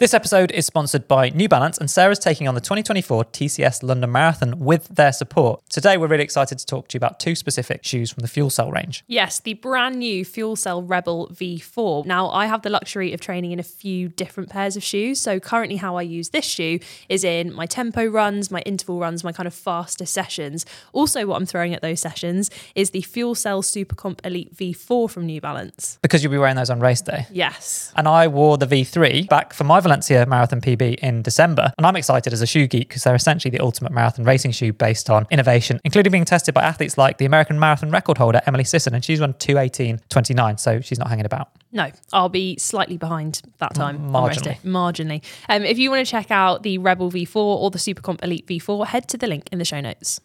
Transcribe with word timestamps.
This 0.00 0.14
episode 0.14 0.52
is 0.52 0.64
sponsored 0.64 1.08
by 1.08 1.30
New 1.30 1.48
Balance, 1.48 1.76
and 1.76 1.90
Sarah's 1.90 2.20
taking 2.20 2.46
on 2.46 2.54
the 2.54 2.60
2024 2.60 3.24
TCS 3.24 3.82
London 3.82 4.12
Marathon 4.12 4.60
with 4.60 4.86
their 4.86 5.12
support. 5.12 5.68
Today, 5.68 5.96
we're 5.96 6.06
really 6.06 6.22
excited 6.22 6.56
to 6.56 6.64
talk 6.64 6.86
to 6.86 6.94
you 6.94 6.98
about 6.98 7.18
two 7.18 7.34
specific 7.34 7.84
shoes 7.84 8.12
from 8.12 8.20
the 8.20 8.28
Fuel 8.28 8.48
Cell 8.48 8.70
range. 8.70 9.02
Yes, 9.08 9.40
the 9.40 9.54
brand 9.54 9.96
new 9.96 10.24
Fuel 10.24 10.54
Cell 10.54 10.84
Rebel 10.84 11.26
V4. 11.32 12.06
Now, 12.06 12.30
I 12.30 12.46
have 12.46 12.62
the 12.62 12.70
luxury 12.70 13.12
of 13.12 13.20
training 13.20 13.50
in 13.50 13.58
a 13.58 13.64
few 13.64 14.08
different 14.08 14.50
pairs 14.50 14.76
of 14.76 14.84
shoes. 14.84 15.18
So, 15.18 15.40
currently, 15.40 15.78
how 15.78 15.96
I 15.96 16.02
use 16.02 16.28
this 16.28 16.44
shoe 16.44 16.78
is 17.08 17.24
in 17.24 17.52
my 17.52 17.66
tempo 17.66 18.06
runs, 18.06 18.52
my 18.52 18.60
interval 18.60 19.00
runs, 19.00 19.24
my 19.24 19.32
kind 19.32 19.48
of 19.48 19.54
faster 19.54 20.06
sessions. 20.06 20.64
Also, 20.92 21.26
what 21.26 21.34
I'm 21.34 21.46
throwing 21.46 21.74
at 21.74 21.82
those 21.82 21.98
sessions 21.98 22.52
is 22.76 22.90
the 22.90 23.02
Fuel 23.02 23.34
Cell 23.34 23.62
Supercomp 23.62 24.24
Elite 24.24 24.54
V4 24.54 25.10
from 25.10 25.26
New 25.26 25.40
Balance. 25.40 25.98
Because 26.02 26.22
you'll 26.22 26.30
be 26.30 26.38
wearing 26.38 26.54
those 26.54 26.70
on 26.70 26.78
race 26.78 27.00
day. 27.00 27.26
Yes. 27.32 27.92
And 27.96 28.06
I 28.06 28.28
wore 28.28 28.58
the 28.58 28.66
V3 28.66 29.28
back 29.28 29.52
for 29.52 29.64
my 29.64 29.87
Valencia 29.88 30.26
Marathon 30.26 30.60
PB 30.60 30.96
in 30.96 31.22
December. 31.22 31.72
And 31.78 31.86
I'm 31.86 31.96
excited 31.96 32.34
as 32.34 32.42
a 32.42 32.46
shoe 32.46 32.66
geek 32.66 32.88
because 32.88 33.04
they're 33.04 33.14
essentially 33.14 33.50
the 33.50 33.60
ultimate 33.60 33.90
marathon 33.90 34.26
racing 34.26 34.50
shoe 34.50 34.70
based 34.70 35.08
on 35.08 35.26
innovation, 35.30 35.80
including 35.82 36.12
being 36.12 36.26
tested 36.26 36.52
by 36.52 36.62
athletes 36.62 36.98
like 36.98 37.16
the 37.16 37.24
American 37.24 37.58
marathon 37.58 37.90
record 37.90 38.18
holder, 38.18 38.42
Emily 38.46 38.64
Sisson, 38.64 38.94
and 38.94 39.02
she's 39.02 39.18
run 39.18 39.32
218.29, 39.32 40.60
so 40.60 40.82
she's 40.82 40.98
not 40.98 41.08
hanging 41.08 41.24
about. 41.24 41.52
No, 41.72 41.90
I'll 42.12 42.28
be 42.28 42.58
slightly 42.58 42.98
behind 42.98 43.40
that 43.58 43.74
time. 43.74 44.10
Marginally. 44.10 44.60
Marginally. 44.60 45.24
Um, 45.48 45.64
if 45.64 45.78
you 45.78 45.90
want 45.90 46.06
to 46.06 46.10
check 46.10 46.30
out 46.30 46.62
the 46.64 46.76
Rebel 46.76 47.10
V4 47.10 47.36
or 47.36 47.70
the 47.70 47.78
Supercomp 47.78 48.22
Elite 48.22 48.46
V4, 48.46 48.88
head 48.88 49.08
to 49.08 49.16
the 49.16 49.26
link 49.26 49.48
in 49.50 49.58
the 49.58 49.64
show 49.64 49.80
notes. 49.80 50.20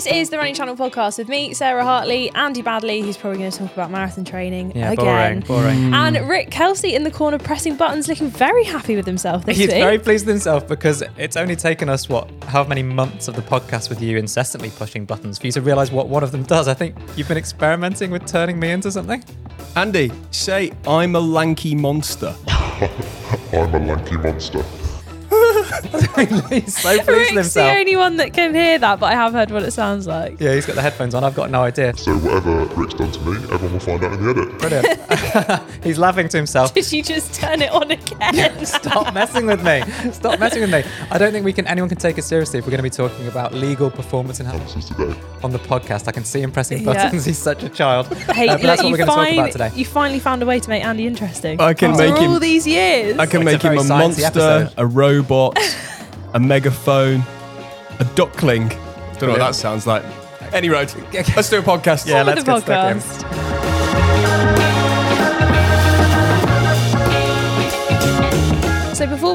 This 0.00 0.14
is 0.14 0.30
the 0.30 0.38
Running 0.38 0.54
Channel 0.54 0.76
podcast 0.76 1.18
with 1.18 1.28
me, 1.28 1.52
Sarah 1.52 1.84
Hartley, 1.84 2.30
Andy 2.30 2.62
Baddeley, 2.62 3.04
who's 3.04 3.18
probably 3.18 3.38
going 3.40 3.50
to 3.50 3.58
talk 3.58 3.70
about 3.74 3.90
marathon 3.90 4.24
training 4.24 4.72
Yeah, 4.74 4.92
again. 4.92 5.40
boring, 5.40 5.40
boring. 5.40 5.78
Mm. 5.90 5.94
And 5.94 6.26
Rick 6.26 6.50
Kelsey 6.50 6.94
in 6.94 7.04
the 7.04 7.10
corner 7.10 7.38
pressing 7.38 7.76
buttons, 7.76 8.08
looking 8.08 8.30
very 8.30 8.64
happy 8.64 8.96
with 8.96 9.04
himself 9.04 9.44
this 9.44 9.58
He's 9.58 9.66
week. 9.68 9.76
very 9.76 9.98
pleased 9.98 10.24
with 10.24 10.36
himself 10.36 10.66
because 10.66 11.02
it's 11.18 11.36
only 11.36 11.54
taken 11.54 11.90
us 11.90 12.08
what 12.08 12.30
how 12.44 12.64
many 12.64 12.82
months 12.82 13.28
of 13.28 13.36
the 13.36 13.42
podcast 13.42 13.90
with 13.90 14.00
you 14.00 14.16
incessantly 14.16 14.70
pushing 14.70 15.04
buttons 15.04 15.38
for 15.38 15.44
you 15.44 15.52
to 15.52 15.60
realise 15.60 15.92
what 15.92 16.08
one 16.08 16.22
of 16.22 16.32
them 16.32 16.44
does. 16.44 16.66
I 16.66 16.72
think 16.72 16.96
you've 17.14 17.28
been 17.28 17.36
experimenting 17.36 18.10
with 18.10 18.24
turning 18.26 18.58
me 18.58 18.70
into 18.70 18.90
something. 18.90 19.22
Andy, 19.76 20.10
say 20.30 20.72
I'm 20.86 21.14
a 21.14 21.20
lanky 21.20 21.74
monster. 21.74 22.34
I'm 22.48 23.74
a 23.74 23.78
lanky 23.78 24.16
monster. 24.16 24.64
He's 25.82 26.76
so 26.76 26.90
pleased 26.98 27.06
with 27.06 27.08
Rick's 27.08 27.28
the 27.30 27.34
himself. 27.34 27.76
only 27.78 27.96
one 27.96 28.16
that 28.16 28.32
can 28.32 28.54
hear 28.54 28.78
that, 28.78 29.00
but 29.00 29.06
I 29.06 29.12
have 29.12 29.32
heard 29.32 29.50
what 29.50 29.62
it 29.62 29.72
sounds 29.72 30.06
like. 30.06 30.40
Yeah, 30.40 30.54
he's 30.54 30.66
got 30.66 30.76
the 30.76 30.82
headphones 30.82 31.14
on. 31.14 31.24
I've 31.24 31.34
got 31.34 31.50
no 31.50 31.62
idea. 31.62 31.96
So 31.96 32.16
whatever 32.18 32.64
Rick's 32.76 32.94
done 32.94 33.10
to 33.12 33.20
me, 33.20 33.36
everyone 33.52 33.72
will 33.72 33.80
find 33.80 34.04
out 34.04 34.12
in 34.12 34.22
the 34.24 34.30
edit. 34.30 34.58
Brilliant. 34.58 35.62
he's 35.84 35.98
laughing 35.98 36.28
to 36.28 36.36
himself. 36.36 36.74
Did 36.74 36.90
you 36.92 37.02
just 37.02 37.34
turn 37.34 37.62
it 37.62 37.70
on 37.72 37.90
again? 37.90 38.64
Stop 38.66 39.12
messing 39.14 39.46
with 39.46 39.64
me. 39.64 39.82
Stop 40.12 40.38
messing 40.40 40.60
with 40.62 40.70
me. 40.70 40.84
I 41.10 41.18
don't 41.18 41.32
think 41.32 41.44
we 41.44 41.52
can 41.52 41.66
anyone 41.66 41.88
can 41.88 41.98
take 41.98 42.18
us 42.18 42.26
seriously 42.26 42.58
if 42.58 42.64
we're 42.66 42.70
going 42.70 42.78
to 42.78 42.82
be 42.82 42.90
talking 42.90 43.26
about 43.28 43.54
legal 43.54 43.90
performance 43.90 44.40
enhancement 44.40 44.86
today. 44.86 45.18
on 45.42 45.50
the 45.52 45.58
podcast. 45.58 46.08
I 46.08 46.12
can 46.12 46.24
see 46.24 46.40
him 46.40 46.52
pressing 46.52 46.78
Yeah. 46.78 46.84
buttons. 47.04 47.24
He's 47.24 47.38
such 47.38 47.62
a 47.62 47.68
child. 47.68 48.06
Hey, 48.30 48.48
Uh, 48.48 48.56
but 48.56 48.62
that's 48.62 48.82
what 48.82 48.90
look, 48.90 48.98
you, 48.98 49.04
we're 49.06 49.06
going 49.06 49.08
to 49.08 49.14
talk 49.14 49.32
about 49.32 49.52
today. 49.52 49.70
you 49.74 49.84
finally 49.84 50.18
found 50.20 50.42
a 50.42 50.46
way 50.46 50.60
to 50.60 50.68
make 50.68 50.84
Andy 50.84 51.06
interesting. 51.06 51.60
I 51.60 51.74
can 51.74 51.92
After 51.92 52.08
make 52.10 52.18
him- 52.20 52.30
all 52.30 52.38
these 52.40 52.66
years. 52.66 53.18
I 53.18 53.26
can 53.26 53.44
Well, 53.44 53.54
make 53.54 53.64
a 53.64 53.72
him 53.72 53.78
a 53.78 53.84
monster, 53.84 54.24
episode. 54.26 54.72
a 54.76 54.86
robot, 54.86 55.56
a 56.34 56.40
megaphone, 56.40 57.22
a 57.98 58.04
duckling. 58.14 58.68
Don't 58.68 59.22
know 59.22 59.28
what 59.30 59.38
that 59.38 59.54
sounds 59.54 59.86
like. 59.86 60.04
Any 60.52 60.68
road. 60.68 60.92
Let's 61.12 61.50
do 61.50 61.58
a 61.58 61.62
podcast. 61.62 62.06
Yeah, 62.06 62.22
let's 62.22 62.42
the 62.42 62.52
get 62.52 62.62
stuck 62.62 63.64
in. 63.64 63.69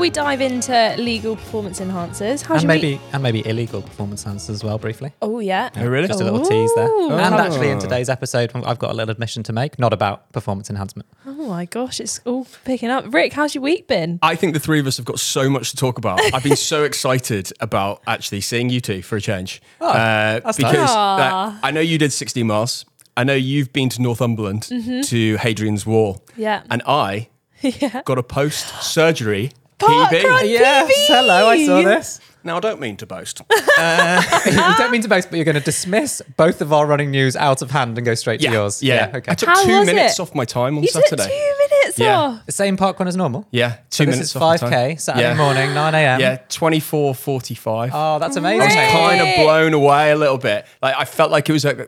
We 0.06 0.12
dive 0.12 0.40
into 0.40 0.94
legal 1.00 1.36
performance 1.36 1.80
enhancers, 1.80 2.44
how's 2.44 2.62
And 2.62 2.62
your 2.62 2.68
maybe 2.68 2.88
week? 2.92 3.02
and 3.12 3.24
maybe 3.24 3.48
illegal 3.48 3.82
performance 3.82 4.24
enhancers 4.24 4.52
as 4.52 4.64
well, 4.64 4.78
briefly. 4.78 5.12
Oh 5.20 5.40
yeah. 5.40 5.72
Oh, 5.76 5.88
really? 5.88 6.08
Just 6.08 6.22
a 6.22 6.24
little 6.24 6.46
tease 6.46 6.70
there. 6.76 6.88
Ooh. 6.88 7.10
And 7.14 7.34
Oh. 7.34 7.40
actually, 7.40 7.70
in 7.72 7.80
today's 7.80 8.08
episode, 8.08 8.52
I've 8.54 8.78
got 8.78 8.92
a 8.92 8.94
little 8.94 9.10
admission 9.10 9.42
to 9.42 9.52
make, 9.52 9.80
not 9.80 9.94
about 9.94 10.32
performance 10.32 10.70
enhancement. 10.70 11.10
Oh 11.26 11.32
my 11.50 11.66
gosh, 11.66 12.00
it's 12.00 12.20
all 12.24 12.46
picking 12.66 12.92
up. 12.92 13.12
Rick, 13.12 13.34
how's 13.34 13.56
your 13.56 13.64
week 13.64 13.88
been? 13.88 14.20
I 14.22 14.36
think 14.36 14.54
the 14.54 14.60
three 14.60 14.80
of 14.80 14.86
us 14.86 14.98
have 14.98 15.08
got 15.08 15.20
so 15.20 15.50
much 15.50 15.72
to 15.72 15.76
talk 15.76 15.98
about. 15.98 16.22
I've 16.36 16.44
been 16.44 16.56
so 16.56 16.84
excited 16.92 17.52
about 17.60 18.04
actually 18.06 18.42
seeing 18.42 18.70
you 18.70 18.82
two 18.82 19.02
for 19.02 19.16
a 19.16 19.22
change. 19.22 19.60
Oh, 19.82 19.92
that's 19.92 20.58
because 20.58 20.76
nice. 20.76 20.90
uh, 20.92 21.58
I 21.64 21.72
know 21.72 21.82
you 21.82 21.98
did 21.98 22.14
16 22.14 22.46
miles. 22.46 22.86
I 23.18 23.24
know 23.24 23.34
you've 23.34 23.74
been 23.74 23.90
to 23.90 24.00
Northumberland 24.04 24.62
to 25.06 25.38
Hadrian's 25.38 25.88
Wall. 25.88 26.22
Mm-hmm. 26.28 26.42
Yeah. 26.44 26.62
And 26.70 26.84
I 26.86 27.30
got 28.06 28.20
a 28.20 28.24
post 28.24 28.84
surgery 28.84 29.52
Park 29.78 30.10
PB. 30.12 30.24
run. 30.24 30.48
Yes, 30.50 30.92
hello, 31.08 31.48
I 31.48 31.66
saw 31.66 31.82
this. 31.82 32.20
Now, 32.44 32.58
I 32.58 32.60
don't 32.60 32.80
mean 32.80 32.96
to 32.98 33.08
boast. 33.08 33.42
you 33.50 34.52
don't 34.78 34.92
mean 34.92 35.02
to 35.02 35.08
boast, 35.08 35.30
but 35.32 35.38
you're 35.38 35.46
going 35.46 35.56
to 35.56 35.62
dismiss 35.62 36.22
both 36.38 36.62
of 36.62 36.72
our 36.72 36.86
running 36.86 37.10
news 37.10 37.36
out 37.36 37.64
of 37.64 37.72
hand 37.72 37.98
and 37.98 38.06
go 38.06 38.14
straight 38.14 38.40
Yeah, 38.40 38.52
to 38.52 38.56
yours. 38.56 38.84
yeah. 38.84 39.12
okay. 39.16 39.32
I 39.32 39.36
took 39.36 39.50
How 39.50 39.64
two 39.64 39.80
was 39.80 39.86
minutes 39.88 40.20
it? 40.20 40.22
off 40.22 40.36
my 40.36 40.46
time 40.46 40.78
on 40.78 40.84
You 40.84 40.90
Saturday. 40.90 41.24
took 41.24 41.32
two 41.32 41.54
minutes 41.70 41.98
Yeah. 42.00 42.18
off. 42.20 42.46
the 42.46 42.52
same 42.52 42.78
park 42.78 43.00
run 43.00 43.08
as 43.08 43.16
normal. 43.18 43.48
Yeah, 43.50 43.78
two 43.90 44.04
So 44.04 44.06
this 44.06 44.16
minutes 44.16 44.30
is 44.30 44.36
off 44.36 44.60
5k 44.62 44.70
time. 44.90 44.98
Saturday 45.00 45.28
yeah. 45.30 45.34
morning, 45.36 45.74
9 45.74 45.96
a.m. 45.96 46.20
Yeah, 46.20 46.36
twenty 46.50 46.80
four 46.80 47.16
forty 47.16 47.56
five. 47.56 47.90
Oh, 47.94 48.20
that's 48.20 48.36
amazing. 48.36 48.62
I 48.62 48.66
was 48.86 48.92
kind 48.94 49.22
of 49.22 49.36
blown 49.44 49.74
away 49.74 50.12
a 50.12 50.16
little 50.16 50.38
bit. 50.38 50.68
Like 50.84 50.96
I 50.98 51.06
felt 51.06 51.32
like 51.32 51.50
it 51.50 51.54
was 51.54 51.66
a, 51.66 51.88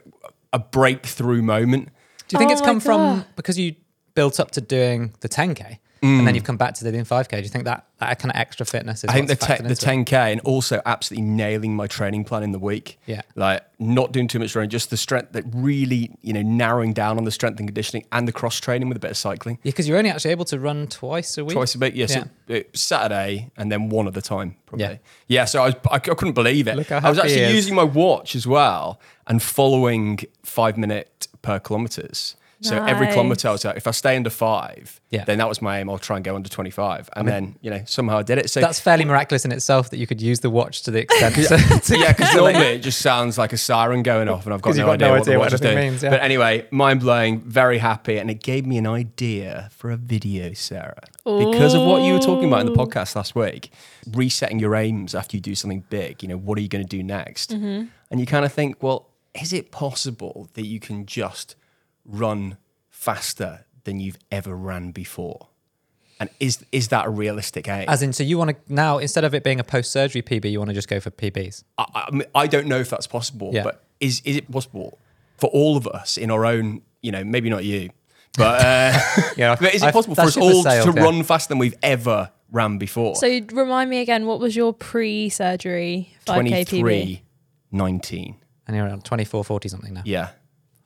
a 0.54 0.60
breakthrough 0.60 1.44
moment. 1.44 1.90
Do 2.28 2.34
you 2.36 2.40
think 2.40 2.50
Oh 2.50 2.54
it's 2.54 2.62
my 2.62 2.68
come 2.68 2.80
from 2.80 3.26
because 3.36 3.60
you 3.60 3.76
built 4.16 4.40
up 4.40 4.50
to 4.52 4.62
doing 4.62 5.14
the 5.20 5.30
10k 6.02 6.20
and 6.20 6.28
then 6.28 6.36
you've 6.36 6.44
come 6.44 6.58
back 6.58 6.74
to 6.76 6.92
doing 6.92 7.04
5k? 7.04 7.30
Do 7.30 7.38
you 7.38 7.48
think 7.48 7.66
that, 7.66 7.86
that 8.00 8.20
kind 8.20 8.32
of 8.32 8.40
extra 8.40 8.66
fitness 8.66 9.04
is 9.04 9.10
I 9.10 9.14
think 9.14 9.28
the 9.28 9.36
te- 9.36 9.64
the 9.64 9.76
ten 9.76 10.06
k 10.06 10.32
and 10.32 10.42
also 10.42 10.82
absolutely 10.86 11.26
nailing 11.26 11.76
my 11.76 11.88
training 11.88 12.24
plan 12.24 12.44
in 12.44 12.52
the 12.52 12.60
week. 12.60 13.00
Yeah. 13.06 13.22
like 13.36 13.64
not 13.80 14.12
doing 14.12 14.28
too 14.28 14.40
much 14.40 14.56
running, 14.56 14.70
just 14.70 14.90
the 14.90 14.98
strength 14.98 15.34
that 15.34 15.44
really 15.54 16.12
you 16.22 16.34
know 16.34 16.42
narrowing 16.42 16.94
down 16.94 17.18
on 17.18 17.24
the 17.24 17.32
strength 17.32 17.60
and 17.60 17.68
conditioning 17.68 18.06
and 18.12 18.28
the 18.28 18.32
cross 18.32 18.60
training 18.60 18.88
with 18.88 18.98
a 18.98 19.00
bit 19.00 19.12
of 19.12 19.18
cycling. 19.18 19.60
Yeah, 19.64 19.72
because 19.72 19.88
you're 19.88 19.98
only 19.98 20.10
actually 20.10 20.32
able 20.32 20.46
to 20.46 20.60
run 20.60 20.88
twice 20.88 21.38
a 21.38 21.46
week. 21.46 21.56
Twice 21.56 21.76
a 21.76 21.80
week, 21.80 21.94
yes. 21.96 22.12
Yeah. 22.12 22.26
Yeah. 22.48 22.64
Saturday 22.74 23.52
and 23.58 23.72
then 23.72 23.90
one 23.90 24.08
at 24.08 24.16
a 24.18 24.22
time, 24.22 24.56
probably. 24.66 24.86
Yeah. 24.86 24.98
Yeah. 25.28 25.46
so 25.46 25.64
I, 25.64 25.66
was, 25.68 25.76
I, 25.90 25.96
I 25.96 26.00
couldn't 26.00 26.34
believe 26.34 26.68
it. 26.68 26.92
I 26.92 27.10
was 27.10 27.20
actually 27.20 27.54
using 27.54 27.76
my 27.76 27.84
watch 27.84 28.36
as 28.36 28.48
well 28.48 29.00
and 29.28 29.42
following 29.42 30.20
five 30.44 30.78
minute 30.78 31.28
per 31.42 31.60
kilometers. 31.60 32.36
So 32.62 32.84
every 32.84 33.06
kilometer, 33.08 33.50
I 33.50 33.52
was 33.52 33.64
like, 33.64 33.78
if 33.78 33.86
I 33.86 33.92
stay 33.92 34.16
under 34.16 34.32
five, 34.32 35.00
Yeah. 35.12 35.26
then 35.26 35.38
that 35.38 35.48
was 35.48 35.62
my 35.62 35.80
aim. 35.80 35.92
I'll 35.92 36.00
try 36.00 36.16
and 36.16 36.26
go 36.26 36.36
under 36.36 36.50
25. 36.50 37.08
And 37.16 37.28
then, 37.28 37.56
you 37.62 37.70
know, 37.70 37.84
somehow 37.86 38.18
I 38.18 38.24
did 38.24 38.40
it. 38.40 38.50
So 38.50 38.62
That's 38.62 38.80
fairly 38.80 39.06
miraculous 39.06 39.46
in 39.46 39.52
itself 39.52 39.92
that 39.92 39.98
you 39.98 40.08
could 40.08 40.20
use 40.22 40.40
the 40.40 40.50
watch 40.50 40.82
to 40.84 40.92
the 40.92 41.02
extent. 41.02 41.36
to, 41.36 41.80
to- 41.82 41.98
yeah, 42.00 42.14
because 42.14 42.34
normally 42.36 42.66
it 42.76 42.80
just 42.80 43.00
sounds 43.00 43.38
like 43.38 43.54
a 43.54 43.58
siren 43.58 44.02
going 44.02 44.28
off, 44.28 44.46
and 44.46 44.56
I've 44.56 44.62
got 44.64 44.72
'Cause 44.72 44.78
no 44.78 44.84
you've 44.84 44.88
got 44.88 44.94
idea, 44.94 45.08
no 45.08 45.12
what 45.14 45.22
idea 45.22 45.34
the 45.34 45.40
what 45.40 45.46
watch 45.46 45.54
is 45.54 45.60
doing. 45.60 45.78
means, 45.78 46.02
yeah. 46.04 46.10
But 46.10 46.22
anyway, 46.22 46.68
mind 46.72 47.00
blowing, 47.02 47.42
very 47.42 47.78
happy, 47.78 48.18
and 48.18 48.32
it 48.32 48.42
gave 48.42 48.66
me 48.66 48.80
an 48.80 48.88
idea 48.88 49.70
for 49.72 49.92
a 49.92 49.98
video, 49.98 50.54
Sarah, 50.54 51.04
because 51.26 51.76
of 51.76 51.84
what 51.84 52.02
you 52.02 52.14
were 52.14 52.20
talking 52.20 52.48
about 52.48 52.62
in 52.62 52.66
the 52.66 52.74
podcast 52.78 53.16
last 53.16 53.36
week. 53.36 53.72
Resetting 54.14 54.58
your 54.60 54.76
aims 54.76 55.14
after 55.14 55.38
you 55.38 55.42
do 55.42 55.54
something 55.54 55.84
big. 55.90 56.24
You 56.24 56.30
know, 56.30 56.38
what 56.38 56.58
are 56.58 56.62
you 56.62 56.70
going 56.70 56.84
to 56.84 56.90
do 56.90 57.04
next? 57.04 57.52
Mm-hmm. 57.52 57.86
And 58.10 58.20
you 58.20 58.26
kind 58.26 58.46
of 58.46 58.54
think, 58.54 58.82
well, 58.82 59.10
is 59.40 59.54
it 59.54 59.70
possible 59.72 60.50
that 60.54 60.66
you 60.66 60.80
can 60.80 61.06
just 61.06 61.56
run 62.08 62.58
faster 62.90 63.66
than 63.84 64.00
you've 64.00 64.18
ever 64.32 64.56
ran 64.56 64.92
before? 64.92 65.48
And 66.20 66.30
is 66.40 66.66
is 66.72 66.88
that 66.88 67.06
a 67.06 67.10
realistic 67.10 67.68
aim? 67.68 67.86
As 67.88 68.02
in, 68.02 68.12
so 68.12 68.24
you 68.24 68.40
want 68.40 68.50
to 68.52 68.74
now 68.74 68.98
instead 68.98 69.24
of 69.24 69.36
it 69.36 69.44
being 69.44 69.60
a 69.60 69.64
post-surgery 69.64 70.24
PB, 70.24 70.50
you 70.52 70.58
want 70.58 70.70
to 70.70 70.74
just 70.74 70.88
go 70.88 71.00
for 71.00 71.12
PBs. 71.12 71.64
I, 71.78 71.86
I, 71.94 72.12
mean, 72.12 72.24
I 72.34 72.48
don't 72.48 72.66
know 72.68 72.80
if 72.80 72.90
that's 72.90 73.06
possible, 73.06 73.52
Yeah. 73.54 73.64
but 73.64 73.84
is 74.00 74.22
is 74.26 74.38
it 74.38 74.52
possible 74.52 74.98
for 75.38 75.48
all 75.52 75.78
of 75.78 75.86
us 75.88 76.18
in 76.18 76.32
our 76.32 76.44
own? 76.46 76.82
You 77.04 77.12
know, 77.12 77.24
maybe 77.24 77.52
not 77.52 77.64
you, 77.64 77.92
but 78.36 78.66
uh, 78.66 79.00
Yeah, 79.38 79.56
but 79.60 79.76
is 79.76 79.84
it 79.84 79.88
I've- 79.88 79.94
possible 79.94 80.16
that 80.16 80.24
for 80.24 80.28
us 80.30 80.38
all 80.38 80.64
sailed, 80.64 80.96
to 80.96 81.00
yeah. 81.00 81.06
run 81.06 81.22
faster 81.22 81.50
than 81.50 81.60
we've 81.60 81.78
ever 81.84 82.32
ran 82.52 82.80
before? 82.80 83.16
So 83.16 83.28
remind 83.52 83.90
me 83.92 84.00
again, 84.00 84.26
what 84.26 84.40
was 84.40 84.56
your 84.56 84.74
pre-surgery 84.74 86.16
5k 86.26 86.36
PB? 86.42 86.70
23, 86.70 87.22
19. 87.72 88.36
And 88.68 88.76
you're 88.76 88.86
around 88.86 89.06
24, 89.06 89.44
40 89.44 89.70
something 89.70 89.94
now. 89.94 90.02
Yeah. 90.06 90.30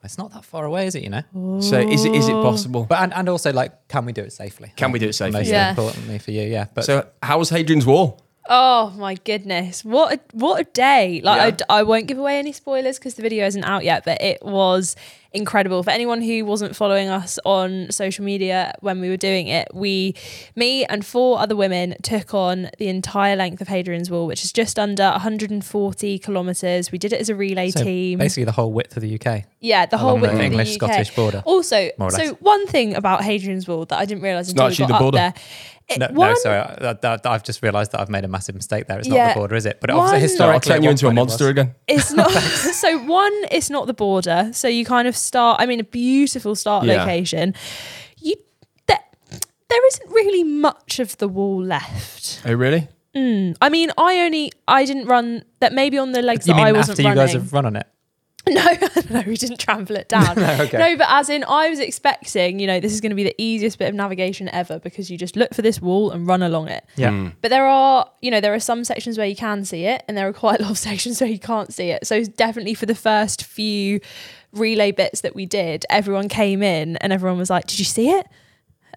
It's 0.04 0.18
not 0.18 0.32
that 0.32 0.44
far 0.44 0.64
away, 0.64 0.86
is 0.86 0.94
it? 0.94 1.02
You 1.02 1.10
know. 1.10 1.60
So 1.60 1.78
is 1.78 2.04
it 2.04 2.14
is 2.14 2.28
it 2.28 2.34
oh. 2.34 2.42
possible? 2.42 2.84
But 2.88 3.00
and, 3.00 3.14
and 3.14 3.28
also 3.28 3.52
like, 3.52 3.88
can 3.88 4.04
we 4.04 4.12
do 4.12 4.22
it 4.22 4.32
safely? 4.32 4.72
Can 4.76 4.92
we 4.92 4.98
do 4.98 5.08
it 5.08 5.14
safely? 5.14 5.40
Most 5.40 5.48
Yeah. 5.48 5.70
importantly 5.70 6.18
for 6.18 6.32
you, 6.32 6.42
yeah. 6.42 6.66
But 6.74 6.84
So 6.84 7.06
how 7.22 7.38
was 7.38 7.50
Hadrian's 7.50 7.86
Wall? 7.86 8.20
Oh 8.48 8.92
my 8.96 9.14
goodness. 9.14 9.84
What 9.84 10.14
a, 10.14 10.20
what 10.32 10.60
a 10.60 10.64
day. 10.64 11.20
Like 11.22 11.38
Yeah. 11.38 11.44
I 11.44 11.50
d- 11.50 11.64
I, 11.68 11.82
won't 11.84 12.08
give 12.08 12.18
away 12.18 12.38
any 12.38 12.52
spoilers 12.52 12.98
because 12.98 13.14
the 13.14 13.22
video 13.22 13.46
isn't 13.46 13.62
out 13.64 13.84
yet, 13.84 14.04
but 14.04 14.20
it 14.20 14.42
was 14.42 14.96
incredible. 15.34 15.82
For 15.82 15.90
anyone 15.90 16.20
who 16.22 16.44
wasn't 16.44 16.76
following 16.76 17.08
us 17.08 17.38
on 17.44 17.90
social 17.90 18.24
media 18.24 18.74
when 18.80 19.00
we 19.00 19.08
were 19.08 19.16
doing 19.16 19.48
it, 19.48 19.68
we, 19.74 20.14
me 20.56 20.84
and 20.84 21.04
four 21.04 21.38
other 21.38 21.56
women 21.56 21.94
took 22.02 22.34
on 22.34 22.70
the 22.78 22.88
entire 22.88 23.36
length 23.36 23.60
of 23.60 23.68
Hadrian's 23.68 24.10
Wall, 24.10 24.26
which 24.26 24.44
is 24.44 24.52
just 24.52 24.78
under 24.78 25.04
140 25.10 26.18
kilometres. 26.18 26.92
We 26.92 26.98
did 26.98 27.12
it 27.12 27.20
as 27.20 27.28
a 27.28 27.34
relay 27.34 27.70
So 27.70 27.82
team. 27.82 28.18
basically 28.18 28.44
the 28.44 28.52
whole 28.52 28.72
width 28.72 28.96
of 28.96 29.02
the 29.02 29.18
UK. 29.20 29.44
Yeah, 29.60 29.86
the 29.86 29.98
whole 29.98 30.18
width 30.18 30.32
the 30.34 30.38
of 30.38 30.44
English 30.44 30.76
the 30.78 30.84
UK. 30.84 30.90
Scottish 30.90 31.14
border. 31.14 31.42
Also, 31.46 31.90
so 32.10 32.34
one 32.40 32.66
thing 32.66 32.94
about 32.94 33.22
Hadrian's 33.22 33.66
Wall 33.68 33.84
that 33.86 33.98
I 33.98 34.04
didn't 34.04 34.22
realise 34.22 34.50
until 34.50 34.68
we 34.68 34.76
got 34.76 34.88
the 34.88 34.94
up 34.94 35.00
border. 35.00 35.16
there. 35.16 35.34
It- 35.88 35.98
No, 35.98 36.06
no 36.08 36.34
sorry, 36.36 36.58
I, 36.58 36.96
I, 37.02 37.18
I've 37.24 37.42
just 37.42 37.60
realised 37.62 37.90
that 37.92 38.00
I've 38.00 38.08
made 38.08 38.24
a 38.24 38.28
massive 38.28 38.54
mistake 38.54 38.86
there. 38.86 39.00
It's 39.00 39.08
not 39.08 39.34
the 39.34 39.40
border, 39.40 39.56
is 39.56 39.66
it? 39.66 39.78
But 39.80 39.90
it 39.90 39.94
One- 39.96 40.14
obviously 40.14 40.40
I'll 40.44 40.60
turn 40.60 40.82
you 40.82 40.90
into 40.90 41.06
a 41.06 41.08
point 41.08 41.18
it 41.18 41.20
monster 41.20 41.48
again. 41.48 41.74
It's 41.88 42.12
not 42.12 42.30
so 42.30 42.98
one, 43.04 43.32
it's 43.50 43.68
not 43.68 43.86
the 43.88 43.92
border. 43.94 44.50
So 44.52 44.68
you 44.68 44.84
kind 44.84 45.08
of 45.08 45.16
start 45.22 45.60
I 45.60 45.66
mean 45.66 45.80
a 45.80 45.84
beautiful 45.84 46.54
start 46.54 46.84
Yeah. 46.84 47.00
location. 47.00 47.54
You 48.18 48.34
there, 48.86 49.00
there 49.68 49.86
isn't 49.86 50.10
really 50.10 50.44
much 50.44 50.98
of 50.98 51.16
the 51.18 51.28
wall 51.28 51.62
left. 51.62 52.42
Oh, 52.44 52.52
really? 52.54 52.88
Hmm. 53.14 53.52
I 53.60 53.68
mean, 53.68 53.90
I 53.98 54.20
only 54.20 54.52
I 54.66 54.84
didn't 54.84 55.06
run 55.06 55.44
that 55.60 55.72
maybe 55.72 55.98
on 55.98 56.12
the 56.12 56.22
legs 56.22 56.46
You 56.46 56.54
that 56.54 56.58
mean 56.58 56.66
I 56.66 56.72
wasn't 56.72 56.98
after 56.98 57.02
you 57.02 57.08
running. 57.08 57.24
guys 57.26 57.32
have 57.34 57.52
run 57.52 57.66
on 57.66 57.76
it? 57.76 57.86
No, 58.48 58.66
no, 59.10 59.22
we 59.24 59.36
didn't 59.36 59.60
trample 59.60 59.94
it 59.94 60.08
down. 60.08 60.34
no, 60.36 60.56
okay. 60.62 60.96
but 60.96 61.06
as 61.08 61.28
in, 61.30 61.44
I 61.44 61.68
was 61.68 61.78
expecting, 61.78 62.58
you 62.58 62.66
know, 62.66 62.80
this 62.80 62.92
is 62.92 63.00
going 63.00 63.10
to 63.10 63.14
be 63.16 63.22
the 63.22 63.34
easiest 63.40 63.78
bit 63.78 63.88
of 63.88 63.94
navigation 63.94 64.48
ever 64.48 64.80
because 64.80 65.08
you 65.12 65.16
just 65.16 65.36
look 65.36 65.54
for 65.54 65.62
this 65.62 65.80
wall 65.80 66.10
and 66.10 66.26
run 66.26 66.42
along 66.42 66.66
it. 66.68 66.84
Yeah. 66.96 67.10
Hmm. 67.10 67.28
But 67.40 67.50
there 67.50 67.64
are, 67.64 68.10
you 68.20 68.32
know, 68.32 68.40
there 68.40 68.52
are 68.52 68.58
some 68.58 68.82
sections 68.82 69.16
where 69.16 69.28
you 69.28 69.36
can 69.36 69.64
see 69.64 69.84
it, 69.84 70.02
and 70.08 70.16
there 70.16 70.26
are 70.26 70.32
quite 70.32 70.58
a 70.58 70.62
lot 70.64 70.72
of 70.72 70.78
sections 70.78 71.20
where 71.20 71.30
you 71.30 71.38
can't 71.38 71.72
see 71.72 71.90
it. 71.90 72.04
So 72.04 72.24
definitely 72.24 72.74
for 72.74 72.86
the 72.86 72.96
first 72.96 73.44
few 73.44 74.00
relay 74.52 74.92
bits 74.92 75.22
that 75.22 75.34
we 75.34 75.46
did, 75.46 75.84
everyone 75.90 76.28
came 76.28 76.62
in 76.62 76.96
and 76.98 77.12
everyone 77.12 77.38
was 77.38 77.50
like, 77.50 77.66
"Did 77.66 77.78
you 77.78 77.84
see 77.84 78.10
it?" 78.10 78.26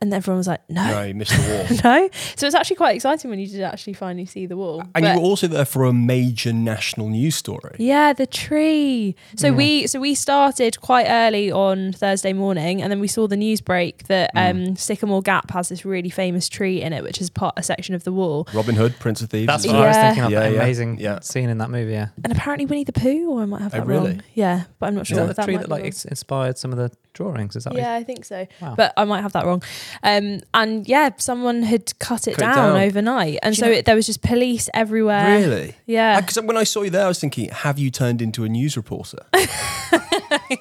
And 0.02 0.14
everyone 0.14 0.38
was 0.40 0.48
like, 0.48 0.62
"No, 0.70 0.86
No, 0.86 1.04
you 1.04 1.14
missed 1.16 1.32
the 1.32 1.54
wall. 1.68 1.80
no." 2.02 2.10
So 2.36 2.46
it's 2.48 2.56
actually 2.56 2.76
quite 2.76 2.96
exciting 2.96 3.30
when 3.30 3.40
you 3.40 3.48
did 3.48 3.62
actually 3.62 3.94
finally 3.94 4.26
see 4.26 4.46
the 4.46 4.58
wall. 4.58 4.84
And 4.94 5.06
you 5.06 5.12
were 5.14 5.20
also 5.20 5.48
there 5.48 5.66
for 5.66 5.86
a 5.86 5.94
major 5.94 6.52
national 6.54 7.10
news 7.10 7.36
story. 7.36 7.76
yeah, 7.80 8.14
the 8.14 8.28
tree. 8.28 9.16
So 9.36 9.52
we 9.54 9.88
so 9.88 10.00
we 10.00 10.16
started 10.16 10.82
quite 10.82 11.08
early 11.08 11.52
on 11.52 11.94
Thursday 11.94 12.34
morning, 12.34 12.82
and 12.82 12.92
then 12.92 13.00
we 13.00 13.08
saw 13.08 13.28
the 13.28 13.38
news 13.38 13.62
break 13.62 14.08
that 14.08 14.32
Mm. 14.36 14.50
um, 14.70 14.76
Sycamore 14.76 15.22
Gap 15.22 15.52
has 15.52 15.70
this 15.70 15.86
really 15.86 16.10
famous 16.10 16.50
tree 16.50 16.82
in 16.82 16.94
it, 16.94 17.04
which 17.04 17.22
is 17.22 17.30
part 17.30 17.54
a 17.58 17.64
section 17.64 17.96
of 17.96 18.04
the 18.04 18.12
wall. 18.12 18.48
Robin 18.54 18.76
Hood, 18.76 18.96
Prince 19.00 19.22
of 19.22 19.30
Thieves. 19.30 19.48
That's 19.48 19.66
what 19.66 19.74
well. 19.76 19.84
I 19.84 19.88
was 19.88 19.98
thinking 19.98 20.24
of. 20.24 20.32
Yeah, 20.32 20.40
that 20.42 20.52
yeah, 20.54 20.60
amazing 20.62 21.00
yeah. 21.00 21.20
scene 21.22 21.50
in 21.50 21.58
that 21.60 21.70
movie. 21.70 21.94
Yeah. 21.94 22.10
And 22.24 22.34
apparently 22.34 22.66
Winnie 22.66 22.84
the 22.84 22.92
Pooh, 22.94 23.30
or 23.32 23.42
I 23.42 23.46
might 23.46 23.62
have 23.62 23.74
Oh, 23.74 23.78
that 23.80 23.88
really? 23.88 24.10
wrong. 24.12 24.24
Yeah, 24.34 24.64
but 24.80 24.88
I'm 24.88 24.96
not 24.96 25.02
Is 25.04 25.08
sure. 25.10 25.18
that 25.18 25.28
the 25.28 25.34
that 25.36 25.46
tree 25.46 25.56
might 25.56 25.62
that 25.62 25.70
like 25.70 25.84
wrong. 25.84 25.92
inspired 26.10 26.58
some 26.58 26.72
of 26.72 26.78
the 26.78 26.92
drawings? 27.14 27.56
Is 27.56 27.64
that 27.64 27.74
what 27.74 27.80
Yeah, 27.82 27.94
I 27.94 28.04
think 28.04 28.26
so. 28.26 28.46
Wow. 28.62 28.74
But 28.76 28.94
I 28.98 29.06
might 29.06 29.22
have 29.22 29.32
that 29.34 29.46
wrong. 29.46 29.62
Um, 30.04 30.42
and 30.54 30.88
yeah, 30.88 31.10
someone 31.18 31.64
had 31.64 31.98
cut 32.00 32.28
it, 32.28 32.34
Cut 32.38 32.42
down, 32.56 32.74
down. 32.74 32.82
overnight, 32.82 33.40
and 33.44 33.56
Do 33.56 33.62
so 33.62 33.68
it, 33.72 33.86
there 33.86 33.96
was 33.96 34.06
just 34.06 34.22
police 34.22 34.70
everywhere. 34.74 35.40
Really? 35.40 35.76
Yeah. 35.86 36.20
Because 36.22 36.42
when 36.44 36.58
I 36.58 36.64
saw 36.64 36.82
you 36.84 36.90
there, 36.90 37.06
I 37.06 37.08
was 37.08 37.20
thinking, 37.20 37.50
have 37.50 37.80
you 37.80 37.90
turned 37.92 38.22
into 38.22 38.44
a 38.44 38.50
news 38.50 38.76
reporter? 38.78 39.20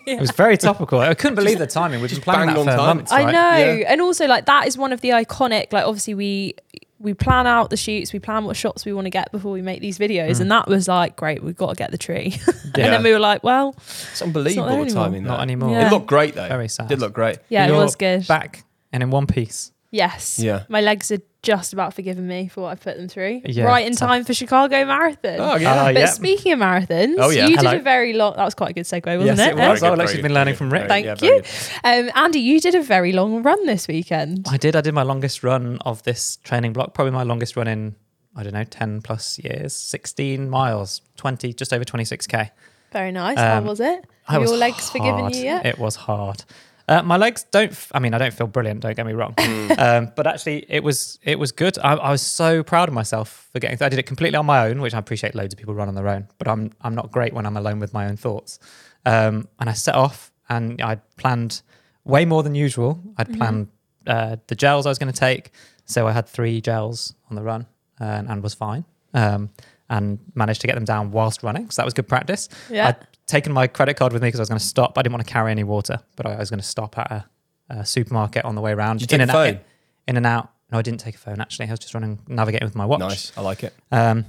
It 0.06 0.20
was 0.20 0.30
very 0.30 0.56
topical. 0.56 1.00
I 1.00 1.14
couldn't 1.14 1.34
believe 1.34 1.58
the 1.58 1.66
timing. 1.66 2.00
We've 2.00 2.08
just 2.10 2.22
planning 2.22 2.54
bang 2.54 2.64
that 2.66 2.72
for 2.72 2.76
time. 2.78 2.96
months, 2.96 3.12
I 3.12 3.24
know, 3.24 3.74
Yeah. 3.74 3.92
and 3.92 4.00
also 4.00 4.26
like 4.26 4.46
that 4.46 4.66
is 4.66 4.78
one 4.78 4.92
of 4.92 5.00
the 5.00 5.10
iconic. 5.10 5.72
Like 5.72 5.84
obviously 5.84 6.14
we 6.14 6.54
we 6.98 7.12
plan 7.12 7.46
out 7.46 7.70
the 7.70 7.76
shoots, 7.76 8.12
we 8.12 8.18
plan 8.18 8.44
what 8.44 8.56
shots 8.56 8.84
we 8.86 8.92
want 8.92 9.06
to 9.06 9.10
get 9.10 9.30
before 9.32 9.52
we 9.52 9.60
make 9.62 9.80
these 9.80 9.98
videos, 9.98 10.40
and 10.40 10.50
that 10.50 10.68
was 10.68 10.88
like 10.88 11.16
great. 11.16 11.42
We've 11.42 11.56
got 11.56 11.70
to 11.70 11.74
get 11.74 11.90
the 11.90 11.98
tree, 11.98 12.38
and 12.64 12.72
then 12.74 13.02
we 13.02 13.12
were 13.12 13.18
like, 13.18 13.42
well, 13.44 13.74
It's 13.78 14.22
unbelievable 14.22 14.68
there 14.68 14.84
the 14.84 14.90
timing. 14.90 15.24
Not 15.24 15.40
anymore. 15.40 15.70
Yeah. 15.70 15.88
It 15.88 15.90
looked 15.90 16.06
great 16.06 16.34
though. 16.34 16.48
Very 16.48 16.68
sad. 16.68 16.88
Did 16.88 17.00
look 17.00 17.12
great. 17.12 17.38
yeah, 17.48 17.66
it 17.66 17.72
was 17.72 17.96
good. 17.96 18.26
Back 18.26 18.64
and 18.94 19.02
in 19.02 19.10
one 19.10 19.26
piece. 19.26 19.72
Yes. 19.90 20.38
Yeah. 20.40 20.64
My 20.68 20.80
legs 20.80 21.12
are 21.12 21.20
just 21.42 21.72
about 21.72 21.94
forgiven 21.94 22.26
me 22.26 22.48
for 22.48 22.62
what 22.62 22.70
I 22.70 22.74
put 22.74 22.96
them 22.96 23.06
through. 23.06 23.42
Yeah, 23.44 23.64
right 23.64 23.86
in 23.86 23.94
time 23.94 24.24
for 24.24 24.34
Chicago 24.34 24.84
Marathon. 24.84 25.36
Oh 25.38 25.54
yeah. 25.56 25.72
Uh, 25.82 25.84
But 25.92 25.94
yeah. 25.96 26.06
speaking 26.06 26.52
of 26.52 26.58
marathons, 26.58 27.14
Oh, 27.18 27.30
yeah. 27.30 27.46
you 27.46 27.56
did 27.56 27.72
a 27.74 27.78
very 27.78 28.12
long. 28.12 28.34
That 28.36 28.44
was 28.44 28.54
quite 28.54 28.70
a 28.70 28.72
good 28.72 28.86
segue, 28.86 29.06
wasn't 29.06 29.38
yes, 29.38 29.38
it? 29.38 29.52
it 29.52 29.58
Yeah. 29.58 29.70
was. 29.70 29.80
Very 29.80 29.92
I've 29.92 30.00
actually 30.00 30.22
been 30.22 30.34
learning 30.34 30.54
very 30.56 30.70
from 30.70 30.72
Rick. 30.72 30.88
Thank. 30.88 31.06
Yeah, 31.06 31.28
you. 31.28 31.42
Um, 31.84 32.10
Andy, 32.16 32.40
you 32.40 32.60
did 32.60 32.74
a 32.74 32.82
very 32.82 33.12
long 33.12 33.42
run 33.44 33.66
this 33.66 33.86
weekend. 33.86 34.46
I 34.50 34.56
did. 34.56 34.74
I 34.74 34.80
did 34.80 34.94
my 34.94 35.02
longest 35.04 35.44
run 35.44 35.78
of 35.84 36.02
this 36.02 36.38
training 36.42 36.72
block. 36.72 36.94
Probably 36.94 37.12
my 37.12 37.22
longest 37.22 37.54
run 37.56 37.68
in 37.68 37.94
I 38.36 38.42
don't 38.42 38.54
know, 38.54 38.64
ten 38.64 39.00
plus 39.00 39.38
years. 39.38 39.74
Sixteen 39.76 40.50
miles, 40.50 41.02
twenty, 41.16 41.52
just 41.52 41.72
over 41.72 41.84
twenty 41.84 42.04
six 42.04 42.26
k. 42.26 42.50
Very 42.92 43.12
nice. 43.12 43.38
How 43.38 43.58
Um, 43.58 43.66
was 43.66 43.78
it? 43.78 44.04
I 44.26 44.32
Have 44.32 44.42
was 44.42 44.50
your 44.50 44.58
legs 44.58 44.90
forgiven 44.90 45.30
you 45.34 45.44
yet? 45.44 45.66
It 45.66 45.78
was 45.78 45.94
hard. 45.94 46.42
Uh, 46.86 47.02
my 47.02 47.16
legs 47.16 47.44
don't. 47.50 47.72
F- 47.72 47.90
I 47.94 47.98
mean, 47.98 48.12
I 48.14 48.18
don't 48.18 48.34
feel 48.34 48.46
brilliant. 48.46 48.80
Don't 48.80 48.94
get 48.94 49.06
me 49.06 49.12
wrong. 49.14 49.34
Mm. 49.34 49.78
um, 50.06 50.12
but 50.16 50.26
actually, 50.26 50.66
it 50.68 50.82
was 50.82 51.18
it 51.22 51.38
was 51.38 51.50
good. 51.52 51.78
I, 51.78 51.94
I 51.94 52.10
was 52.10 52.20
so 52.22 52.62
proud 52.62 52.88
of 52.88 52.94
myself 52.94 53.48
for 53.52 53.58
getting. 53.60 53.78
I 53.82 53.88
did 53.88 53.98
it 53.98 54.04
completely 54.06 54.36
on 54.36 54.46
my 54.46 54.66
own, 54.68 54.80
which 54.80 54.92
I 54.94 54.98
appreciate. 54.98 55.34
Loads 55.34 55.54
of 55.54 55.58
people 55.58 55.74
run 55.74 55.88
on 55.88 55.94
their 55.94 56.08
own, 56.08 56.28
but 56.38 56.46
I'm 56.48 56.72
I'm 56.82 56.94
not 56.94 57.10
great 57.10 57.32
when 57.32 57.46
I'm 57.46 57.56
alone 57.56 57.78
with 57.80 57.92
my 57.94 58.06
own 58.06 58.16
thoughts. 58.16 58.58
Um, 59.06 59.48
and 59.58 59.70
I 59.70 59.72
set 59.72 59.94
off, 59.94 60.30
and 60.48 60.80
I 60.82 60.96
planned 61.16 61.62
way 62.04 62.24
more 62.26 62.42
than 62.42 62.54
usual. 62.54 63.00
I'd 63.16 63.28
Mm-hmm. 63.28 63.36
planned 63.38 63.68
uh, 64.06 64.36
the 64.48 64.54
gels 64.54 64.84
I 64.84 64.90
was 64.90 64.98
going 64.98 65.12
to 65.12 65.18
take, 65.18 65.50
so 65.86 66.06
I 66.06 66.12
had 66.12 66.28
three 66.28 66.60
gels 66.60 67.14
on 67.30 67.36
the 67.36 67.42
run, 67.42 67.66
and, 67.98 68.28
and 68.28 68.42
was 68.42 68.52
fine. 68.54 68.84
Um, 69.14 69.50
and 69.88 70.18
managed 70.34 70.60
to 70.62 70.66
get 70.66 70.74
them 70.74 70.84
down 70.84 71.10
whilst 71.12 71.42
running, 71.42 71.70
so 71.70 71.80
that 71.82 71.84
was 71.84 71.94
good 71.94 72.08
practice. 72.08 72.48
Yeah. 72.70 72.88
I'd 72.88 72.96
taken 73.26 73.52
my 73.52 73.66
credit 73.66 73.94
card 73.94 74.12
with 74.12 74.22
me 74.22 74.28
because 74.28 74.40
I 74.40 74.42
was 74.42 74.48
going 74.48 74.58
to 74.58 74.64
stop. 74.64 74.98
I 74.98 75.02
didn't 75.02 75.14
want 75.14 75.26
to 75.26 75.32
carry 75.32 75.50
any 75.50 75.64
water, 75.64 76.00
but 76.16 76.26
I 76.26 76.36
was 76.36 76.50
going 76.50 76.60
to 76.60 76.66
stop 76.66 76.98
at 76.98 77.10
a, 77.10 77.24
a 77.70 77.86
supermarket 77.86 78.44
on 78.44 78.54
the 78.54 78.60
way 78.60 78.72
around. 78.72 78.98
Did 79.00 79.10
you 79.10 79.16
in 79.16 79.20
take 79.20 79.34
a 79.34 79.38
and 79.38 79.56
phone? 79.56 79.60
Out, 79.60 79.66
in 80.08 80.16
and 80.16 80.26
out. 80.26 80.50
No, 80.72 80.78
I 80.78 80.82
didn't 80.82 81.00
take 81.00 81.14
a 81.14 81.18
phone 81.18 81.40
actually. 81.40 81.68
I 81.68 81.70
was 81.70 81.80
just 81.80 81.94
running, 81.94 82.18
navigating 82.26 82.66
with 82.66 82.74
my 82.74 82.86
watch. 82.86 83.00
Nice. 83.00 83.32
I 83.36 83.40
like 83.40 83.64
it. 83.64 83.74
Um, 83.92 84.26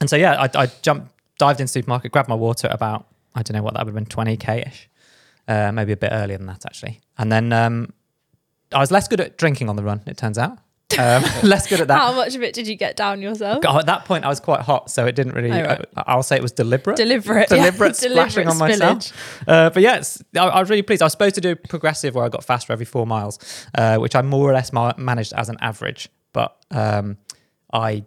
and 0.00 0.08
so 0.10 0.16
yeah, 0.16 0.40
I, 0.40 0.62
I 0.62 0.66
jumped, 0.82 1.12
dived 1.38 1.60
into 1.60 1.70
the 1.70 1.72
supermarket, 1.80 2.12
grabbed 2.12 2.28
my 2.28 2.34
water 2.34 2.68
at 2.68 2.74
about 2.74 3.06
I 3.34 3.42
don't 3.42 3.54
know 3.54 3.62
what 3.62 3.74
that 3.74 3.84
would 3.84 3.94
have 3.94 3.94
been, 3.94 4.06
twenty 4.06 4.36
k 4.36 4.64
ish, 4.66 4.88
uh, 5.46 5.70
maybe 5.70 5.92
a 5.92 5.96
bit 5.96 6.10
earlier 6.12 6.38
than 6.38 6.46
that 6.46 6.64
actually. 6.64 7.00
And 7.18 7.30
then 7.30 7.52
um, 7.52 7.92
I 8.72 8.78
was 8.78 8.90
less 8.90 9.06
good 9.08 9.20
at 9.20 9.36
drinking 9.36 9.68
on 9.68 9.76
the 9.76 9.82
run. 9.82 10.00
It 10.06 10.16
turns 10.16 10.38
out, 10.38 10.58
um, 10.98 11.22
less 11.42 11.66
good 11.66 11.80
at 11.80 11.88
that. 11.88 11.98
How 11.98 12.12
much 12.12 12.34
of 12.34 12.42
it 12.42 12.54
did 12.54 12.66
you 12.66 12.76
get 12.76 12.96
down 12.96 13.20
yourself? 13.20 13.62
God, 13.62 13.80
at 13.80 13.86
that 13.86 14.04
point, 14.04 14.24
I 14.24 14.28
was 14.28 14.40
quite 14.40 14.60
hot, 14.60 14.90
so 14.90 15.06
it 15.06 15.14
didn't 15.14 15.34
really. 15.34 15.50
Oh, 15.50 15.62
right. 15.62 15.84
I, 15.96 16.04
I'll 16.06 16.22
say 16.22 16.36
it 16.36 16.42
was 16.42 16.52
deliberate. 16.52 16.96
Deliberate, 16.96 17.50
yeah. 17.50 17.56
deliberate 17.56 17.96
splashing 17.96 18.48
on 18.48 18.58
myself. 18.58 19.12
Uh, 19.46 19.70
but 19.70 19.82
yeah, 19.82 19.96
it's, 19.96 20.22
I, 20.36 20.46
I 20.46 20.60
was 20.60 20.70
really 20.70 20.82
pleased. 20.82 21.02
I 21.02 21.06
was 21.06 21.12
supposed 21.12 21.34
to 21.34 21.40
do 21.40 21.56
progressive 21.56 22.14
where 22.14 22.24
I 22.24 22.28
got 22.28 22.44
faster 22.44 22.72
every 22.72 22.86
four 22.86 23.06
miles, 23.06 23.38
uh, 23.74 23.98
which 23.98 24.14
I 24.14 24.22
more 24.22 24.48
or 24.48 24.52
less 24.52 24.72
ma- 24.72 24.94
managed 24.96 25.32
as 25.32 25.48
an 25.48 25.56
average. 25.60 26.08
But 26.32 26.56
um, 26.70 27.18
I 27.72 28.04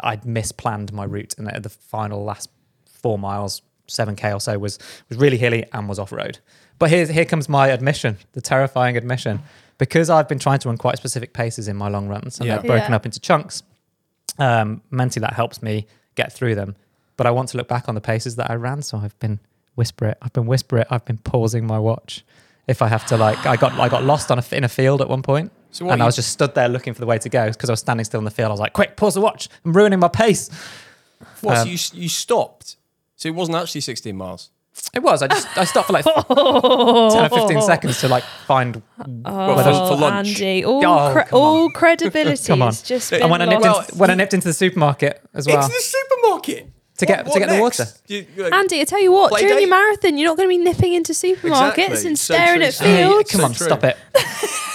I'd 0.00 0.22
misplanned 0.22 0.92
my 0.92 1.04
route, 1.04 1.34
and 1.38 1.46
the, 1.46 1.60
the 1.60 1.68
final 1.68 2.24
last 2.24 2.50
four 2.86 3.18
miles, 3.18 3.62
seven 3.86 4.16
k 4.16 4.32
or 4.32 4.40
so, 4.40 4.58
was 4.58 4.78
was 5.08 5.18
really 5.18 5.36
hilly 5.36 5.64
and 5.72 5.88
was 5.88 5.98
off 5.98 6.12
road. 6.12 6.38
But 6.78 6.90
here 6.90 7.06
here 7.06 7.24
comes 7.24 7.48
my 7.48 7.68
admission, 7.68 8.18
the 8.32 8.40
terrifying 8.40 8.96
admission, 8.96 9.42
because 9.78 10.08
I've 10.10 10.28
been 10.28 10.38
trying 10.38 10.58
to 10.60 10.68
run 10.68 10.78
quite 10.78 10.96
specific 10.96 11.32
paces 11.32 11.68
in 11.68 11.76
my 11.76 11.88
long 11.88 12.08
runs, 12.08 12.38
and 12.38 12.46
Yeah. 12.46 12.56
they're 12.58 12.64
broken 12.68 12.90
Yeah. 12.92 12.96
up 12.96 13.04
into 13.06 13.20
chunks. 13.20 13.62
Um, 14.38 14.82
mentally, 14.90 15.22
that 15.22 15.32
helps 15.34 15.62
me 15.62 15.86
get 16.14 16.32
through 16.32 16.54
them. 16.54 16.76
But 17.16 17.26
I 17.26 17.30
want 17.30 17.48
to 17.50 17.56
look 17.56 17.68
back 17.68 17.88
on 17.88 17.94
the 17.94 18.00
paces 18.00 18.36
that 18.36 18.50
I 18.50 18.54
ran, 18.54 18.82
so 18.82 18.98
I've 18.98 19.18
been 19.18 19.40
whisper 19.74 20.06
it. 20.06 20.18
I've 20.20 20.32
been 20.32 20.46
whisper 20.46 20.78
it. 20.78 20.86
I've 20.90 21.04
been 21.04 21.18
pausing 21.18 21.66
my 21.66 21.78
watch. 21.78 22.24
If 22.66 22.82
I 22.82 22.88
have 22.88 23.06
to, 23.06 23.16
like, 23.16 23.46
I 23.46 23.56
got 23.56 23.72
I 23.78 23.88
got 23.88 24.02
lost 24.04 24.30
on 24.30 24.38
a, 24.38 24.44
in 24.52 24.64
a 24.64 24.68
field 24.68 25.00
at 25.00 25.08
one 25.08 25.22
point, 25.22 25.52
So 25.70 25.84
what 25.84 25.92
and 25.92 26.02
I 26.02 26.06
was 26.06 26.16
just 26.16 26.30
stood 26.32 26.54
there 26.54 26.68
looking 26.68 26.94
for 26.94 27.00
the 27.00 27.06
way 27.06 27.18
to 27.18 27.28
go 27.28 27.48
because 27.50 27.70
I 27.70 27.72
was 27.74 27.80
standing 27.80 28.04
still 28.04 28.18
in 28.18 28.24
the 28.24 28.30
field. 28.30 28.48
I 28.48 28.52
was 28.52 28.60
like, 28.60 28.72
"Quick, 28.72 28.96
pause 28.96 29.14
the 29.14 29.20
watch! 29.20 29.48
I'm 29.64 29.72
ruining 29.72 30.00
my 30.00 30.08
pace." 30.08 30.50
What? 31.42 31.58
Um, 31.58 31.64
so 31.66 31.70
you 31.70 32.02
you 32.02 32.08
stopped? 32.08 32.76
So 33.16 33.28
it 33.28 33.34
wasn't 33.34 33.56
actually 33.56 33.80
16 33.82 34.14
miles. 34.16 34.50
It 34.94 35.02
was. 35.02 35.22
I 35.22 35.26
just 35.28 35.46
I 35.58 35.64
stopped 35.64 35.88
for 35.88 35.92
like 35.92 36.04
ten 36.04 36.24
or 36.28 37.28
fifteen 37.28 37.60
seconds 37.62 38.00
to 38.00 38.08
like 38.08 38.24
find. 38.46 38.82
Oh, 38.98 39.04
Well, 39.24 39.56
for- 39.88 39.94
for 39.94 40.00
lunch. 40.00 40.28
Andy, 40.40 40.64
all, 40.64 40.84
Oh, 40.84 41.12
cre- 41.12 41.34
all 41.34 41.70
credibility 41.80 42.46
Come 42.46 42.62
on. 42.62 42.72
just 42.72 43.12
And 43.12 43.30
when 43.30 43.42
I 43.42 43.46
nipped 43.46 43.62
lost. 43.62 43.90
into, 43.90 44.00
when 44.00 44.10
I 44.10 44.14
nipped 44.14 44.32
into 44.34 44.48
the 44.48 44.54
supermarket 44.54 45.22
as 45.34 45.46
well. 45.46 45.56
Into 45.56 45.68
the 45.68 45.80
supermarket 45.82 46.70
To 46.98 47.06
get- 47.06 47.30
to 47.30 47.38
get 47.38 47.48
the 47.50 47.60
water. 47.60 47.86
You- 48.06 48.26
like, 48.36 48.52
Andy, 48.54 48.80
I 48.80 48.84
tell 48.84 49.02
you 49.02 49.12
what, 49.12 49.32
during 49.38 49.54
date? 49.54 49.60
your 49.60 49.70
marathon, 49.70 50.16
you're 50.16 50.28
not 50.30 50.36
going 50.38 50.48
to 50.48 50.56
be 50.56 50.62
nipping 50.64 50.94
into 50.94 51.12
supermarkets 51.12 51.76
Exactly. 51.78 52.06
and 52.08 52.18
staring 52.18 52.56
true, 52.60 52.66
at 52.66 52.74
so 52.74 52.84
Hey, 52.84 52.96
fields. 53.04 53.30
come 53.32 53.44
on, 53.44 53.52
true. 53.52 53.66
stop 53.66 53.84
it, 53.84 53.96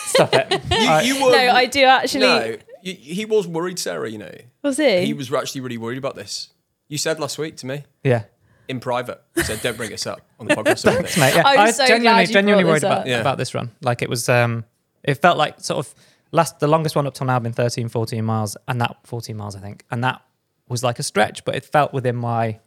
stop 0.05 0.34
it. 0.34 0.62
you, 1.05 1.15
you 1.15 1.24
were, 1.25 1.31
No, 1.31 1.51
I 1.51 1.65
do 1.65 1.84
actually. 1.84 2.22
No, 2.22 2.58
you, 2.84 2.93
he 2.93 3.25
was 3.25 3.48
worried, 3.48 3.79
Sarah. 3.79 4.10
You 4.10 4.20
know, 4.20 4.31
Was 4.63 4.77
he? 4.77 5.05
he 5.05 5.13
was 5.13 5.31
actually 5.34 5.62
really 5.62 5.77
worried 5.77 5.98
about 5.98 6.15
this. 6.15 6.50
You 6.89 6.98
said 6.98 7.20
last 7.20 7.38
week 7.38 7.55
to 7.58 7.65
me 7.65 7.86
Yeah. 8.03 8.24
In 8.67 8.79
private. 8.79 9.21
You 9.35 9.43
said, 9.43 9.61
"Don't 9.61 9.77
bring 9.77 9.89
this 9.91 10.05
up 10.07 10.21
on 10.39 10.47
the 10.47 10.55
podcast." 10.57 10.85
or 10.85 10.97
anything." 10.97 11.19
mate. 11.21 11.35
Yeah, 11.35 11.43
I'm 11.45 11.59
I 11.59 11.65
was 11.65 11.75
so 11.77 11.85
genuinely, 11.87 12.23
glad 12.23 12.27
you 12.29 12.33
genuinely 12.33 12.63
worried 12.65 12.75
this 12.77 12.83
about. 12.83 13.07
Yeah. 13.07 13.19
about 13.21 13.37
this 13.37 13.53
run. 13.55 13.71
Like 13.81 14.01
it 14.01 14.09
was, 14.09 14.27
um, 14.29 14.65
it 15.03 15.15
felt 15.15 15.37
like 15.37 15.59
sort 15.59 15.85
of 15.85 15.95
last 16.31 16.59
the 16.59 16.67
longest 16.67 16.95
one 16.95 17.05
up 17.07 17.13
till 17.13 17.27
now 17.27 17.33
had 17.33 17.43
been 17.43 17.53
13, 17.53 17.89
14 17.89 18.23
miles, 18.23 18.55
and 18.67 18.79
that 18.81 18.95
14 19.05 19.35
miles, 19.35 19.55
I 19.55 19.59
think, 19.59 19.83
and 19.91 20.03
that 20.03 20.21
was 20.69 20.83
like 20.83 20.99
a 20.99 21.03
stretch, 21.03 21.43
but 21.43 21.55
it 21.55 21.65
felt 21.65 21.93
within 21.93 22.15
my 22.15 22.59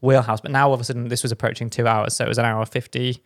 wheelhouse. 0.00 0.40
But 0.40 0.52
now 0.52 0.68
all 0.68 0.74
of 0.74 0.80
a 0.80 0.84
sudden, 0.84 1.08
this 1.08 1.22
was 1.24 1.32
approaching 1.32 1.70
two 1.70 1.86
hours, 1.88 2.14
so 2.14 2.24
it 2.24 2.28
was 2.28 2.38
an 2.38 2.44
hour 2.44 2.64
fifty, 2.66 3.20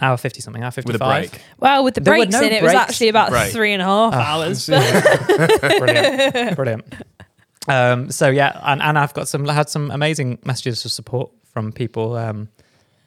hour 0.00 0.16
50 0.16 0.40
something, 0.40 0.62
hour 0.62 0.68
with 0.68 0.86
55. 0.86 1.00
a 1.00 1.28
break. 1.30 1.40
Well, 1.58 1.82
with 1.82 1.94
the 1.94 2.00
There 2.00 2.14
breaks 2.14 2.30
no 2.32 2.40
in, 2.42 2.52
it 2.52 2.62
was 2.62 2.72
actually 2.74 3.08
about 3.08 3.32
Right. 3.32 3.50
three 3.50 3.72
and 3.72 3.82
a 3.82 3.84
half 3.86 4.14
Oh, 4.14 4.16
hours. 4.16 4.66
brilliant, 5.78 6.56
brilliant. 6.56 6.94
Um, 7.66 8.10
so 8.10 8.28
yeah, 8.30 8.58
and, 8.62 8.80
and 8.80 8.98
I've 8.98 9.12
got 9.12 9.28
some 9.28 9.44
had 9.46 9.68
some 9.68 9.90
amazing 9.90 10.38
messages 10.44 10.84
of 10.84 10.92
support 10.92 11.30
from 11.58 11.72
people, 11.72 12.14
um, 12.14 12.48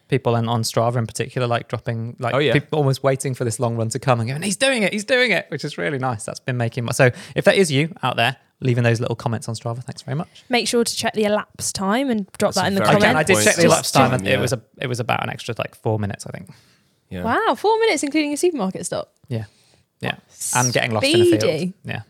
people 0.09 0.35
and 0.35 0.49
on 0.49 0.63
Strava 0.63 0.97
in 0.97 1.07
particular, 1.07 1.47
like 1.47 1.69
dropping 1.69 2.17
like 2.19 2.33
Oh, 2.33 2.39
yeah. 2.39 2.51
people 2.51 2.77
almost 2.79 3.01
waiting 3.01 3.33
for 3.33 3.45
this 3.45 3.61
long 3.61 3.77
run 3.77 3.87
to 3.89 3.99
come 3.99 4.19
and 4.19 4.27
going, 4.29 4.41
he's 4.41 4.57
doing 4.57 4.83
it, 4.83 4.91
he's 4.91 5.05
doing 5.05 5.31
it, 5.31 5.45
which 5.47 5.63
is 5.63 5.77
really 5.77 5.97
nice. 5.97 6.25
That's 6.25 6.41
been 6.41 6.57
making 6.57 6.83
my 6.83 6.91
so 6.91 7.11
if 7.33 7.45
that 7.45 7.55
is 7.55 7.71
you 7.71 7.95
out 8.03 8.17
there 8.17 8.35
leaving 8.59 8.83
those 8.83 8.99
little 8.99 9.15
comments 9.15 9.47
on 9.47 9.55
Strava, 9.55 9.81
thanks 9.81 10.01
very 10.01 10.15
much. 10.15 10.43
Make 10.49 10.67
sure 10.67 10.83
to 10.83 10.95
check 10.95 11.13
the 11.13 11.23
elapsed 11.23 11.73
time 11.75 12.09
and 12.09 12.29
drop 12.37 12.53
That's 12.53 12.57
that 12.57 12.67
in 12.67 12.75
the 12.75 12.81
very 12.81 12.99
comments. 12.99 13.05
Again, 13.05 13.15
I 13.15 13.23
did 13.23 13.43
check 13.45 13.55
the 13.55 13.65
elapsed 13.65 13.93
time, 13.93 14.13
and 14.13 14.25
yeah. 14.25 14.33
it 14.33 14.39
was 14.41 14.51
a 14.51 14.61
it 14.81 14.87
was 14.87 14.99
about 14.99 15.23
an 15.23 15.29
extra 15.29 15.55
like 15.57 15.75
four 15.75 15.97
minutes, 15.97 16.25
I 16.27 16.31
think. 16.31 16.49
Yeah. 17.09 17.23
Wow, 17.23 17.55
four 17.55 17.79
minutes 17.79 18.03
including 18.03 18.33
a 18.33 18.37
supermarket 18.37 18.85
stop. 18.85 19.13
Yeah, 19.29 19.45
yeah, 20.01 20.17
and 20.55 20.73
getting 20.73 20.91
lost 20.91 21.05
in 21.05 21.21
a 21.21 21.39
field. 21.39 21.73
Yeah. 21.85 22.01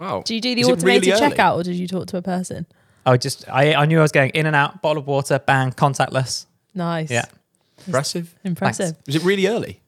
Wow. 0.00 0.22
Do 0.24 0.34
you 0.34 0.40
do 0.40 0.54
the 0.54 0.62
Is 0.62 0.68
automated 0.68 1.06
really 1.06 1.20
checkout 1.20 1.56
or 1.56 1.62
did 1.62 1.76
you 1.76 1.86
talk 1.86 2.06
to 2.06 2.16
a 2.16 2.22
person? 2.22 2.66
I 3.06 3.10
would 3.12 3.20
just 3.20 3.48
I, 3.48 3.74
I 3.74 3.86
knew 3.86 3.98
I 3.98 4.02
was 4.02 4.12
going 4.12 4.30
in 4.30 4.46
and 4.46 4.54
out, 4.56 4.82
bottle 4.82 5.00
of 5.00 5.06
water, 5.06 5.38
bang, 5.38 5.70
contactless. 5.72 6.46
Nice. 6.74 7.10
Yeah. 7.10 7.24
Impressive. 7.86 8.34
Impressive. 8.44 8.96
Was 9.06 9.16
it 9.16 9.22
really 9.24 9.46
early 9.46 9.80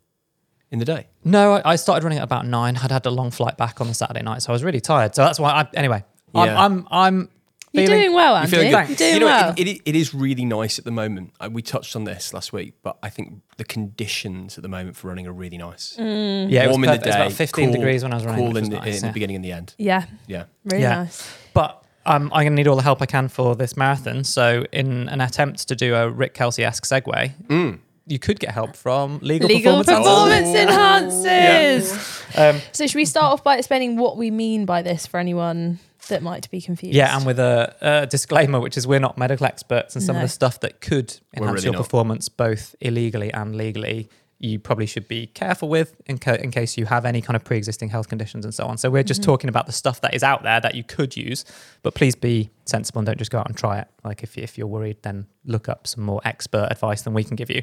in 0.71 0.79
the 0.79 0.85
day? 0.85 1.07
No, 1.25 1.55
I, 1.55 1.73
I 1.73 1.77
started 1.77 2.05
running 2.05 2.19
at 2.19 2.25
about 2.25 2.47
nine. 2.47 2.77
I'd 2.77 2.91
had 2.91 3.05
a 3.07 3.11
long 3.11 3.31
flight 3.31 3.57
back 3.57 3.81
on 3.81 3.87
the 3.87 3.95
Saturday 3.95 4.23
night, 4.23 4.43
so 4.43 4.51
I 4.51 4.55
was 4.55 4.65
really 4.65 4.81
tired. 4.81 5.15
So 5.15 5.23
that's 5.25 5.39
why 5.39 5.51
I 5.51 5.69
anyway. 5.75 6.05
Yeah. 6.35 6.41
I'm 6.43 6.57
I'm 6.59 6.89
I'm 6.91 7.29
You're 7.73 7.87
feeling- 7.87 8.01
doing 8.01 8.15
well, 8.15 8.33
You 8.33 8.39
Andy. 8.39 8.51
feel 8.51 8.61
good? 8.63 8.71
You're 8.71 8.85
Thanks. 8.85 8.99
doing 8.99 9.15
you 9.15 9.21
know, 9.21 9.27
well. 9.27 9.55
it, 9.59 9.69
it, 9.69 9.81
it 9.85 9.95
is 9.97 10.15
really 10.15 10.45
nice 10.47 10.79
at 10.79 10.87
the 10.87 10.91
moment. 10.91 11.33
Uh, 11.39 11.51
We 11.53 11.61
touched 11.61 11.95
on 11.95 12.05
this 12.05 12.33
last 12.33 12.53
week, 12.55 12.75
but 12.83 12.97
I 13.03 13.11
think 13.11 13.43
the 13.59 13.65
conditions 13.65 14.57
at 14.57 14.63
the 14.63 14.69
moment 14.69 14.97
for 14.97 15.09
running 15.09 15.27
are 15.27 15.33
really 15.33 15.59
nice. 15.59 15.95
Mm. 15.99 16.51
Yeah, 16.51 16.65
it 16.65 16.69
was 16.69 16.79
Warm 16.79 16.85
in 16.85 16.91
the 16.91 16.97
perfect. 16.99 17.07
It 17.07 17.09
was 17.09 17.15
day, 17.17 17.21
about 17.23 17.33
15 17.33 17.65
cool- 17.67 17.75
degrees 17.75 18.03
when 18.03 18.13
I 18.13 18.17
was 18.17 18.25
running. 18.25 18.41
Cool 18.41 18.49
which 18.49 18.57
in, 18.57 18.61
was 18.63 18.69
the, 18.71 18.77
nice, 18.77 19.01
in 19.03 19.07
the 19.09 19.13
beginning 19.13 19.37
and 19.37 19.45
the 19.45 19.53
end. 19.53 19.75
yeah, 19.79 20.07
Yeah. 20.27 20.45
really 20.65 20.83
Yeah. 20.83 20.95
nice. 21.05 21.31
But 21.53 21.82
um, 22.07 22.25
I'm 22.33 22.43
going 22.45 22.53
to 22.53 22.57
need 22.57 22.67
all 22.69 22.77
the 22.77 22.83
help 22.83 23.01
I 23.03 23.07
can 23.07 23.29
for 23.29 23.55
this 23.57 23.77
marathon. 23.77 24.25
So, 24.25 24.65
in 24.73 25.09
an 25.09 25.21
attempt 25.21 25.69
to 25.69 25.77
do 25.77 25.95
a 25.95 26.09
Rick 26.11 26.35
Kelsey 26.35 26.65
esque 26.65 26.85
segue, 26.85 27.79
you 28.07 28.19
could 28.19 28.41
get 28.41 28.51
help 28.51 28.75
from 28.77 29.19
Legal, 29.23 29.49
Legal 29.49 29.85
Performance. 29.85 30.51
performance 30.51 31.17
enhancers. 31.27 32.39
Um, 32.39 32.61
So 32.73 32.87
should 32.87 32.97
we 32.97 33.05
start 33.05 33.33
off 33.33 33.45
by 33.45 33.57
explaining 33.59 33.97
what 33.97 34.17
we 34.17 34.31
mean 34.31 34.65
by 34.65 34.83
this 34.83 35.07
for 35.07 35.19
anyone 35.21 35.79
that 36.09 36.23
might 36.23 36.51
be 36.51 36.61
confused? 36.61 36.95
yeah, 36.95 37.17
and 37.17 37.25
with 37.25 37.39
a, 37.39 37.75
a 37.81 38.07
disclaimer, 38.07 38.59
which 38.61 38.77
is 38.77 38.87
we're 38.87 38.99
not 39.01 39.17
medical 39.19 39.47
experts, 39.47 39.95
and 39.95 40.03
some 40.03 40.15
No. 40.17 40.23
of 40.23 40.25
the 40.29 40.33
stuff 40.33 40.61
that 40.61 40.81
could 40.81 41.17
enhance 41.37 41.55
really 41.55 41.65
your 41.65 41.73
not. 41.75 41.83
performance 41.85 42.29
both 42.29 42.75
illegally 42.81 43.33
and 43.33 43.55
legally, 43.55 44.09
you 44.43 44.59
probably 44.59 44.87
should 44.87 45.07
be 45.07 45.29
careful 45.29 45.69
with 45.69 45.95
in, 46.07 46.19
in 46.41 46.51
case 46.51 46.77
you 46.77 46.85
have 46.87 47.05
any 47.05 47.23
kind 47.23 47.37
of 47.37 47.45
pre 47.45 47.57
existing 47.57 47.89
health 47.89 48.09
conditions 48.09 48.45
and 48.45 48.53
so 48.53 48.67
on. 48.67 48.77
So, 48.77 48.91
we're 48.91 49.03
just 49.03 49.23
talking 49.23 49.49
about 49.49 49.67
the 49.67 49.73
stuff 49.73 50.01
that 50.01 50.15
is 50.15 50.23
out 50.23 50.43
there 50.43 50.61
that 50.61 50.75
you 50.75 50.83
could 50.83 51.17
use, 51.17 51.45
but 51.83 51.95
please 51.95 52.15
be 52.15 52.51
sensible 52.65 52.99
and 52.99 53.07
don't 53.07 53.19
just 53.19 53.31
go 53.31 53.39
out 53.39 53.47
and 53.47 53.57
try 53.57 53.79
it. 53.79 53.89
Like, 54.05 54.23
if, 54.23 54.37
if 54.37 54.59
you're 54.59 54.67
worried, 54.67 54.99
then 55.03 55.27
look 55.45 55.69
up 55.69 55.87
some 55.87 56.05
more 56.05 56.21
expert 56.25 56.69
advice 56.71 57.03
than 57.03 57.15
we 57.15 57.25
can 57.25 57.37
give 57.37 57.51
you. 57.51 57.63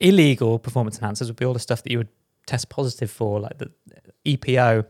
Illegal 0.00 0.58
performance 0.58 0.98
enhancers 0.98 1.26
would 1.26 1.36
be 1.36 1.44
all 1.44 1.52
the 1.52 1.60
stuff 1.60 1.82
that 1.82 1.92
you 1.92 1.98
would 1.98 2.08
test 2.46 2.70
positive 2.70 3.10
for, 3.10 3.40
like 3.40 3.58
the 3.58 3.70
EPO, 4.24 4.86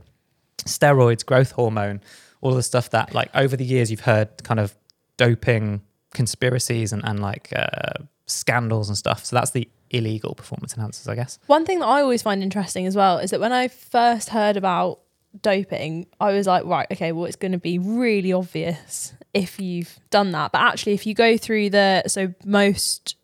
steroids, 0.65 1.27
growth 1.27 1.53
hormone, 1.53 2.01
all 2.41 2.55
the 2.55 2.63
stuff 2.63 2.91
that, 2.91 3.13
like, 3.13 3.31
over 3.35 3.57
the 3.57 3.65
years, 3.65 3.91
you've 3.91 4.01
heard 4.01 4.43
kind 4.45 4.61
of 4.61 4.77
doping 5.17 5.83
conspiracies 6.15 6.93
and, 6.93 7.05
and 7.05 7.21
like 7.21 7.53
uh, 7.55 7.93
scandals 8.27 8.89
and 8.89 8.97
stuff. 8.97 9.25
So 9.25 9.37
that's 9.37 9.51
the 9.51 9.69
illegal 9.95 10.35
performance 10.35 10.75
enhancers, 10.75 11.09
I 11.09 11.15
guess. 11.15 11.39
One 11.47 11.65
thing 11.65 11.81
that 11.81 11.87
I 11.87 12.03
always 12.03 12.23
find 12.23 12.43
interesting 12.43 12.87
as 12.87 12.97
well 12.97 13.19
is 13.19 13.31
that 13.31 13.41
when 13.41 13.53
I 13.53 13.69
first 13.69 14.31
heard 14.31 14.57
about 14.57 15.01
doping, 15.41 16.07
I 16.21 16.33
was 16.33 16.47
like, 16.47 16.65
right, 16.65 16.87
okay, 16.93 17.13
well, 17.13 17.25
it's 17.25 17.37
going 17.37 17.53
to 17.53 17.59
be 17.59 17.79
really 17.79 18.33
obvious 18.33 19.15
if 19.33 19.59
you've 19.59 19.99
done 20.11 20.33
that. 20.33 20.53
But 20.53 20.61
actually, 20.61 20.95
if 20.95 21.07
you 21.07 21.15
go 21.15 21.37
through 21.37 21.71
the, 21.71 22.03
so 22.07 22.35
most, 22.45 23.17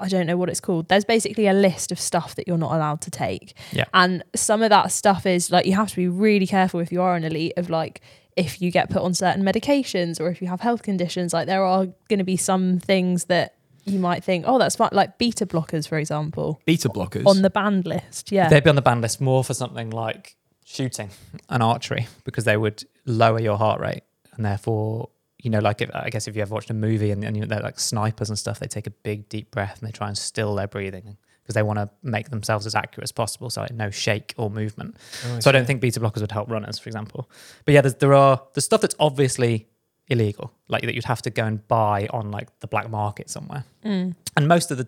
I 0.00 0.08
don't 0.08 0.26
know 0.26 0.36
what 0.36 0.48
it's 0.48 0.60
called, 0.60 0.88
there's 0.88 1.04
basically 1.04 1.46
a 1.46 1.52
list 1.52 1.90
of 1.90 1.98
stuff 1.98 2.34
that 2.36 2.46
you're 2.46 2.58
not 2.58 2.72
allowed 2.72 3.00
to 3.02 3.10
take. 3.10 3.54
Yeah. 3.72 3.84
And 3.94 4.22
some 4.34 4.62
of 4.62 4.70
that 4.70 4.92
stuff 4.92 5.26
is 5.26 5.50
like, 5.50 5.66
you 5.66 5.74
have 5.74 5.90
to 5.90 5.96
be 5.96 6.08
really 6.08 6.46
careful 6.46 6.80
if 6.80 6.92
you 6.92 7.02
are 7.02 7.16
an 7.16 7.24
elite 7.24 7.54
of 7.56 7.68
like, 7.68 8.00
if 8.36 8.62
you 8.62 8.70
get 8.70 8.88
put 8.88 9.02
on 9.02 9.12
certain 9.12 9.42
medications 9.42 10.20
or 10.20 10.30
if 10.30 10.40
you 10.40 10.48
have 10.48 10.60
health 10.60 10.82
conditions, 10.82 11.32
like 11.32 11.46
there 11.46 11.64
are 11.64 11.86
going 12.08 12.18
to 12.18 12.24
be 12.24 12.36
some 12.36 12.78
things 12.78 13.24
that 13.24 13.56
you 13.84 13.98
might 13.98 14.22
think, 14.24 14.44
oh, 14.46 14.58
that's 14.58 14.76
fine, 14.76 14.90
like 14.92 15.18
beta 15.18 15.46
blockers, 15.46 15.88
for 15.88 15.98
example 15.98 16.60
Beta 16.64 16.88
blockers. 16.88 17.26
on 17.26 17.42
the 17.42 17.50
banned 17.50 17.86
list. 17.86 18.30
Yeah. 18.32 18.48
They'd 18.48 18.64
be 18.64 18.70
on 18.70 18.76
the 18.76 18.82
ban 18.82 19.00
list 19.00 19.20
more 19.20 19.42
for 19.42 19.54
something 19.54 19.90
like 19.90 20.36
shooting 20.64 21.10
and 21.48 21.62
archery 21.62 22.06
because 22.24 22.44
they 22.44 22.56
would 22.56 22.84
lower 23.04 23.40
your 23.40 23.58
heart 23.58 23.80
rate 23.80 24.02
and 24.34 24.44
therefore 24.44 25.10
you 25.38 25.50
know 25.50 25.58
like 25.58 25.82
if, 25.82 25.90
i 25.94 26.08
guess 26.08 26.26
if 26.28 26.36
you 26.36 26.40
ever 26.40 26.54
watched 26.54 26.70
a 26.70 26.74
movie 26.74 27.10
and, 27.10 27.22
and 27.24 27.42
they're 27.50 27.60
like 27.60 27.78
snipers 27.78 28.30
and 28.30 28.38
stuff 28.38 28.58
they 28.58 28.66
take 28.66 28.86
a 28.86 28.90
big 28.90 29.28
deep 29.28 29.50
breath 29.50 29.80
and 29.80 29.88
they 29.88 29.92
try 29.92 30.08
and 30.08 30.16
still 30.16 30.54
their 30.54 30.68
breathing 30.68 31.16
because 31.42 31.54
they 31.54 31.62
want 31.62 31.78
to 31.78 31.90
make 32.02 32.30
themselves 32.30 32.64
as 32.64 32.74
accurate 32.74 33.02
as 33.02 33.12
possible 33.12 33.50
so 33.50 33.60
like 33.60 33.72
no 33.72 33.90
shake 33.90 34.32
or 34.38 34.48
movement 34.48 34.96
oh, 35.26 35.40
so 35.40 35.50
i 35.50 35.52
don't 35.52 35.66
think 35.66 35.80
beta 35.80 36.00
blockers 36.00 36.20
would 36.20 36.32
help 36.32 36.48
runners 36.50 36.78
for 36.78 36.88
example 36.88 37.28
but 37.66 37.74
yeah 37.74 37.80
there's, 37.80 37.96
there 37.96 38.14
are 38.14 38.40
the 38.54 38.60
stuff 38.60 38.80
that's 38.80 38.94
obviously 38.98 39.66
illegal 40.08 40.52
like 40.68 40.82
that 40.82 40.94
you'd 40.94 41.04
have 41.04 41.22
to 41.22 41.30
go 41.30 41.44
and 41.44 41.66
buy 41.68 42.06
on 42.10 42.30
like 42.30 42.48
the 42.60 42.66
black 42.66 42.90
market 42.90 43.30
somewhere 43.30 43.64
Mm. 43.84 44.14
and 44.36 44.48
most 44.48 44.70
of 44.70 44.78
the 44.78 44.86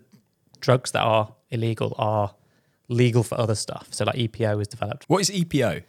drugs 0.61 0.91
that 0.91 1.01
are 1.01 1.33
illegal 1.49 1.95
are 1.97 2.33
legal 2.87 3.23
for 3.23 3.39
other 3.39 3.55
stuff. 3.55 3.87
So 3.91 4.05
like 4.05 4.15
EPO 4.15 4.57
was 4.57 4.67
developed. 4.67 5.05
what 5.07 5.19
is 5.21 5.29
EPO? 5.29 5.83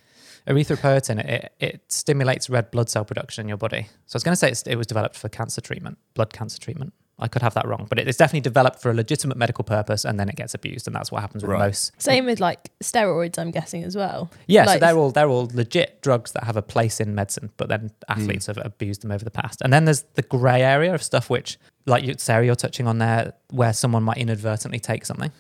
Erythropoietin, 0.47 1.18
it, 1.28 1.52
it 1.61 1.80
stimulates 1.88 2.49
red 2.49 2.71
blood 2.71 2.88
cell 2.88 3.04
production 3.04 3.42
in 3.42 3.49
your 3.49 3.56
body. 3.59 3.88
So 4.06 4.16
I 4.16 4.16
was 4.16 4.23
going 4.23 4.33
to 4.33 4.37
say 4.37 4.50
it's, 4.50 4.62
it 4.62 4.76
was 4.76 4.87
developed 4.87 5.16
for 5.16 5.28
cancer 5.28 5.61
treatment, 5.61 5.99
blood 6.14 6.33
cancer 6.33 6.59
treatment. 6.59 6.92
I 7.18 7.28
could 7.28 7.40
have 7.40 7.54
that 7.54 7.66
wrong, 7.66 7.87
but 7.88 7.99
it's 7.99 8.18
definitely 8.18 8.42
developed 8.42 8.80
for 8.82 8.90
a 8.90 8.94
legitimate 8.94 9.38
medical 9.38 9.64
purpose 9.64 10.04
and 10.04 10.20
then 10.20 10.28
it 10.28 10.37
gets 10.37 10.52
abused. 10.54 10.87
And 10.87 10.94
that's 10.94 11.11
what 11.11 11.23
happens 11.23 11.42
with 11.42 11.50
Right. 11.52 11.66
most. 11.68 11.92
Same 12.00 12.26
with 12.26 12.40
like 12.40 12.70
steroids, 12.85 13.38
I'm 13.38 13.50
guessing 13.50 13.85
as 13.85 13.96
well. 13.96 14.30
Yeah, 14.46 14.66
so 14.66 14.78
they're 14.78 14.96
all 14.99 15.11
they're 15.12 15.28
all 15.28 15.49
legit 15.54 16.02
drugs 16.02 16.32
that 16.32 16.44
have 16.44 16.56
a 16.58 16.62
place 16.62 17.00
in 17.00 17.14
medicine, 17.14 17.50
but 17.56 17.68
then 17.68 17.90
athletes 18.08 18.46
have 18.46 18.58
abused 18.62 19.00
them 19.02 19.11
over 19.12 19.25
the 19.25 19.30
past. 19.30 19.62
And 19.62 19.73
then 19.73 19.87
there's 19.87 20.02
the 20.14 20.23
grey 20.23 20.61
area 20.62 20.92
of 20.94 21.02
stuff 21.02 21.30
which, 21.30 21.58
like 21.87 22.04
you, 22.04 22.14
Sarah, 22.18 22.44
you're 22.44 22.54
touching 22.54 22.87
on 22.87 22.99
there, 22.99 23.32
where 23.50 23.73
someone 23.73 24.02
might 24.02 24.18
inadvertently 24.18 24.78
take 24.78 25.06
something. 25.06 25.30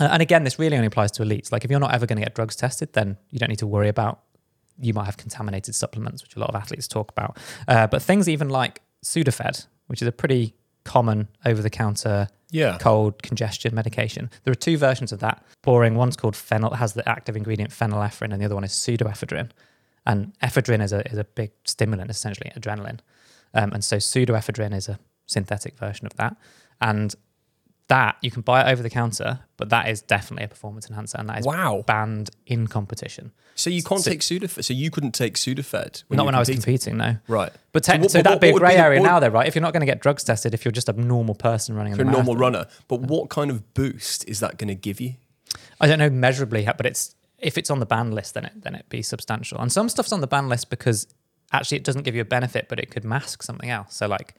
Uh, 0.00 0.08
and 0.10 0.22
again, 0.22 0.42
this 0.44 0.58
really 0.58 0.74
only 0.76 0.86
applies 0.86 1.12
to 1.12 1.22
elites. 1.22 1.52
Like 1.52 1.64
if 1.64 1.70
you're 1.70 1.80
not 1.80 1.92
ever 1.94 2.06
going 2.06 2.16
to 2.16 2.22
get 2.24 2.34
drugs 2.34 2.56
tested, 2.56 2.94
then 2.94 3.16
you 3.30 3.38
don't 3.38 3.50
need 3.50 3.58
to 3.60 3.66
worry 3.66 3.88
about. 3.88 4.20
You 4.80 4.94
might 4.94 5.04
have 5.04 5.16
contaminated 5.18 5.74
supplements, 5.74 6.22
which 6.22 6.34
a 6.34 6.40
lot 6.40 6.48
of 6.48 6.56
athletes 6.56 6.88
talk 6.88 7.10
about. 7.12 7.36
Uh, 7.68 7.86
but 7.86 8.02
things 8.02 8.28
even 8.28 8.48
like 8.48 8.80
Sudafed, 9.04 9.66
which 9.86 10.02
is 10.02 10.08
a 10.08 10.12
pretty 10.12 10.54
common 10.84 11.28
over-the-counter 11.44 12.28
Yeah. 12.50 12.78
cold 12.78 13.22
congestion 13.22 13.74
medication. 13.74 14.30
There 14.44 14.52
are 14.52 14.54
two 14.54 14.76
versions 14.78 15.12
of 15.12 15.20
that. 15.20 15.42
Boring. 15.62 15.94
One's 15.96 16.16
called 16.16 16.34
phenyl, 16.34 16.76
has 16.76 16.92
the 16.92 17.08
active 17.08 17.36
ingredient 17.36 17.70
phenylephrine, 17.72 18.32
and 18.32 18.40
the 18.40 18.44
other 18.44 18.54
one 18.54 18.64
is 18.64 18.72
pseudoephedrine. 18.72 19.50
And 20.06 20.32
ephedrine 20.42 20.82
is 20.82 20.92
a 20.92 21.00
is 21.10 21.18
a 21.18 21.24
big 21.24 21.50
stimulant, 21.64 22.10
essentially 22.10 22.50
adrenaline. 22.56 23.00
Um, 23.54 23.72
and 23.72 23.82
so 23.82 23.96
pseudoephedrine 23.96 24.74
is 24.74 24.88
a 24.88 24.98
synthetic 25.26 25.76
version 25.78 26.06
of 26.06 26.14
that. 26.16 26.36
And 26.80 27.14
that 27.88 28.16
you 28.22 28.30
can 28.30 28.40
buy 28.42 28.62
it 28.66 28.72
over 28.72 28.82
the 28.82 28.88
counter, 28.90 29.40
but 29.58 29.68
that 29.68 29.88
is 29.88 30.00
definitely 30.00 30.44
a 30.44 30.48
performance 30.48 30.88
enhancer, 30.88 31.18
and 31.18 31.28
that 31.28 31.40
is 31.40 31.46
Wow. 31.46 31.84
banned 31.86 32.30
in 32.46 32.66
competition. 32.66 33.30
So 33.54 33.68
you 33.68 33.82
can't 33.82 34.00
So- 34.02 34.10
take 34.10 34.20
Sudafed. 34.20 34.64
So 34.64 34.72
you 34.72 34.90
couldn't 34.90 35.12
take 35.12 35.34
Sudafed. 35.34 36.04
Not 36.08 36.24
when 36.24 36.32
were 36.34 36.36
I 36.36 36.38
was 36.40 36.48
competing? 36.48 36.94
competing, 36.94 36.96
no. 36.96 37.16
Right. 37.28 37.52
But 37.72 37.84
te- 37.84 37.92
so, 37.92 37.98
what- 37.98 38.02
what- 38.02 38.12
that'd 38.12 38.26
what 38.26 38.40
be 38.40 38.48
a 38.48 38.52
grey 38.54 38.76
area 38.76 39.00
what- 39.00 39.06
now, 39.06 39.20
though, 39.20 39.28
right? 39.28 39.46
If 39.46 39.54
you're 39.54 39.62
not 39.62 39.72
going 39.74 39.82
to 39.82 39.86
get 39.86 40.00
drugs 40.00 40.24
tested, 40.24 40.54
if 40.54 40.64
you're 40.64 40.72
just 40.72 40.88
a 40.88 40.92
normal 40.94 41.34
person 41.34 41.74
running 41.76 41.92
a 41.92 41.96
normal 41.96 42.34
marathon. 42.34 42.38
runner. 42.38 42.66
But 42.88 43.00
what 43.02 43.28
kind 43.28 43.50
of 43.50 43.74
boost 43.74 44.26
is 44.26 44.40
that 44.40 44.56
going 44.56 44.68
to 44.68 44.74
give 44.74 44.98
you? 45.00 45.14
I 45.80 45.86
don't 45.86 45.98
know 45.98 46.10
measurably, 46.10 46.64
but 46.64 46.86
it's 46.86 47.14
if 47.38 47.58
it's 47.58 47.70
on 47.70 47.78
the 47.80 47.86
ban 47.86 48.12
list, 48.12 48.32
then 48.34 48.46
it 48.46 48.52
then 48.62 48.74
it'd 48.74 48.88
be 48.88 49.02
substantial. 49.02 49.60
And 49.60 49.70
some 49.70 49.88
stuff's 49.90 50.12
on 50.12 50.22
the 50.22 50.26
ban 50.26 50.48
list 50.48 50.70
because 50.70 51.06
actually 51.52 51.76
it 51.76 51.84
doesn't 51.84 52.02
give 52.04 52.14
you 52.14 52.22
a 52.22 52.24
benefit, 52.24 52.66
but 52.70 52.80
it 52.80 52.90
could 52.90 53.04
mask 53.04 53.42
something 53.42 53.68
else. 53.68 53.94
So 53.94 54.06
like 54.08 54.34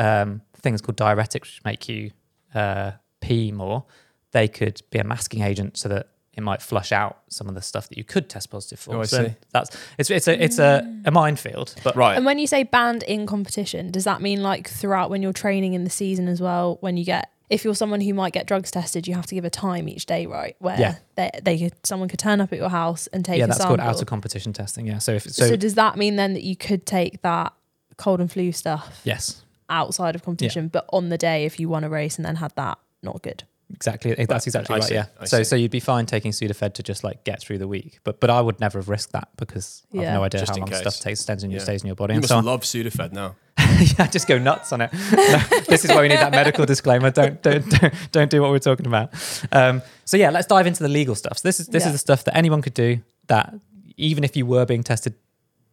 um, 0.00 0.42
things 0.56 0.80
called 0.82 0.96
diuretics, 0.96 1.40
which 1.42 1.60
make 1.64 1.88
you 1.88 2.10
uh, 2.54 2.92
pee 3.20 3.52
more, 3.52 3.84
they 4.32 4.48
could 4.48 4.82
be 4.90 4.98
a 4.98 5.04
masking 5.04 5.42
agent 5.42 5.76
so 5.76 5.88
that 5.88 6.08
it 6.34 6.42
might 6.42 6.62
flush 6.62 6.92
out 6.92 7.18
some 7.28 7.48
of 7.48 7.54
the 7.56 7.62
stuff 7.62 7.88
that 7.88 7.98
you 7.98 8.04
could 8.04 8.28
test 8.28 8.50
positive 8.50 8.78
for. 8.78 8.94
Oh, 8.96 9.00
I 9.00 9.04
so 9.06 9.24
see. 9.26 9.34
that's 9.50 9.76
it's 9.98 10.08
it's 10.08 10.28
a 10.28 10.44
it's 10.44 10.58
a, 10.60 11.00
a 11.04 11.10
minefield. 11.10 11.74
But 11.82 11.96
Right. 11.96 12.16
And 12.16 12.24
when 12.24 12.38
you 12.38 12.46
say 12.46 12.62
banned 12.62 13.02
in 13.02 13.26
competition, 13.26 13.90
does 13.90 14.04
that 14.04 14.22
mean 14.22 14.42
like 14.42 14.68
throughout 14.68 15.10
when 15.10 15.20
you're 15.20 15.32
training 15.32 15.74
in 15.74 15.82
the 15.82 15.90
season 15.90 16.28
as 16.28 16.40
well? 16.40 16.76
When 16.80 16.96
you 16.96 17.04
get, 17.04 17.32
if 17.50 17.64
you're 17.64 17.74
someone 17.74 18.00
who 18.00 18.14
might 18.14 18.32
get 18.34 18.46
drugs 18.46 18.70
tested, 18.70 19.08
you 19.08 19.14
have 19.16 19.26
to 19.26 19.34
give 19.34 19.44
a 19.44 19.50
time 19.50 19.88
each 19.88 20.06
day, 20.06 20.26
right? 20.26 20.54
Where 20.60 20.78
Yeah. 20.78 20.96
they, 21.16 21.30
they 21.42 21.58
could, 21.58 21.74
someone 21.84 22.08
could 22.08 22.20
turn 22.20 22.40
up 22.40 22.52
at 22.52 22.58
your 22.58 22.68
house 22.70 23.08
and 23.08 23.24
take 23.24 23.38
yeah, 23.38 23.44
a 23.44 23.46
that's 23.48 23.58
sample. 23.58 23.78
called 23.78 23.88
out 23.88 24.00
of 24.00 24.06
competition 24.06 24.52
testing. 24.52 24.86
Yeah. 24.86 24.98
So 24.98 25.14
if 25.14 25.24
so, 25.24 25.48
so, 25.48 25.56
does 25.56 25.74
that 25.74 25.96
mean 25.96 26.14
then 26.14 26.34
that 26.34 26.44
you 26.44 26.54
could 26.54 26.86
take 26.86 27.20
that 27.22 27.52
cold 27.96 28.20
and 28.20 28.30
flu 28.30 28.52
stuff 28.52 29.00
yes. 29.02 29.42
Outside 29.70 30.14
of 30.14 30.22
competition, 30.22 30.68
but 30.68 30.84
on 30.92 31.08
the 31.08 31.18
day 31.18 31.44
if 31.44 31.58
you 31.60 31.68
won 31.68 31.84
a 31.84 31.88
race 31.88 32.16
and 32.16 32.24
then 32.24 32.36
had 32.36 32.52
that, 32.56 32.78
not 33.02 33.22
good? 33.22 33.44
Exactly. 33.70 34.14
That's 34.14 34.46
exactly 34.46 34.74
I 34.74 34.78
right. 34.78 34.88
see, 34.88 34.94
Yeah. 34.94 35.06
I 35.20 35.26
So 35.26 35.38
see. 35.38 35.44
so 35.44 35.54
you'd 35.56 35.70
be 35.70 35.78
fine 35.80 36.06
taking 36.06 36.32
Sudafed 36.32 36.72
to 36.74 36.82
just 36.82 37.04
like 37.04 37.22
get 37.24 37.40
through 37.42 37.58
the 37.58 37.68
week, 37.68 37.98
but 38.02 38.18
but 38.18 38.30
I 38.30 38.40
would 38.40 38.58
never 38.60 38.78
have 38.78 38.88
risked 38.88 39.12
that 39.12 39.28
because 39.36 39.82
I've 39.92 40.00
no 40.00 40.24
idea 40.24 40.40
Just 40.40 40.52
how 40.52 40.56
long 40.60 40.68
case. 40.70 40.78
stuff 40.80 40.98
takes 41.00 41.20
stays 41.20 41.44
in 41.44 41.50
your 41.50 41.58
Yeah. 41.58 41.64
stays 41.64 41.82
in 41.82 41.86
your 41.88 41.96
body 41.96 42.14
You 42.14 42.16
and 42.16 42.22
must 42.22 42.30
so 42.30 42.38
on. 42.38 42.46
love 42.46 42.62
Sudafed 42.62 43.12
now. 43.12 43.36
yeah, 43.98 44.06
just 44.06 44.26
go 44.26 44.38
nuts 44.38 44.72
on 44.72 44.80
it. 44.80 44.90
No, 45.12 45.60
this 45.68 45.84
is 45.84 45.90
why 45.90 46.00
we 46.00 46.08
need 46.08 46.16
that 46.18 46.30
medical 46.30 46.64
disclaimer. 46.64 47.10
Don't 47.10 47.42
don't 47.42 47.68
don't, 47.68 47.94
don't 48.12 48.30
do 48.30 48.40
what 48.40 48.50
we're 48.52 48.58
talking 48.58 48.86
about. 48.86 49.10
Um, 49.52 49.82
so 50.06 50.16
yeah, 50.16 50.30
let's 50.30 50.46
dive 50.46 50.66
into 50.66 50.82
the 50.82 50.88
legal 50.88 51.14
stuff. 51.14 51.36
So 51.38 51.46
this 51.48 51.60
is 51.60 51.66
this 51.66 51.82
Yeah. 51.82 51.88
is 51.88 51.92
the 51.92 51.98
stuff 51.98 52.24
that 52.24 52.34
anyone 52.36 52.62
could 52.62 52.74
do. 52.74 53.00
That 53.26 53.52
even 53.98 54.24
if 54.24 54.34
you 54.34 54.46
were 54.46 54.64
being 54.64 54.82
tested 54.82 55.12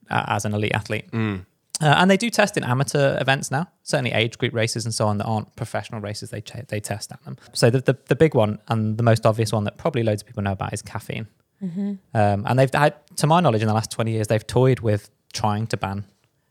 uh, 0.09 0.23
as 0.27 0.43
an 0.43 0.53
elite 0.53 0.73
athlete, 0.75 1.09
Mm. 1.11 1.45
Uh, 1.81 1.95
and 1.97 2.09
they 2.09 2.17
do 2.17 2.29
test 2.29 2.55
in 2.57 2.63
amateur 2.63 3.17
events 3.19 3.51
now, 3.51 3.67
certainly 3.83 4.11
age 4.11 4.37
group 4.37 4.53
races 4.53 4.85
and 4.85 4.93
so 4.93 5.07
on 5.07 5.17
that 5.17 5.25
aren't 5.25 5.55
professional 5.55 5.99
races. 6.01 6.29
They 6.29 6.41
ch- 6.41 6.65
they 6.67 6.79
test 6.79 7.11
at 7.11 7.23
them. 7.25 7.37
So 7.53 7.69
the, 7.69 7.81
the 7.81 7.97
the 8.07 8.15
big 8.15 8.33
one 8.35 8.59
and 8.67 8.97
the 8.97 9.03
most 9.03 9.25
obvious 9.25 9.51
one 9.51 9.63
that 9.65 9.77
probably 9.77 10.03
loads 10.03 10.21
of 10.21 10.27
people 10.27 10.43
know 10.43 10.53
about 10.53 10.73
is 10.73 10.81
caffeine. 10.81 11.27
Um, 11.61 11.99
and 12.45 12.59
they've 12.59 12.71
had, 12.73 12.93
to 13.17 13.25
my 13.27 13.39
knowledge, 13.39 13.61
in 13.61 13.67
the 13.67 13.73
last 13.73 13.89
twenty 13.91 14.11
years, 14.11 14.27
they've 14.27 14.45
toyed 14.45 14.81
with 14.81 15.09
trying 15.33 15.65
to 15.67 15.77
ban 15.77 16.05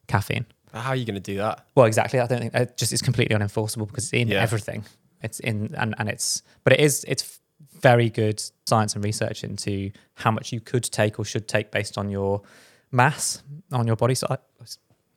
caffeine. 0.09 0.45
How 0.73 0.91
are 0.91 0.97
you 0.97 1.05
going 1.05 1.15
to 1.15 1.21
do 1.21 1.37
that? 1.37 1.65
Well, 1.77 1.87
exactly. 1.87 2.19
I 2.19 2.27
don't 2.27 2.41
think 2.41 2.55
it 2.55 2.77
just 2.77 2.93
it's 2.93 3.03
completely 3.03 3.37
unenforceable 3.37 3.87
because 3.87 4.05
it's 4.05 4.13
in 4.13 4.29
Yeah. 4.29 4.43
everything. 4.43 4.85
It's 5.23 5.39
in 5.41 5.75
and, 5.77 5.95
and 5.99 6.09
it's 6.09 6.43
but 6.65 6.73
it 6.73 6.81
is 6.81 7.05
it's 7.07 7.39
very 7.81 8.11
good 8.11 8.43
science 8.67 8.95
and 8.97 9.05
research 9.05 9.45
into 9.45 9.91
how 10.15 10.31
much 10.33 10.53
you 10.53 10.61
could 10.61 10.83
take 10.85 11.19
or 11.21 11.25
should 11.25 11.47
take 11.47 11.71
based 11.71 11.97
on 11.97 12.11
your 12.11 12.43
mass 12.91 13.43
on 13.73 13.87
your 13.87 13.97
body 13.97 14.15
size. 14.17 14.39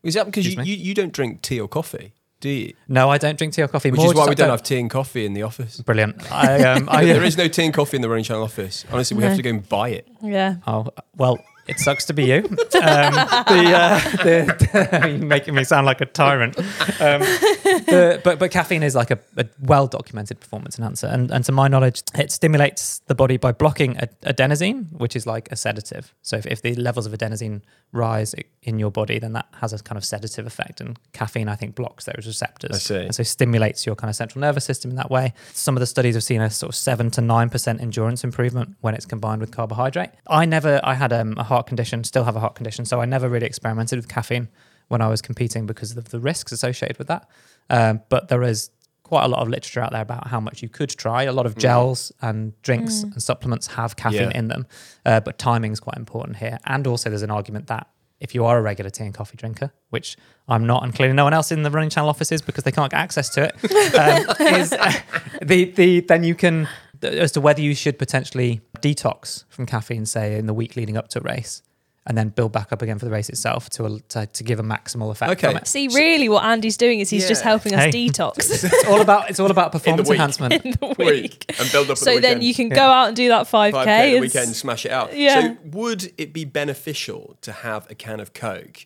Is 0.04 0.14
that 0.14 0.26
because 0.26 0.46
you, 0.46 0.54
Excuse 0.54 0.68
you, 0.68 0.76
you 0.76 0.94
don't 0.94 1.12
drink 1.14 1.42
tea 1.42 1.60
or 1.60 1.68
coffee, 1.68 2.14
do 2.40 2.50
you? 2.50 2.74
No, 2.88 3.10
I 3.10 3.18
don't 3.18 3.38
drink 3.38 3.54
tea 3.54 3.64
or 3.64 3.68
coffee. 3.68 3.92
Which 3.92 4.00
more 4.00 4.08
is 4.12 4.14
why 4.14 4.26
just 4.26 4.30
we 4.30 4.32
I 4.34 4.36
don't 4.36 4.50
have 4.50 4.64
tea 4.64 4.80
and 4.80 4.90
coffee 4.90 5.26
in 5.26 5.34
the 5.34 5.44
office. 5.44 5.82
Brilliant. 5.82 6.32
I 6.32 6.64
um 6.64 6.88
I 6.90 7.06
there 7.06 7.24
is 7.24 7.38
no 7.38 7.48
tea 7.48 7.66
and 7.66 7.74
coffee 7.74 7.98
in 7.98 8.02
the 8.02 8.10
Running 8.10 8.24
Channel 8.24 8.44
office. 8.44 8.86
Honestly, 8.92 9.18
we 9.18 9.24
have 9.24 9.36
to 9.38 9.42
go 9.42 9.50
and 9.50 9.68
buy 9.68 9.90
it. 9.90 10.08
Yeah. 10.22 10.58
Oh 10.68 10.88
well, 11.16 11.40
it 11.68 11.80
sucks 11.80 12.06
to 12.06 12.14
be 12.14 12.26
you. 12.26 12.38
Um, 12.38 13.14
the, 13.14 13.74
uh, 13.76 14.00
the, 14.24 15.08
you're 15.18 15.26
making 15.26 15.56
me 15.56 15.64
sound 15.64 15.86
like 15.86 16.02
a 16.02 16.06
tyrant. 16.06 16.58
Um, 16.58 17.22
the, 17.22 18.22
but 18.24 18.40
but 18.40 18.52
caffeine 18.52 18.84
is 18.84 18.96
like 18.96 19.12
a, 19.12 19.20
a 19.36 19.46
well 19.60 19.88
documented 19.88 20.40
performance 20.40 20.78
enhancer, 20.78 21.08
and 21.08 21.32
and 21.32 21.44
to 21.46 21.52
my 21.52 21.68
knowledge, 21.68 22.04
it 22.16 22.32
stimulates 22.32 23.00
the 23.08 23.16
body 23.16 23.38
by 23.38 23.52
blocking 23.52 23.98
a, 23.98 24.08
adenosine, 24.26 24.92
which 24.94 25.16
is 25.16 25.26
like 25.26 25.52
a 25.52 25.56
sedative. 25.56 26.14
So 26.22 26.38
if, 26.38 26.46
if 26.46 26.62
the 26.62 26.76
levels 26.76 27.06
of 27.06 27.14
adenosine 27.14 27.62
rise 27.92 28.36
in 28.64 28.80
your 28.80 28.92
body, 28.92 29.20
then 29.20 29.34
that 29.34 29.48
has 29.60 29.74
a 29.74 29.80
kind 29.80 29.98
of 29.98 30.06
sedative 30.06 30.46
effect, 30.46 30.82
and 30.82 30.98
caffeine 31.14 31.50
I 31.50 31.56
think 31.56 31.76
blocks 31.76 32.06
those 32.06 32.26
receptors. 32.26 32.76
I 32.76 32.80
see. 32.80 32.96
And 32.96 33.16
so 33.16 33.24
stimulates 33.24 33.86
your 33.86 33.96
kind 33.96 34.10
of 34.10 34.16
central 34.16 34.42
nervous 34.42 34.66
system 34.66 34.92
in 34.92 34.98
that 34.98 35.10
way. 35.10 35.34
Some 35.54 35.76
of 35.76 35.80
the 35.80 35.88
studies 35.88 36.16
have 36.16 36.24
seen 36.24 36.42
a 36.42 36.50
sort 36.50 36.70
of 36.70 36.76
seven 36.76 37.12
to 37.12 37.22
nine 37.22 37.50
percent 37.50 37.82
endurance 37.82 38.24
improvement 38.24 38.76
when 38.82 38.94
it's 38.94 39.06
combined 39.06 39.42
with 39.42 39.52
carbohydrate. 39.52 40.10
I 40.28 40.46
never, 40.46 40.80
I 40.84 40.94
had 40.94 41.12
um, 41.14 41.36
a 41.38 41.44
heart 41.58 41.68
condition, 41.68 42.04
still 42.04 42.24
have 42.24 42.36
a 42.36 42.40
heart 42.40 42.56
condition, 42.56 42.86
so 42.86 43.02
I 43.02 43.06
never 43.06 43.28
really 43.30 43.48
experimented 43.48 43.98
with 43.98 44.08
caffeine 44.08 44.48
when 44.88 45.02
I 45.02 45.08
was 45.08 45.22
competing 45.22 45.66
because 45.66 45.98
of 45.98 46.10
the 46.10 46.20
risks 46.20 46.52
associated 46.52 46.98
with 46.98 47.08
that. 47.08 47.28
Um, 47.70 48.02
but 48.10 48.28
there 48.30 48.44
is 48.44 48.70
quite 49.04 49.24
a 49.26 49.28
lot 49.28 49.42
of 49.42 49.48
literature 49.50 49.82
out 49.82 49.92
there 49.92 50.02
about 50.02 50.28
how 50.28 50.40
much 50.40 50.62
you 50.62 50.70
could 50.70 50.90
try. 50.90 51.24
A 51.24 51.32
lot 51.32 51.46
of 51.46 51.58
gels 51.58 52.12
and 52.22 52.40
drinks 52.62 53.04
and 53.04 53.22
supplements 53.24 53.68
have 53.68 53.96
caffeine 53.96 54.32
Yeah. 54.32 54.38
in 54.40 54.48
them, 54.50 54.68
uh, 55.06 55.20
but 55.22 55.38
timing 55.38 55.72
is 55.72 55.80
quite 55.80 55.98
important 55.98 56.38
here. 56.38 56.58
And 56.66 56.86
also, 56.88 57.10
there's 57.10 57.22
an 57.24 57.32
argument 57.32 57.68
that 57.68 57.88
if 58.20 58.34
you 58.36 58.46
are 58.46 58.58
a 58.58 58.62
regular 58.62 58.90
tea 58.90 59.06
and 59.06 59.14
coffee 59.14 59.38
drinker, 59.38 59.72
which 59.92 60.18
I'm 60.48 60.66
not, 60.66 60.84
and 60.84 60.94
clearly 60.94 61.14
no 61.14 61.24
one 61.24 61.34
else 61.34 61.52
in 61.52 61.64
the 61.64 61.72
running 61.72 61.90
channel 61.90 62.10
office 62.10 62.32
is 62.32 62.42
because 62.42 62.64
they 62.64 62.72
can't 62.72 62.92
get 62.92 63.00
access 63.00 63.30
to 63.36 63.44
it, 63.48 63.54
um, 64.40 64.56
is 64.60 64.74
uh, 64.74 64.92
the 65.42 65.66
the 65.80 66.02
then 66.02 66.24
you 66.24 66.36
can 66.36 66.68
as 67.04 67.32
to 67.34 67.42
whether 67.42 67.62
you 67.62 67.76
should 67.76 67.98
potentially 68.00 68.60
detox 68.82 69.44
from 69.50 69.66
caffeine, 69.66 70.06
say 70.06 70.38
in 70.38 70.46
the 70.46 70.54
week 70.54 70.76
leading 70.76 70.98
up 70.98 71.08
to 71.10 71.20
a 71.20 71.22
race, 71.24 71.62
and 72.06 72.18
then 72.18 72.30
build 72.30 72.54
back 72.54 72.72
up 72.72 72.82
again 72.82 72.98
for 72.98 73.04
the 73.06 73.12
race 73.12 73.28
itself 73.30 73.70
to 73.72 74.00
to, 74.10 74.26
to 74.28 74.44
give 74.44 74.60
a 74.60 74.64
maximal 74.64 75.12
effect 75.12 75.32
Okay. 75.34 75.48
from 75.48 75.58
it. 75.58 75.68
See, 75.68 75.88
really, 75.90 76.30
what 76.30 76.44
Andy's 76.46 76.78
doing 76.78 77.00
is 77.02 77.10
he's 77.10 77.28
just 77.28 77.44
helping 77.44 77.74
us 77.74 77.84
Hey. 77.86 77.92
detox 78.08 78.38
It's 78.40 78.86
all 78.88 79.02
about 79.02 79.30
it's 79.30 79.40
all 79.42 79.52
about 79.52 79.72
performance 79.78 80.10
enhancement. 80.10 80.54
in 80.66 80.72
the 80.72 80.96
week. 80.98 81.46
and 81.60 81.70
build 81.72 81.90
up. 81.92 81.98
So 81.98 82.20
then 82.20 82.42
you 82.42 82.54
can 82.54 82.70
go 82.70 82.82
out 82.82 83.08
and 83.08 83.16
do 83.16 83.28
that 83.30 83.46
5K. 83.48 83.72
5k 83.74 84.14
the 84.14 84.20
weekend, 84.22 84.56
smash 84.56 84.86
it 84.86 84.92
out. 84.92 85.16
Yeah. 85.18 85.42
So 85.42 85.58
would 85.72 86.14
it 86.18 86.32
be 86.32 86.46
beneficial 86.46 87.36
to 87.42 87.52
have 87.52 87.90
a 87.92 87.96
can 87.96 88.20
of 88.22 88.34
Coke 88.34 88.86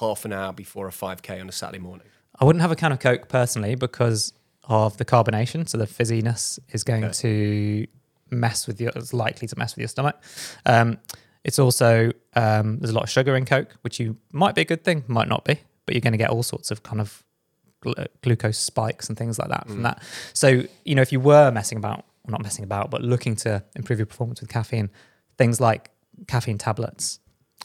half 0.00 0.24
an 0.24 0.32
hour 0.32 0.52
before 0.54 0.88
a 0.88 0.92
5k 0.92 1.40
on 1.40 1.48
a 1.48 1.52
Saturday 1.52 1.78
morning? 1.78 2.06
I 2.40 2.44
wouldn't 2.46 2.62
have 2.62 2.72
a 2.72 2.76
can 2.76 2.90
of 2.92 2.98
Coke 3.00 3.28
personally 3.28 3.74
because 3.74 4.32
of 4.64 4.96
the 4.96 5.04
carbonation. 5.04 5.68
So 5.68 5.76
the 5.76 5.86
fizziness 5.86 6.58
is 6.70 6.82
going 6.84 7.04
Okay. 7.04 7.12
to 7.14 7.86
mess 8.32 8.66
with 8.66 8.80
your, 8.80 8.90
it's 8.96 9.12
likely 9.12 9.46
to 9.48 9.58
mess 9.58 9.74
with 9.76 9.80
your 9.82 9.88
stomach. 9.88 10.20
Um, 10.66 10.98
it's 11.44 11.58
also, 11.58 12.12
um, 12.34 12.78
there's 12.78 12.90
a 12.90 12.94
lot 12.94 13.04
of 13.04 13.10
sugar 13.10 13.36
in 13.36 13.44
Coke, 13.44 13.74
which 13.82 13.98
you 14.00 14.16
might 14.32 14.54
be 14.54 14.60
a 14.62 14.64
good 14.64 14.84
thing, 14.84 15.04
might 15.08 15.28
not 15.28 15.44
be, 15.44 15.60
but 15.86 15.94
you're 15.94 16.00
going 16.00 16.12
to 16.12 16.18
get 16.18 16.30
all 16.30 16.42
sorts 16.42 16.70
of 16.70 16.82
kind 16.82 17.00
of 17.00 17.22
gl- 17.84 18.06
glucose 18.22 18.58
spikes 18.58 19.08
and 19.08 19.18
things 19.18 19.38
like 19.38 19.48
that 19.48 19.66
from 19.68 19.82
that. 19.82 20.02
So, 20.32 20.62
you 20.84 20.94
know, 20.94 21.02
if 21.02 21.12
you 21.12 21.20
were 21.20 21.50
messing 21.50 21.78
about, 21.78 22.04
well, 22.24 22.32
not 22.32 22.42
messing 22.42 22.64
about, 22.64 22.90
but 22.90 23.02
looking 23.02 23.34
to 23.36 23.62
improve 23.74 23.98
your 23.98 24.06
performance 24.06 24.40
with 24.40 24.50
caffeine, 24.50 24.90
things 25.38 25.60
like 25.60 25.90
caffeine 26.28 26.58
tablets, 26.58 27.18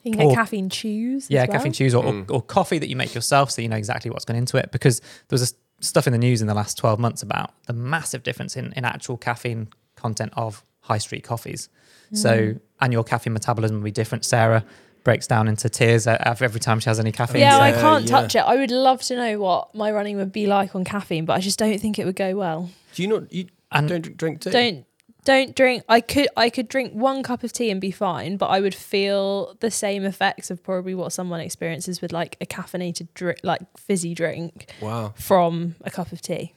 You 0.03 0.11
can 0.11 0.19
get 0.21 0.27
Or- 0.27 0.35
caffeine 0.35 0.69
chews. 0.69 1.25
as 1.25 1.29
yeah, 1.31 1.41
well. 1.43 1.53
caffeine 1.57 1.73
chews 1.73 1.93
or, 1.93 2.03
or, 2.05 2.25
or 2.29 2.41
coffee 2.41 2.79
that 2.79 2.87
you 2.89 2.95
make 2.95 3.13
yourself 3.13 3.51
so 3.51 3.61
you 3.61 3.67
know 3.69 3.75
exactly 3.77 4.09
what's 4.09 4.25
gone 4.25 4.37
into 4.37 4.57
it. 4.57 4.71
Because 4.71 4.99
there 5.01 5.35
was 5.37 5.41
a 5.41 5.45
s- 5.45 5.53
stuff 5.81 6.07
in 6.07 6.13
the 6.13 6.19
news 6.19 6.41
in 6.41 6.47
the 6.47 6.53
last 6.55 6.77
12 6.79 6.97
months 6.99 7.21
about 7.21 7.51
the 7.67 7.73
massive 7.73 8.23
difference 8.23 8.55
in, 8.57 8.73
in 8.73 8.85
actual 8.85 9.17
caffeine 9.17 9.67
content 9.97 10.31
of 10.35 10.63
high 10.81 10.97
street 10.99 11.23
coffees. 11.23 11.69
Hmm. 12.09 12.15
So, 12.15 12.55
and 12.79 12.93
your 12.93 13.03
caffeine 13.03 13.33
metabolism 13.33 13.77
will 13.77 13.83
be 13.83 13.91
different. 13.91 14.23
Sarah 14.25 14.63
breaks 15.03 15.27
down 15.27 15.47
into 15.47 15.69
tears 15.69 16.05
every 16.07 16.59
time 16.59 16.79
she 16.79 16.89
has 16.89 16.99
any 16.99 17.11
caffeine. 17.11 17.41
Yeah, 17.41 17.57
So- 17.57 17.61
I 17.63 17.71
can't 17.71 18.03
yeah. 18.05 18.09
touch 18.09 18.35
it. 18.35 18.39
I 18.39 18.55
would 18.55 18.71
love 18.71 19.01
to 19.03 19.15
know 19.15 19.39
what 19.39 19.73
my 19.73 19.91
running 19.91 20.17
would 20.17 20.31
be 20.33 20.47
like 20.47 20.75
on 20.75 20.83
caffeine, 20.83 21.25
but 21.25 21.33
I 21.33 21.39
just 21.39 21.57
don't 21.59 21.79
think 21.79 21.97
it 21.99 22.05
would 22.05 22.15
go 22.15 22.35
well. 22.35 22.69
Do 22.93 23.01
you 23.01 23.07
not? 23.09 23.31
You 23.31 23.47
And- 23.71 23.87
don't 23.89 24.01
drink- 24.01 24.17
drink 24.17 24.41
tea. 24.41 24.51
Don't 24.51 24.85
don't 25.25 25.53
drink. 25.57 25.83
I 25.89 25.99
could 25.99 26.29
I 26.37 26.49
could 26.49 26.69
drink 26.69 26.93
one 26.93 27.21
cup 27.21 27.43
of 27.43 27.51
tea 27.51 27.69
and 27.69 27.81
be 27.81 27.91
fine, 27.91 28.37
but 28.37 28.45
I 28.45 28.61
would 28.61 28.73
feel 28.75 29.55
the 29.59 29.69
same 29.69 30.05
effects 30.05 30.49
of 30.49 30.63
probably 30.63 30.95
what 30.95 31.11
someone 31.11 31.41
experiences 31.41 32.01
with 32.01 32.13
like 32.13 32.37
a 32.39 32.45
caffeinated 32.45 33.09
drink, 33.13 33.39
like 33.43 33.61
fizzy 33.77 34.13
drink 34.13 34.71
Wow. 34.81 35.13
from 35.17 35.75
a 35.81 35.91
cup 35.91 36.13
of 36.13 36.21
tea. 36.21 36.53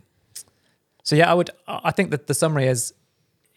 So 1.03 1.17
yeah, 1.17 1.31
I 1.31 1.35
would. 1.35 1.51
I 1.67 1.91
think 1.91 2.11
that 2.13 2.27
the 2.29 2.35
summary 2.35 2.67
is, 2.69 2.93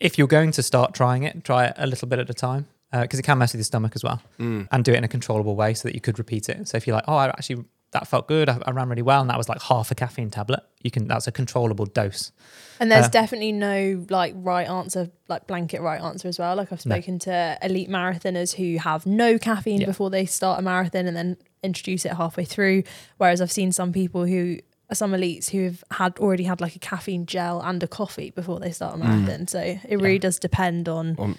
if 0.03 0.17
you're 0.17 0.27
going 0.27 0.51
to 0.51 0.61
start 0.63 0.93
trying 0.93 1.23
it, 1.23 1.43
try 1.43 1.65
it 1.67 1.73
a 1.77 1.87
little 1.87 2.07
bit 2.07 2.19
at 2.19 2.29
a 2.29 2.33
time 2.33 2.67
because 2.91 3.17
it 3.19 3.23
can 3.23 3.37
mess 3.39 3.53
with 3.53 3.59
your 3.59 3.63
stomach 3.73 3.93
as 3.95 4.03
well, 4.03 4.21
Mm. 4.39 4.67
and 4.71 4.83
do 4.85 4.91
it 4.93 4.97
in 4.97 5.03
a 5.03 5.07
controllable 5.07 5.55
way 5.55 5.73
so 5.73 5.87
that 5.87 5.95
you 5.95 6.01
could 6.01 6.19
repeat 6.19 6.47
it. 6.49 6.67
So 6.67 6.77
if 6.77 6.85
you're 6.85 6.95
like, 6.95 7.05
oh, 7.07 7.15
I 7.15 7.27
actually 7.29 7.65
that 7.91 8.07
felt 8.07 8.27
good, 8.27 8.49
I, 8.49 8.57
I 8.65 8.71
ran 8.71 8.89
really 8.89 9.03
well, 9.03 9.21
and 9.21 9.29
that 9.29 9.37
was 9.37 9.47
like 9.47 9.61
half 9.61 9.91
a 9.91 9.95
caffeine 9.95 10.31
tablet, 10.31 10.61
you 10.81 10.89
can. 10.89 11.07
That's 11.07 11.27
a 11.27 11.31
controllable 11.31 11.85
dose. 11.85 12.31
And 12.79 12.91
there's 12.91 13.05
Uh, 13.05 13.09
definitely 13.09 13.51
no 13.51 14.03
like 14.09 14.33
right 14.35 14.67
answer, 14.67 15.09
like 15.27 15.45
blanket 15.47 15.79
right 15.81 16.01
answer 16.01 16.27
as 16.27 16.37
well. 16.39 16.55
Like 16.55 16.71
I've 16.73 16.83
No. 16.87 16.95
spoken 16.95 17.19
to 17.19 17.57
elite 17.61 17.89
marathoners 17.89 18.53
who 18.55 18.79
have 18.79 19.05
no 19.05 19.37
caffeine 19.37 19.81
Yeah. 19.81 19.87
before 19.87 20.09
they 20.09 20.25
start 20.25 20.59
a 20.59 20.63
marathon 20.63 21.05
and 21.07 21.15
then 21.15 21.37
introduce 21.63 22.03
it 22.05 22.13
halfway 22.13 22.45
through. 22.45 22.81
Whereas 23.17 23.41
I've 23.41 23.51
seen 23.51 23.71
some 23.71 23.91
people 23.93 24.25
who 24.25 24.57
some 24.95 25.11
elites 25.11 25.49
who 25.49 25.63
have 25.65 25.83
had 25.91 26.17
already 26.19 26.43
had 26.43 26.61
like 26.61 26.75
a 26.75 26.79
caffeine 26.79 27.25
gel 27.25 27.61
and 27.61 27.81
a 27.83 27.87
coffee 27.87 28.29
before 28.31 28.59
they 28.59 28.71
start 28.71 28.95
a 28.95 28.97
marathon. 28.97 29.47
So 29.47 29.59
it 29.59 29.97
really 30.01 30.19
does 30.19 30.39
depend 30.39 30.87
on 30.89 31.15
On- 31.19 31.37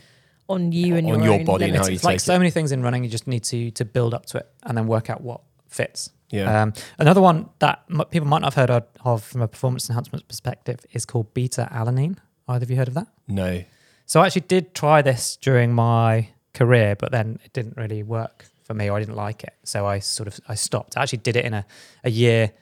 on 0.49 0.73
you 0.73 0.97
and 0.97 1.07
on 1.11 1.14
your, 1.21 1.25
your 1.31 1.35
own 1.40 1.45
body 1.47 1.64
and 1.67 1.77
how 1.77 1.87
you 1.87 1.95
It's 1.95 2.05
like 2.05 2.14
take 2.14 2.21
so 2.21 2.35
it. 2.35 2.38
many 2.38 2.51
things 2.51 2.71
in 2.71 2.83
running, 2.83 3.03
you 3.03 3.09
just 3.11 3.27
need 3.27 3.45
to 3.45 3.71
to 3.73 3.85
build 3.85 4.12
up 4.14 4.27
to 4.27 4.38
it 4.38 4.47
and 4.64 4.77
then 4.77 4.87
work 4.87 5.09
out 5.11 5.21
what 5.23 5.40
fits. 5.69 6.11
Yeah. 6.31 6.62
Um, 6.62 6.73
another 6.99 7.21
one 7.23 7.49
that 7.61 7.83
m- 7.90 8.03
people 8.11 8.29
might 8.29 8.40
not 8.43 8.53
have 8.53 8.69
heard 8.69 8.71
of, 8.71 8.85
of 9.05 9.23
from 9.25 9.40
a 9.43 9.49
performance 9.49 9.88
enhancement 9.88 10.27
perspective 10.29 10.81
is 10.93 11.05
called 11.07 11.33
beta 11.33 11.69
alanine. 11.73 12.17
Either 12.49 12.64
of 12.64 12.71
you 12.71 12.77
heard 12.77 12.88
of 12.88 12.95
that? 12.95 13.07
no. 13.27 13.62
So 14.07 14.21
I 14.21 14.27
actually 14.27 14.43
did 14.43 14.75
try 14.75 15.01
this 15.01 15.37
during 15.40 15.73
my 15.73 16.29
career, 16.53 16.95
but 16.95 17.11
then 17.11 17.38
it 17.43 17.55
didn't 17.55 17.79
really 17.79 18.03
work 18.03 18.45
for 18.62 18.75
me, 18.75 18.90
or 18.90 18.99
I 18.99 19.01
didn't 19.01 19.17
like 19.17 19.45
it. 19.45 19.55
So 19.64 19.87
I 19.87 19.99
sort 20.01 20.27
of 20.27 20.38
I 20.47 20.57
stopped. 20.57 20.99
I 20.99 21.03
actually 21.03 21.19
did 21.21 21.37
it 21.37 21.47
in 21.47 21.55
a, 21.55 21.64
a 22.05 22.11
year, 22.11 22.53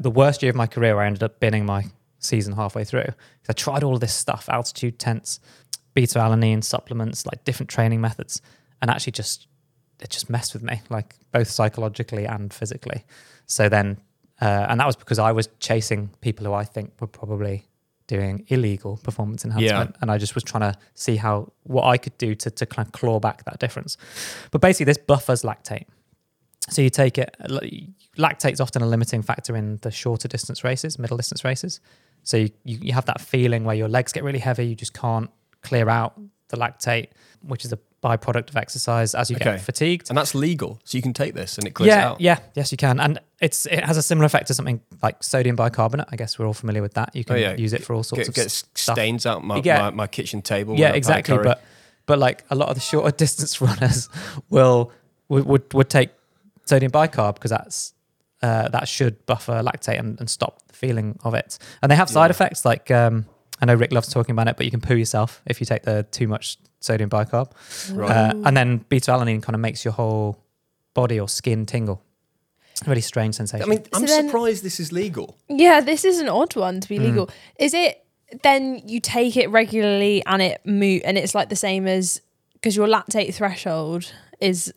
the 0.00 0.10
worst 0.10 0.42
year 0.42 0.50
of 0.50 0.56
my 0.56 0.66
career. 0.66 0.98
I 0.98 1.06
ended 1.06 1.22
up 1.22 1.40
binning 1.40 1.66
my 1.66 1.84
season 2.18 2.54
halfway 2.54 2.84
through. 2.84 3.12
I 3.48 3.52
tried 3.52 3.82
all 3.82 3.94
of 3.94 4.00
this 4.00 4.14
stuff, 4.14 4.48
altitude 4.48 4.98
tents, 4.98 5.40
beta 5.94 6.18
alanine 6.18 6.62
supplements, 6.62 7.26
like 7.26 7.44
different 7.44 7.70
training 7.70 8.00
methods, 8.00 8.42
and 8.82 8.90
actually 8.90 9.12
just 9.12 9.46
it 10.00 10.10
just 10.10 10.30
messed 10.30 10.52
with 10.52 10.62
me, 10.62 10.80
like 10.90 11.14
both 11.32 11.48
psychologically 11.48 12.24
and 12.24 12.52
physically. 12.52 13.04
So 13.46 13.68
then, 13.68 13.98
uh, 14.40 14.66
and 14.68 14.78
that 14.78 14.86
was 14.86 14.96
because 14.96 15.18
I 15.18 15.32
was 15.32 15.48
chasing 15.58 16.10
people 16.20 16.46
who 16.46 16.52
I 16.52 16.64
think 16.64 16.92
were 17.00 17.08
probably 17.08 17.66
doing 18.06 18.44
illegal 18.48 18.98
performance 19.02 19.44
enhancement, 19.44 19.96
and 20.00 20.10
I 20.10 20.18
just 20.18 20.34
was 20.34 20.44
trying 20.44 20.72
to 20.72 20.78
see 20.94 21.16
how 21.16 21.52
what 21.64 21.84
I 21.84 21.96
could 21.98 22.16
do 22.18 22.34
to 22.36 22.50
to 22.50 22.66
kind 22.66 22.86
of 22.86 22.92
claw 22.92 23.18
back 23.18 23.44
that 23.44 23.58
difference. 23.58 23.96
But 24.50 24.60
basically, 24.60 24.84
this 24.84 24.98
buffers 24.98 25.42
lactate. 25.42 25.86
So 26.70 26.82
you 26.82 26.90
take 26.90 27.18
it. 27.18 27.36
Lactate 28.18 28.52
is 28.52 28.60
often 28.60 28.82
a 28.82 28.86
limiting 28.86 29.22
factor 29.22 29.56
in 29.56 29.78
the 29.82 29.90
shorter 29.90 30.28
distance 30.28 30.64
races, 30.64 30.98
middle 30.98 31.16
distance 31.16 31.44
races. 31.44 31.80
So 32.24 32.36
you, 32.36 32.50
you, 32.64 32.78
you 32.82 32.92
have 32.92 33.06
that 33.06 33.20
feeling 33.20 33.64
where 33.64 33.76
your 33.76 33.88
legs 33.88 34.12
get 34.12 34.24
really 34.24 34.38
heavy, 34.40 34.66
you 34.66 34.74
just 34.74 34.92
can't 34.92 35.30
clear 35.62 35.88
out 35.88 36.18
the 36.48 36.56
lactate, 36.56 37.08
which 37.42 37.64
is 37.64 37.72
a 37.72 37.78
byproduct 38.02 38.50
of 38.50 38.56
exercise 38.56 39.14
as 39.14 39.30
you 39.30 39.36
Okay. 39.36 39.44
get 39.52 39.60
fatigued. 39.60 40.08
And 40.08 40.16
that's 40.18 40.34
legal. 40.34 40.80
So 40.84 40.96
you 40.98 41.02
can 41.02 41.12
take 41.12 41.34
this 41.34 41.58
and 41.58 41.66
it 41.66 41.74
clears 41.74 41.88
Yeah, 41.94 42.10
out. 42.10 42.20
yeah, 42.20 42.38
yes, 42.54 42.70
you 42.72 42.76
can, 42.78 43.00
and 43.00 43.18
it's 43.40 43.66
it 43.66 43.84
has 43.84 43.96
a 43.96 44.02
similar 44.02 44.26
effect 44.26 44.46
to 44.48 44.54
something 44.54 44.80
like 45.02 45.22
sodium 45.22 45.56
bicarbonate. 45.56 46.06
I 46.10 46.16
guess 46.16 46.38
we're 46.38 46.46
all 46.46 46.54
familiar 46.54 46.82
with 46.82 46.94
that. 46.94 47.14
You 47.14 47.24
can 47.24 47.36
Oh, 47.36 47.38
yeah. 47.38 47.56
use 47.56 47.72
it 47.72 47.82
for 47.84 47.94
all 47.94 48.02
sorts 48.02 48.20
Get, 48.20 48.28
of 48.28 48.34
get 48.34 48.50
stuff. 48.50 48.94
stains 48.96 49.26
out 49.26 49.44
my, 49.44 49.60
Yeah. 49.64 49.78
my, 49.82 49.90
my 49.90 50.06
kitchen 50.06 50.42
table. 50.42 50.74
yeah, 50.74 50.80
when 50.80 50.86
I 50.86 50.90
pan 50.92 50.96
exactly. 50.98 51.38
But 51.38 51.62
but 52.06 52.18
like 52.18 52.44
a 52.50 52.54
lot 52.54 52.68
of 52.68 52.74
the 52.76 52.80
shorter 52.80 53.10
distance 53.16 53.60
runners 53.60 54.08
will 54.48 54.92
would 55.28 55.44
would, 55.46 55.74
would 55.74 55.90
take 55.90 56.10
sodium 56.68 56.92
bicarb 56.92 57.34
because 57.34 57.50
that's 57.50 57.94
uh, 58.42 58.68
that 58.68 58.86
should 58.88 59.14
buffer 59.26 59.62
lactate 59.62 59.98
and, 59.98 60.18
and 60.20 60.30
stop 60.30 60.66
the 60.68 60.74
feeling 60.74 61.18
of 61.24 61.34
it. 61.34 61.58
And 61.82 61.90
they 61.90 61.96
have 61.96 62.08
side 62.08 62.26
Yeah. 62.26 62.30
effects 62.30 62.64
like 62.64 62.90
um, 62.90 63.26
I 63.60 63.66
know 63.66 63.74
Rick 63.74 63.92
loves 63.92 64.08
talking 64.12 64.32
about 64.32 64.46
it, 64.48 64.56
but 64.56 64.64
you 64.66 64.70
can 64.70 64.80
poo 64.80 64.94
yourself 64.94 65.42
if 65.46 65.60
you 65.60 65.66
take 65.66 65.82
the 65.82 66.04
too 66.12 66.28
much 66.28 66.56
sodium 66.80 67.10
bicarb. 67.10 67.50
Right. 67.92 68.10
Uh, 68.10 68.32
and 68.44 68.56
then 68.56 68.78
beta 68.88 69.10
alanine 69.10 69.42
kind 69.42 69.54
of 69.54 69.60
makes 69.60 69.84
your 69.84 69.92
whole 69.92 70.38
body 70.94 71.18
or 71.18 71.28
skin 71.28 71.66
tingle. 71.66 72.00
Really 72.86 73.00
strange 73.00 73.34
sensation. 73.34 73.66
I 73.66 73.68
mean, 73.68 73.84
I'm 73.92 74.04
then- 74.06 74.26
surprised 74.28 74.62
this 74.62 74.78
is 74.78 74.92
legal. 74.92 75.36
Yeah, 75.48 75.80
this 75.80 76.04
is 76.04 76.20
an 76.20 76.28
odd 76.28 76.54
one 76.54 76.80
to 76.80 76.88
be 76.88 76.98
Mm. 76.98 77.02
legal. 77.06 77.30
Is 77.58 77.74
it 77.74 78.04
then 78.44 78.80
you 78.86 79.00
take 79.00 79.36
it 79.36 79.48
regularly 79.50 80.22
and 80.26 80.40
it 80.42 80.60
move 80.64 81.00
and 81.04 81.16
it's 81.18 81.34
like 81.34 81.48
the 81.48 81.56
same 81.56 81.88
as 81.88 82.20
because 82.52 82.76
your 82.76 82.86
lactate 82.86 83.34
threshold 83.34 84.12
is 84.38 84.72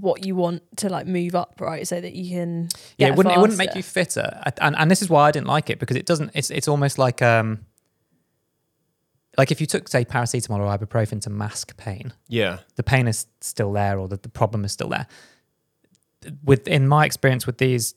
what 0.00 0.24
you 0.26 0.34
want 0.34 0.62
to 0.78 0.88
like 0.88 1.06
move 1.06 1.34
up, 1.34 1.60
right? 1.60 1.86
So 1.86 2.00
that 2.00 2.14
you 2.14 2.30
can 2.36 2.68
yeah, 2.96 3.08
it 3.08 3.16
wouldn't 3.16 3.34
it 3.34 3.38
wouldn't 3.40 3.58
make 3.58 3.74
you 3.74 3.82
fitter, 3.82 4.40
I- 4.46 4.52
and 4.60 4.76
and 4.76 4.90
this 4.90 5.02
is 5.02 5.08
why 5.08 5.28
I 5.28 5.30
didn't 5.30 5.46
like 5.48 5.70
it 5.70 5.78
because 5.78 5.96
it 5.96 6.06
doesn't. 6.06 6.30
It's 6.34 6.50
it's 6.50 6.68
almost 6.68 6.98
like 6.98 7.22
um 7.22 7.64
like 9.36 9.50
if 9.52 9.60
you 9.60 9.66
took 9.66 9.88
say 9.88 10.04
paracetamol 10.04 10.58
or 10.58 10.76
ibuprofen 10.78 11.20
to 11.22 11.30
mask 11.30 11.76
pain, 11.76 12.12
Yeah. 12.28 12.58
the 12.76 12.82
pain 12.82 13.06
is 13.06 13.26
still 13.40 13.72
there 13.72 13.98
or 13.98 14.08
the, 14.08 14.16
the 14.16 14.28
problem 14.28 14.64
is 14.64 14.72
still 14.72 14.88
there. 14.88 15.06
With 16.42 16.66
in 16.66 16.88
my 16.88 17.04
experience 17.06 17.46
with 17.46 17.58
these, 17.58 17.94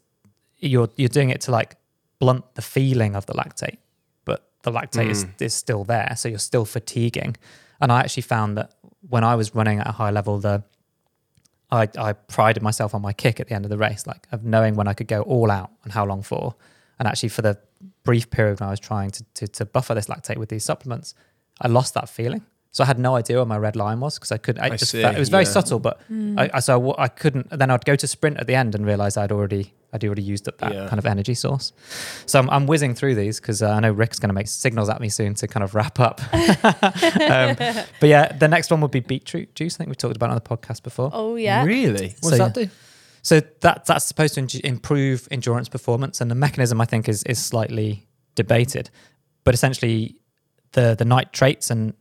you're 0.59 0.89
you're 0.95 1.09
doing 1.09 1.29
it 1.31 1.41
to 1.41 1.51
like 1.51 1.77
blunt 2.19 2.53
the 2.55 2.61
feeling 2.61 3.15
of 3.15 3.25
the 3.25 3.33
lactate, 3.33 3.77
but 4.25 4.47
the 4.61 4.71
lactate 4.71 5.09
is 5.09 5.25
is 5.39 5.53
still 5.55 5.83
there, 5.83 6.13
so 6.15 6.29
you're 6.29 6.37
still 6.37 6.65
fatiguing. 6.65 7.35
And 7.79 7.91
I 7.91 7.99
actually 8.01 8.21
found 8.23 8.57
that 8.57 8.75
when 9.09 9.23
I 9.23 9.33
was 9.33 9.55
running 9.55 9.79
at 9.79 9.87
a 9.87 9.91
high 9.91 10.11
level, 10.11 10.37
the 10.37 10.63
I, 11.71 11.87
I 11.97 12.13
prided 12.13 12.61
myself 12.61 12.93
on 12.93 13.01
my 13.01 13.13
kick 13.13 13.39
at 13.39 13.47
the 13.47 13.53
end 13.53 13.65
of 13.65 13.69
the 13.69 13.77
race, 13.77 14.05
like 14.05 14.27
of 14.31 14.43
knowing 14.43 14.75
when 14.75 14.87
I 14.87 14.93
could 14.93 15.07
go 15.07 15.21
all 15.21 15.49
out 15.49 15.71
and 15.83 15.93
how 15.93 16.05
long 16.05 16.21
for. 16.21 16.55
And 16.99 17.07
actually, 17.07 17.29
for 17.29 17.41
the 17.41 17.57
brief 18.03 18.29
period 18.29 18.59
when 18.59 18.67
I 18.67 18.71
was 18.71 18.79
trying 18.79 19.11
to, 19.11 19.23
to, 19.35 19.47
to 19.47 19.65
buffer 19.65 19.93
this 19.93 20.07
lactate 20.07 20.37
with 20.37 20.49
these 20.49 20.63
supplements, 20.63 21.15
I 21.61 21.67
lost 21.67 21.93
that 21.93 22.09
feeling. 22.09 22.45
So 22.71 22.83
I 22.83 22.87
had 22.87 22.99
no 22.99 23.15
idea 23.15 23.37
where 23.37 23.45
my 23.45 23.57
red 23.57 23.75
line 23.75 23.99
was 23.99 24.17
because 24.17 24.31
I 24.31 24.37
couldn't. 24.37 24.63
I, 24.63 24.67
I 24.67 24.69
just 24.77 24.91
see, 24.91 25.01
felt, 25.01 25.15
it 25.15 25.19
was 25.19 25.29
very 25.29 25.43
yeah. 25.43 25.49
subtle, 25.49 25.79
but 25.79 25.99
mm. 26.09 26.39
I, 26.39 26.49
I 26.53 26.59
so 26.59 26.73
I, 26.73 26.77
w- 26.77 26.95
I 26.97 27.07
couldn't. 27.07 27.49
Then 27.49 27.69
I'd 27.69 27.85
go 27.85 27.95
to 27.95 28.07
sprint 28.07 28.37
at 28.37 28.47
the 28.47 28.55
end 28.55 28.75
and 28.75 28.85
realize 28.85 29.17
I'd 29.17 29.31
already 29.31 29.73
I'd 29.93 30.03
already 30.05 30.21
used 30.21 30.47
up 30.47 30.57
that 30.59 30.73
Yeah. 30.73 30.87
kind 30.87 30.99
of 30.99 31.05
energy 31.05 31.33
source. 31.33 31.73
So 32.25 32.39
I'm, 32.39 32.49
I'm 32.49 32.65
whizzing 32.65 32.95
through 32.95 33.15
these 33.15 33.39
because 33.41 33.61
uh, 33.61 33.69
I 33.71 33.79
know 33.81 33.91
Rick's 33.91 34.19
going 34.19 34.29
to 34.29 34.33
make 34.33 34.47
signals 34.47 34.87
at 34.89 35.01
me 35.01 35.09
soon 35.09 35.33
to 35.35 35.47
kind 35.47 35.63
of 35.63 35.75
wrap 35.75 35.99
up. 35.99 36.21
um, 36.33 37.55
but 37.99 38.07
yeah, 38.09 38.31
the 38.31 38.47
next 38.49 38.71
one 38.71 38.81
would 38.81 38.91
be 38.91 39.01
beetroot 39.01 39.53
juice. 39.55 39.75
I 39.75 39.77
think 39.79 39.89
we've 39.89 39.97
talked 39.97 40.15
about 40.15 40.27
it 40.29 40.33
on 40.33 40.35
the 40.43 40.57
podcast 40.57 40.83
before. 40.83 41.09
Oh 41.13 41.35
yeah. 41.35 41.63
Really? 41.65 42.15
What 42.21 42.29
So, 42.31 42.37
does 42.37 42.39
that 42.39 42.57
yeah. 42.57 42.65
do? 42.65 42.71
So 43.23 43.39
that 43.59 43.85
that's 43.85 44.05
supposed 44.05 44.33
to 44.35 44.39
in- 44.41 44.65
improve 44.65 45.27
endurance 45.29 45.69
performance, 45.69 46.21
and 46.21 46.31
the 46.31 46.35
mechanism 46.35 46.81
I 46.81 46.85
think 46.85 47.07
is 47.07 47.21
is 47.23 47.37
slightly 47.43 48.07
debated, 48.35 48.89
but 49.43 49.53
essentially 49.53 50.15
the 50.71 50.95
the 50.97 51.05
nitrates 51.05 51.69
and 51.69 51.93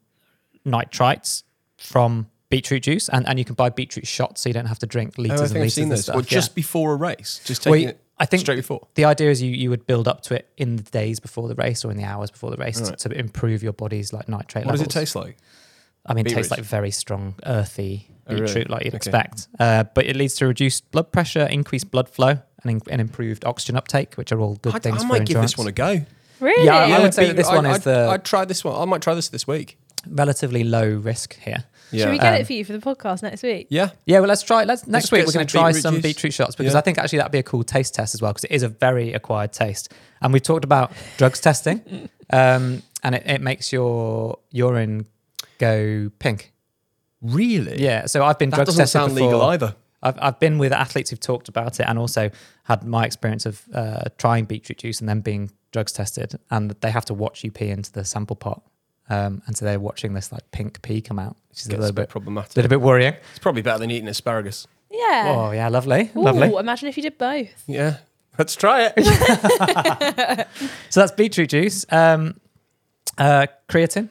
nitrites 0.66 1.42
from 1.76 2.29
beetroot 2.50 2.82
juice, 2.82 3.08
and, 3.08 3.26
and 3.28 3.38
you 3.38 3.44
can 3.44 3.54
buy 3.54 3.70
beetroot 3.70 4.06
shots, 4.06 4.42
so 4.42 4.48
you 4.48 4.52
don't 4.52 4.66
have 4.66 4.78
to 4.80 4.86
drink 4.86 5.14
Oh, 5.18 5.22
liters 5.22 5.40
I 5.40 5.44
and 5.44 5.52
think 5.52 5.56
I've 5.56 5.62
liters 5.62 5.74
seen 5.74 5.84
of 5.84 5.90
this. 5.90 6.02
stuff. 6.02 6.14
Well, 6.16 6.24
yeah. 6.24 6.28
just 6.30 6.54
before 6.54 6.92
a 6.92 6.96
race. 6.96 7.40
Just 7.44 7.64
Well, 7.64 7.74
taking 7.74 7.88
you- 7.88 7.90
it 7.94 8.00
I 8.18 8.26
think 8.26 8.40
straight 8.42 8.56
before. 8.56 8.86
the 8.96 9.06
idea 9.06 9.30
is 9.30 9.40
you 9.40 9.50
you 9.50 9.70
would 9.70 9.86
build 9.86 10.06
up 10.06 10.20
to 10.24 10.34
it 10.34 10.46
in 10.58 10.76
the 10.76 10.82
days 10.82 11.20
before 11.20 11.48
the 11.48 11.54
race 11.54 11.84
or 11.86 11.90
in 11.90 11.96
the 11.96 12.04
hours 12.04 12.30
before 12.30 12.50
the 12.50 12.58
race 12.58 12.78
to, 12.78 12.84
Right. 12.90 12.98
to 12.98 13.12
improve 13.12 13.62
your 13.62 13.72
body's 13.72 14.12
like 14.12 14.28
nitrate 14.28 14.66
levels. 14.66 14.80
What 14.80 14.88
does 14.88 14.96
it 14.96 15.00
taste 15.00 15.16
like? 15.16 15.38
I 16.04 16.12
mean, 16.14 16.26
it 16.26 16.30
tastes 16.34 16.50
like 16.50 16.60
very 16.60 16.90
strong, 16.90 17.34
earthy 17.46 18.08
Oh, 18.26 18.34
really? 18.34 18.46
beetroot, 18.46 18.68
like 18.70 18.84
you'd 18.84 18.90
Okay. 18.94 18.96
expect. 18.96 19.48
Uh, 19.58 19.84
but 19.94 20.04
it 20.06 20.16
leads 20.16 20.34
to 20.36 20.46
reduced 20.46 20.90
blood 20.90 21.12
pressure, 21.12 21.46
increased 21.46 21.90
blood 21.90 22.08
flow, 22.10 22.38
and, 22.62 22.70
in- 22.72 22.80
and 22.90 23.00
improved 23.00 23.44
oxygen 23.46 23.76
uptake, 23.76 24.14
which 24.16 24.32
are 24.32 24.40
all 24.40 24.56
good 24.56 24.74
I, 24.74 24.78
things 24.80 24.98
I 24.98 25.00
for 25.00 25.06
might 25.06 25.24
give 25.26 25.40
this 25.40 25.56
one 25.56 25.66
a 25.66 25.72
go. 25.72 26.02
Really? 26.40 26.64
Yeah, 26.66 26.76
I 26.76 27.00
would 27.02 27.12
say 27.14 27.26
that 27.26 27.32
beet- 27.32 27.36
this 27.36 27.48
one 27.48 27.64
is 27.66 27.76
I'd, 27.76 27.82
the- 27.82 28.08
I'd 28.10 28.24
try 28.24 28.44
this 28.44 28.64
one. 28.64 28.80
I 28.80 28.84
might 28.86 29.00
try 29.02 29.14
this 29.14 29.28
this 29.28 29.46
week. 29.46 29.78
Relatively 30.06 30.62
low 30.64 30.86
risk 30.88 31.38
here. 31.40 31.64
Yeah. 31.92 32.04
Should 32.04 32.12
we 32.12 32.18
get 32.18 32.34
Um, 32.34 32.40
it 32.40 32.46
for 32.46 32.52
you 32.52 32.64
for 32.64 32.72
the 32.72 32.78
podcast 32.78 33.22
next 33.22 33.42
week? 33.42 33.66
yeah. 33.70 33.90
Yeah, 34.06 34.20
well, 34.20 34.28
let's 34.28 34.42
try. 34.42 34.64
Let's 34.64 34.86
next 34.86 35.04
Let's 35.04 35.12
week 35.12 35.26
we're 35.26 35.32
going 35.32 35.46
to 35.46 35.50
try 35.52 35.68
beetroot 35.68 35.82
some 35.82 35.94
juice. 35.94 36.02
beetroot 36.02 36.32
shots 36.34 36.54
because 36.56 36.72
Yeah. 36.74 36.78
I 36.78 36.82
think 36.82 36.98
actually 36.98 37.18
that'd 37.18 37.32
be 37.32 37.38
a 37.38 37.42
cool 37.42 37.64
taste 37.64 37.94
test 37.94 38.14
as 38.14 38.22
well 38.22 38.32
because 38.32 38.44
it 38.44 38.52
is 38.52 38.62
a 38.62 38.68
very 38.68 39.12
acquired 39.12 39.52
taste. 39.52 39.92
And 40.22 40.32
we've 40.32 40.42
talked 40.42 40.64
about 40.64 40.92
drugs 41.16 41.40
testing, 41.40 42.08
um, 42.32 42.82
and 43.02 43.14
it, 43.14 43.22
it 43.26 43.40
makes 43.40 43.72
your 43.72 44.38
urine 44.50 45.06
go 45.58 46.10
pink. 46.18 46.52
Really? 47.22 47.82
Yeah, 47.82 48.06
so 48.06 48.24
I've 48.24 48.38
been 48.38 48.50
That 48.50 48.56
drugs 48.56 48.68
doesn't 48.76 48.82
tested 48.82 48.92
sound 49.00 49.14
before. 49.14 49.28
legal 49.32 49.42
either. 49.48 49.74
I've, 50.02 50.18
I've 50.20 50.40
been 50.40 50.56
with 50.58 50.72
athletes 50.72 51.10
who've 51.10 51.20
talked 51.20 51.48
about 51.48 51.78
it 51.80 51.86
and 51.86 51.98
also 51.98 52.30
had 52.64 52.84
my 52.84 53.04
experience 53.04 53.44
of 53.44 53.62
uh, 53.74 54.04
trying 54.16 54.46
beetroot 54.46 54.78
juice 54.78 55.00
and 55.00 55.08
then 55.08 55.20
being 55.20 55.50
drugs 55.72 55.92
tested 55.92 56.38
and 56.50 56.70
they 56.80 56.90
have 56.90 57.04
to 57.06 57.14
watch 57.14 57.44
you 57.44 57.50
pee 57.50 57.68
into 57.68 57.92
the 57.92 58.04
sample 58.04 58.36
pot. 58.36 58.62
Um, 59.10 59.42
and 59.46 59.56
so 59.56 59.64
they're 59.64 59.80
watching 59.80 60.14
this 60.14 60.30
like 60.32 60.48
pink 60.52 60.80
pee 60.82 61.00
come 61.02 61.18
out, 61.18 61.36
which 61.50 61.60
is 61.60 61.66
a 61.66 61.70
Gets 61.70 61.80
little 61.80 61.94
bit 61.94 62.02
bit, 62.02 62.08
problematic. 62.10 62.56
little 62.56 62.68
bit 62.68 62.80
worrying. 62.80 63.14
It's 63.30 63.38
probably 63.40 63.60
better 63.62 63.80
than 63.80 63.90
eating 63.90 64.08
asparagus. 64.08 64.66
Yeah. 64.90 65.34
Oh 65.36 65.50
yeah, 65.50 65.68
lovely, 65.68 66.10
Ooh, 66.16 66.22
lovely. 66.22 66.48
Imagine 66.54 66.88
if 66.88 66.96
you 66.96 67.02
did 67.02 67.18
both. 67.18 67.64
Yeah. 67.66 67.96
Let's 68.38 68.54
try 68.56 68.90
it. 68.94 70.46
So 70.90 71.00
that's 71.00 71.12
beetroot 71.12 71.50
juice. 71.50 71.84
Um, 71.90 72.40
uh, 73.18 73.46
creatine, 73.68 74.08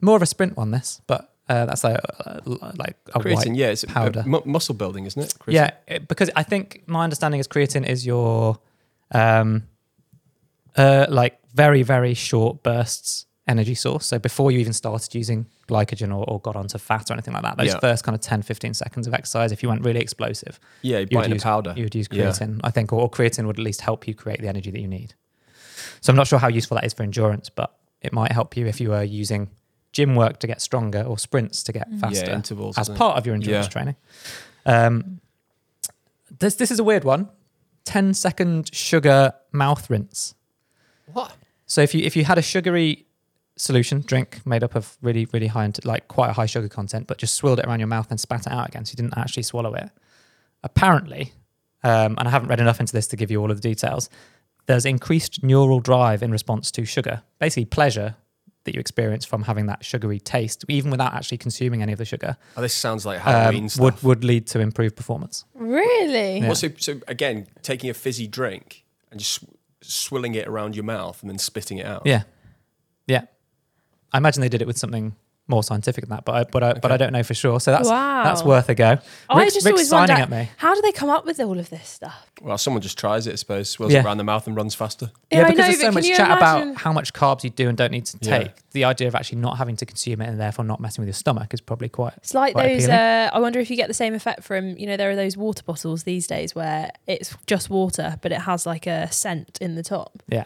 more 0.00 0.16
of 0.16 0.22
a 0.22 0.26
sprint 0.26 0.56
one. 0.56 0.70
This, 0.72 1.00
but 1.06 1.32
uh, 1.48 1.66
that's 1.66 1.84
like 1.84 1.98
uh, 2.26 2.40
like 2.76 2.96
a 3.14 3.20
Creatine, 3.20 3.34
white 3.34 3.54
yeah, 3.54 3.68
it's 3.68 3.84
uh, 3.84 3.88
powder. 3.88 4.22
mu- 4.26 4.42
muscle 4.44 4.74
building, 4.74 5.06
isn't 5.06 5.22
it? 5.22 5.34
Creatine? 5.38 5.52
Yeah, 5.52 5.70
it- 5.86 6.08
because 6.08 6.30
I 6.36 6.42
think 6.42 6.82
my 6.86 7.04
understanding 7.04 7.40
is 7.40 7.48
creatine 7.48 7.86
is 7.88 8.04
your 8.06 8.58
um, 9.12 9.64
uh, 10.76 11.06
like 11.08 11.38
very 11.54 11.82
very 11.82 12.14
short 12.14 12.62
bursts 12.62 13.26
energy 13.48 13.74
source. 13.74 14.06
So 14.06 14.18
before 14.18 14.52
you 14.52 14.58
even 14.60 14.72
started 14.72 15.14
using 15.14 15.46
glycogen 15.68 16.10
or, 16.16 16.24
or 16.30 16.40
got 16.40 16.54
onto 16.56 16.78
fat 16.78 17.10
or 17.10 17.14
anything 17.14 17.34
like 17.34 17.42
that, 17.42 17.56
those 17.58 17.68
Yeah. 17.68 17.80
first 17.80 18.04
kind 18.04 18.14
of 18.14 18.20
10, 18.20 18.42
15 18.42 18.74
seconds 18.74 19.06
of 19.06 19.14
exercise, 19.14 19.50
if 19.52 19.62
you 19.62 19.68
went 19.68 19.84
really 19.84 20.00
explosive, 20.00 20.60
Yeah, 20.82 20.98
you 20.98 21.08
you 21.10 21.16
bite 21.18 21.22
would 21.28 21.32
use 21.34 21.42
powder. 21.42 21.74
You 21.76 21.84
would 21.84 21.94
use 21.94 22.08
Yeah. 22.10 22.28
creatine, 22.30 22.60
I 22.62 22.70
think, 22.70 22.92
or, 22.92 23.00
or 23.00 23.10
creatine 23.10 23.46
would 23.46 23.58
at 23.58 23.64
least 23.64 23.80
help 23.80 24.06
you 24.06 24.14
create 24.14 24.40
the 24.40 24.48
energy 24.48 24.70
that 24.70 24.80
you 24.80 24.88
need. 24.88 25.14
So 26.00 26.10
I'm 26.12 26.16
not 26.16 26.26
sure 26.28 26.38
how 26.38 26.48
useful 26.48 26.76
that 26.76 26.84
is 26.84 26.92
for 26.94 27.02
endurance, 27.02 27.48
but 27.50 27.76
it 28.00 28.12
might 28.12 28.32
help 28.32 28.56
you 28.56 28.66
if 28.66 28.80
you 28.80 28.92
are 28.92 29.04
using 29.04 29.50
gym 29.92 30.14
work 30.14 30.38
to 30.38 30.46
get 30.46 30.60
stronger 30.62 31.02
or 31.02 31.18
sprints 31.18 31.62
to 31.64 31.72
get 31.72 31.92
faster 31.98 32.30
Yeah, 32.30 32.34
intervals. 32.36 32.78
as 32.78 32.86
isn't 32.86 32.96
part 32.96 33.18
of 33.18 33.26
your 33.26 33.34
endurance 33.34 33.66
Yeah. 33.66 33.70
training. 33.70 33.96
Um, 34.64 35.20
this 36.38 36.54
this 36.54 36.70
is 36.70 36.78
a 36.78 36.84
weird 36.84 37.04
one. 37.04 37.28
10 37.84 38.14
second 38.14 38.72
sugar 38.74 39.32
mouth 39.52 39.90
rinse. 39.90 40.34
What? 41.06 41.36
So 41.66 41.80
if 41.82 41.94
you 41.94 42.02
if 42.04 42.16
you 42.16 42.24
had 42.24 42.38
a 42.38 42.42
sugary 42.42 43.06
solution 43.62 44.00
drink 44.00 44.44
made 44.44 44.64
up 44.64 44.74
of 44.74 44.96
really 45.02 45.26
really 45.32 45.46
high 45.46 45.64
int- 45.64 45.84
like 45.84 46.08
quite 46.08 46.30
a 46.30 46.32
high 46.32 46.46
sugar 46.46 46.68
content, 46.68 47.06
but 47.06 47.18
just 47.18 47.34
swirled 47.34 47.58
it 47.60 47.64
around 47.66 47.78
your 47.80 47.86
mouth 47.88 48.08
and 48.10 48.18
spat 48.20 48.46
it 48.46 48.52
out 48.52 48.68
again, 48.68 48.84
so 48.84 48.90
you 48.92 48.96
didn't 48.96 49.16
actually 49.16 49.44
swallow 49.44 49.72
it. 49.74 49.88
Apparently, 50.64 51.32
um, 51.82 52.14
and 52.18 52.28
I 52.28 52.30
haven't 52.30 52.48
read 52.48 52.60
enough 52.60 52.80
into 52.80 52.92
this 52.92 53.06
to 53.08 53.16
give 53.16 53.30
you 53.30 53.40
all 53.40 53.50
of 53.50 53.60
the 53.60 53.68
details. 53.68 54.08
There's 54.66 54.84
increased 54.84 55.42
neural 55.42 55.80
drive 55.80 56.22
in 56.22 56.30
response 56.30 56.70
to 56.72 56.84
sugar, 56.84 57.22
basically 57.40 57.64
pleasure 57.64 58.14
that 58.64 58.74
you 58.74 58.80
experience 58.80 59.24
from 59.24 59.42
having 59.42 59.66
that 59.66 59.84
sugary 59.84 60.20
taste, 60.20 60.64
even 60.68 60.92
without 60.92 61.14
actually 61.14 61.38
consuming 61.38 61.82
any 61.82 61.90
of 61.92 61.98
the 61.98 62.04
sugar, 62.04 62.36
Oh, 62.56 62.60
this 62.62 62.72
sounds 62.74 63.04
like 63.04 63.18
um, 63.26 63.32
Halloween 63.32 63.68
stuff. 63.68 63.82
would 63.82 64.02
would 64.04 64.24
lead 64.24 64.46
to 64.48 64.60
improved 64.60 64.94
performance. 64.94 65.44
Really? 65.54 66.38
Yeah. 66.38 66.46
Well, 66.46 66.54
so, 66.54 66.68
so 66.78 67.00
again, 67.08 67.48
taking 67.62 67.90
a 67.90 67.94
fizzy 67.94 68.28
drink 68.28 68.84
and 69.10 69.18
just 69.18 69.32
sw- 69.40 69.44
swilling 69.80 70.36
it 70.36 70.46
around 70.46 70.76
your 70.76 70.84
mouth 70.84 71.20
and 71.22 71.28
then 71.30 71.38
spitting 71.38 71.78
it 71.78 71.86
out. 71.86 72.02
Yeah, 72.04 72.22
yeah. 73.08 73.22
I 74.12 74.18
imagine 74.18 74.40
they 74.40 74.48
did 74.48 74.62
it 74.62 74.66
with 74.66 74.78
something 74.78 75.14
more 75.48 75.64
scientific 75.64 76.02
than 76.04 76.10
that, 76.10 76.24
but 76.24 76.34
I, 76.34 76.44
but 76.44 76.62
I, 76.62 76.72
but 76.74 76.92
I 76.92 76.96
don't 76.96 77.12
know 77.12 77.24
for 77.24 77.34
sure. 77.34 77.58
So 77.58 77.72
that's 77.72 77.88
Wow. 77.88 78.22
that's 78.22 78.44
worth 78.44 78.68
a 78.68 78.76
go. 78.76 78.98
I 79.28 79.38
Rick's, 79.40 79.54
just 79.54 79.66
Rick's 79.66 79.74
always 79.74 79.88
signing 79.88 80.16
wonder 80.16 80.22
at 80.22 80.30
me. 80.30 80.50
how 80.56 80.72
do 80.72 80.80
they 80.82 80.92
come 80.92 81.10
up 81.10 81.26
with 81.26 81.40
all 81.40 81.58
of 81.58 81.68
this 81.68 81.88
stuff? 81.88 82.30
Well, 82.40 82.56
someone 82.58 82.80
just 82.80 82.96
tries 82.96 83.26
it, 83.26 83.32
I 83.32 83.34
suppose, 83.34 83.68
swills 83.68 83.92
Yeah. 83.92 83.98
it 84.00 84.04
around 84.04 84.18
the 84.18 84.24
mouth 84.24 84.46
and 84.46 84.54
runs 84.56 84.76
faster. 84.76 85.10
Yeah, 85.32 85.40
Yeah, 85.40 85.44
because 85.48 85.58
know, 85.58 85.64
there's 85.64 85.80
so 85.80 85.86
can 85.86 85.94
much 85.94 86.06
chat 86.06 86.20
imagine- 86.38 86.68
about 86.70 86.80
how 86.82 86.92
much 86.92 87.12
carbs 87.12 87.42
you 87.42 87.50
do 87.50 87.68
and 87.68 87.76
don't 87.76 87.90
need 87.90 88.06
to 88.06 88.18
Yeah. 88.20 88.38
take. 88.38 88.50
The 88.70 88.84
idea 88.84 89.08
of 89.08 89.16
actually 89.16 89.38
not 89.40 89.58
having 89.58 89.74
to 89.76 89.84
consume 89.84 90.20
it 90.22 90.28
and 90.28 90.40
therefore 90.40 90.64
not 90.64 90.78
messing 90.80 91.02
with 91.02 91.08
your 91.08 91.14
stomach 91.14 91.52
is 91.52 91.60
probably 91.60 91.88
quite. 91.88 92.14
It's 92.18 92.34
like 92.34 92.52
Quite 92.54 92.78
those. 92.78 92.88
Uh, 92.88 93.28
I 93.32 93.40
wonder 93.40 93.58
if 93.58 93.68
you 93.68 93.76
get 93.76 93.88
the 93.88 93.94
same 93.94 94.14
effect 94.14 94.44
from 94.44 94.78
you 94.78 94.86
know 94.86 94.96
there 94.96 95.10
are 95.10 95.16
those 95.16 95.36
water 95.36 95.64
bottles 95.64 96.04
these 96.04 96.28
days 96.28 96.54
where 96.54 96.92
it's 97.08 97.36
just 97.48 97.68
water 97.68 98.16
but 98.22 98.30
it 98.30 98.42
has 98.42 98.64
like 98.64 98.86
a 98.86 99.10
scent 99.10 99.58
in 99.60 99.74
the 99.74 99.82
top. 99.82 100.22
Yeah. 100.28 100.44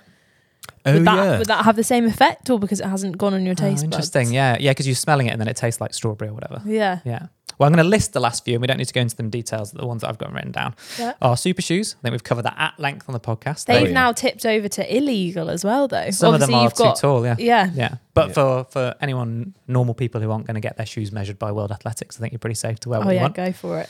Oh, 0.86 0.92
would, 0.94 1.04
that, 1.04 1.16
yeah. 1.16 1.38
would 1.38 1.46
that 1.48 1.64
have 1.64 1.76
the 1.76 1.84
same 1.84 2.04
effect 2.06 2.48
or 2.50 2.58
because 2.58 2.80
it 2.80 2.86
hasn't 2.86 3.18
gone 3.18 3.34
on 3.34 3.44
your 3.44 3.52
Oh, 3.52 3.54
taste 3.54 3.76
buds? 3.76 3.82
interesting. 3.84 4.32
Yeah, 4.32 4.56
yeah, 4.60 4.70
because 4.70 4.86
you're 4.86 4.94
smelling 4.96 5.26
it 5.26 5.30
and 5.30 5.40
then 5.40 5.48
it 5.48 5.56
tastes 5.56 5.80
like 5.80 5.92
strawberry 5.94 6.30
or 6.30 6.34
whatever. 6.34 6.62
Yeah. 6.64 7.00
Yeah. 7.04 7.26
Well, 7.58 7.66
I'm 7.66 7.72
going 7.72 7.82
to 7.84 7.88
list 7.88 8.12
the 8.12 8.20
last 8.20 8.44
few, 8.44 8.52
and 8.54 8.60
we 8.60 8.66
don't 8.66 8.76
need 8.76 8.84
to 8.88 8.92
go 8.92 9.00
into 9.00 9.16
them 9.16 9.30
details. 9.30 9.72
The 9.72 9.86
ones 9.86 10.02
that 10.02 10.08
I've 10.08 10.18
got 10.18 10.30
written 10.30 10.52
down 10.52 10.74
Yeah. 10.98 11.14
are 11.22 11.38
super 11.38 11.62
shoes. 11.62 11.96
I 11.98 12.02
think 12.02 12.12
we've 12.12 12.22
covered 12.22 12.42
that 12.42 12.54
at 12.58 12.78
length 12.78 13.08
on 13.08 13.14
the 13.14 13.20
podcast. 13.20 13.64
They've 13.64 13.82
Oh, 13.82 13.86
yeah. 13.86 13.92
now 13.92 14.12
tipped 14.12 14.44
over 14.44 14.68
to 14.68 14.96
illegal 14.96 15.48
as 15.48 15.64
well, 15.64 15.88
though. 15.88 16.10
Some 16.10 16.34
of 16.34 16.40
them 16.40 16.52
Obviously, 16.52 16.54
are 16.54 16.62
you've 16.64 16.74
too 16.74 16.82
got, 16.84 16.96
tall. 16.96 17.24
Yeah. 17.24 17.36
Yeah. 17.38 17.70
Yeah. 17.74 17.94
But 18.12 18.28
Yeah. 18.28 18.32
for 18.34 18.64
for 18.64 18.94
anyone 19.00 19.54
normal 19.66 19.94
people 19.94 20.20
who 20.20 20.30
aren't 20.30 20.46
going 20.46 20.56
to 20.56 20.60
get 20.60 20.76
their 20.76 20.84
shoes 20.84 21.10
measured 21.12 21.38
by 21.38 21.50
World 21.50 21.72
Athletics, 21.72 22.18
I 22.18 22.20
think 22.20 22.32
you're 22.34 22.38
pretty 22.40 22.56
safe 22.56 22.78
to 22.80 22.90
wear 22.90 22.98
what 23.00 23.08
Oh 23.08 23.10
you 23.10 23.16
yeah, 23.16 23.22
want. 23.22 23.34
go 23.34 23.52
for 23.52 23.80
it. 23.80 23.88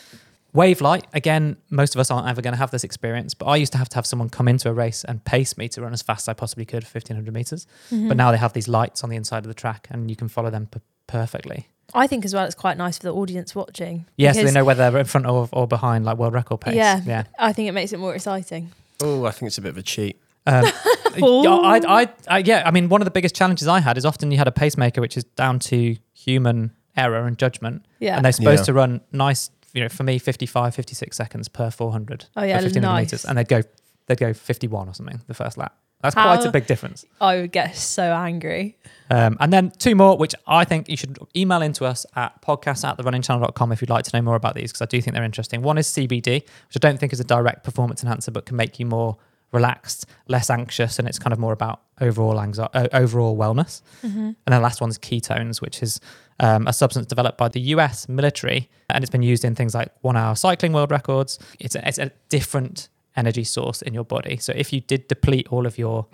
Wave 0.56 0.80
light, 0.80 1.04
again, 1.12 1.56
most 1.70 1.94
of 1.94 2.00
us 2.00 2.10
aren't 2.10 2.26
ever 2.28 2.40
going 2.40 2.52
to 2.54 2.58
have 2.58 2.70
this 2.70 2.82
experience, 2.82 3.34
but 3.34 3.46
I 3.46 3.56
used 3.56 3.72
to 3.72 3.78
have 3.78 3.88
to 3.90 3.96
have 3.96 4.06
someone 4.06 4.30
come 4.30 4.48
into 4.48 4.68
a 4.68 4.72
race 4.72 5.04
and 5.04 5.22
pace 5.24 5.56
me 5.58 5.68
to 5.68 5.82
run 5.82 5.92
as 5.92 6.00
fast 6.02 6.24
as 6.24 6.28
I 6.28 6.32
possibly 6.32 6.64
could 6.64 6.84
for 6.86 6.96
1500 6.96 7.32
meters. 7.32 7.66
Mm-hmm. 7.92 8.08
But 8.08 8.16
now 8.16 8.30
they 8.32 8.38
have 8.38 8.54
these 8.54 8.66
lights 8.66 9.04
on 9.04 9.10
the 9.10 9.16
inside 9.16 9.38
of 9.44 9.48
the 9.48 9.54
track 9.54 9.86
and 9.90 10.08
you 10.10 10.16
can 10.16 10.28
follow 10.28 10.48
them 10.50 10.66
p- 10.66 10.80
perfectly. 11.06 11.68
I 11.94 12.06
think 12.06 12.24
as 12.24 12.34
well, 12.34 12.44
it's 12.46 12.54
quite 12.54 12.76
nice 12.78 12.96
for 12.98 13.04
the 13.04 13.14
audience 13.14 13.54
watching. 13.54 14.06
Yes, 14.16 14.36
so 14.36 14.44
they 14.44 14.50
know 14.50 14.64
whether 14.64 14.90
they're 14.90 14.98
in 15.00 15.06
front 15.06 15.26
or, 15.26 15.48
or 15.52 15.68
behind, 15.68 16.04
like 16.04 16.16
world 16.16 16.32
record 16.34 16.60
pace. 16.62 16.74
Yeah. 16.74 17.00
Yeah. 17.06 17.24
I 17.38 17.52
think 17.52 17.68
it 17.68 17.72
makes 17.72 17.92
it 17.92 18.00
more 18.00 18.14
exciting. 18.14 18.72
Oh, 19.02 19.24
I 19.26 19.30
think 19.32 19.48
it's 19.48 19.58
a 19.58 19.62
bit 19.62 19.68
of 19.68 19.78
a 19.78 19.82
cheat. 19.82 20.18
Um, 20.46 20.64
yeah, 21.16 21.50
I, 21.50 21.80
I, 22.02 22.08
I, 22.28 22.38
yeah, 22.38 22.62
I 22.64 22.70
mean, 22.70 22.88
one 22.88 23.02
of 23.02 23.04
the 23.04 23.10
biggest 23.10 23.34
challenges 23.34 23.68
I 23.68 23.80
had 23.80 23.98
is 23.98 24.06
often 24.06 24.30
you 24.30 24.38
had 24.38 24.48
a 24.48 24.52
pacemaker, 24.52 25.00
which 25.02 25.16
is 25.16 25.24
down 25.24 25.58
to 25.60 25.96
human 26.14 26.72
error 26.96 27.26
and 27.26 27.36
judgment. 27.38 27.84
Yeah. 28.00 28.16
And 28.16 28.24
they're 28.24 28.32
supposed 28.32 28.60
Yeah. 28.62 28.66
to 28.66 28.72
run 28.72 29.00
nice, 29.12 29.50
you 29.76 29.82
know, 29.82 29.88
for 29.90 30.02
me, 30.04 30.18
55, 30.18 30.74
56 30.74 31.16
seconds 31.16 31.48
per 31.48 31.70
400 31.70 32.24
Oh, 32.36 32.42
yeah, 32.42 32.58
for 32.58 32.64
1500 32.64 32.80
nice. 32.82 33.04
meters. 33.06 33.24
And 33.26 33.36
they'd 33.38 33.46
go, 33.48 33.62
they'd 34.06 34.18
go 34.18 34.32
51 34.32 34.88
or 34.88 34.94
something 34.94 35.20
the 35.26 35.34
first 35.34 35.58
lap. 35.58 35.76
That's 36.02 36.14
How- 36.14 36.34
quite 36.34 36.46
a 36.46 36.50
big 36.50 36.66
difference. 36.66 37.04
I 37.20 37.36
would 37.40 37.52
get 37.52 37.76
so 37.76 38.02
angry. 38.02 38.76
Um, 39.10 39.36
and 39.40 39.52
then 39.52 39.72
two 39.78 39.94
more, 39.94 40.16
which 40.16 40.34
I 40.46 40.64
think 40.64 40.88
you 40.88 40.96
should 40.96 41.18
email 41.36 41.62
into 41.62 41.84
us 41.84 42.06
at 42.16 42.40
podcast 42.42 42.88
at 42.88 42.96
therunningchannel.com 42.98 43.72
if 43.72 43.80
you'd 43.80 43.90
like 43.90 44.04
to 44.04 44.16
know 44.16 44.22
more 44.22 44.34
about 44.36 44.54
these, 44.54 44.72
because 44.72 44.82
I 44.82 44.86
do 44.86 45.00
think 45.00 45.14
they're 45.14 45.24
interesting. 45.24 45.62
One 45.62 45.78
is 45.78 45.86
CBD, 45.88 46.42
which 46.42 46.76
I 46.76 46.78
don't 46.80 46.98
think 46.98 47.12
is 47.12 47.20
a 47.20 47.24
direct 47.24 47.64
performance 47.64 48.02
enhancer, 48.02 48.30
but 48.30 48.46
can 48.46 48.56
make 48.56 48.78
you 48.78 48.86
more 48.86 49.16
relaxed, 49.52 50.06
less 50.28 50.50
anxious, 50.50 50.98
and 50.98 51.08
it's 51.08 51.18
kind 51.18 51.32
of 51.32 51.38
more 51.38 51.52
about 51.52 51.80
overall 52.00 52.40
anxiety, 52.40 52.78
uh, 52.78 52.88
overall 52.92 53.36
wellness. 53.36 53.80
And 54.02 54.36
then 54.46 54.60
the 54.60 54.60
last 54.60 54.80
one 54.80 54.90
is 54.90 54.98
ketones, 54.98 55.60
which 55.60 55.82
is 55.82 56.00
um, 56.40 56.66
a 56.66 56.72
substance 56.72 57.06
developed 57.06 57.38
by 57.38 57.48
the 57.48 57.60
US 57.60 58.08
military, 58.08 58.68
and 58.90 59.02
it's 59.02 59.10
been 59.10 59.22
used 59.22 59.44
in 59.44 59.54
things 59.54 59.74
like 59.74 59.90
one-hour 60.02 60.34
cycling 60.36 60.72
world 60.72 60.90
records. 60.90 61.38
It's 61.58 61.74
a, 61.74 61.88
it's 61.88 61.98
a 61.98 62.10
different 62.28 62.88
energy 63.16 63.44
source 63.44 63.80
in 63.82 63.94
your 63.94 64.04
body. 64.04 64.36
So 64.36 64.52
if 64.54 64.72
you 64.72 64.80
did 64.80 65.08
deplete 65.08 65.48
all 65.50 65.64
of 65.66 65.78
your 65.78 66.06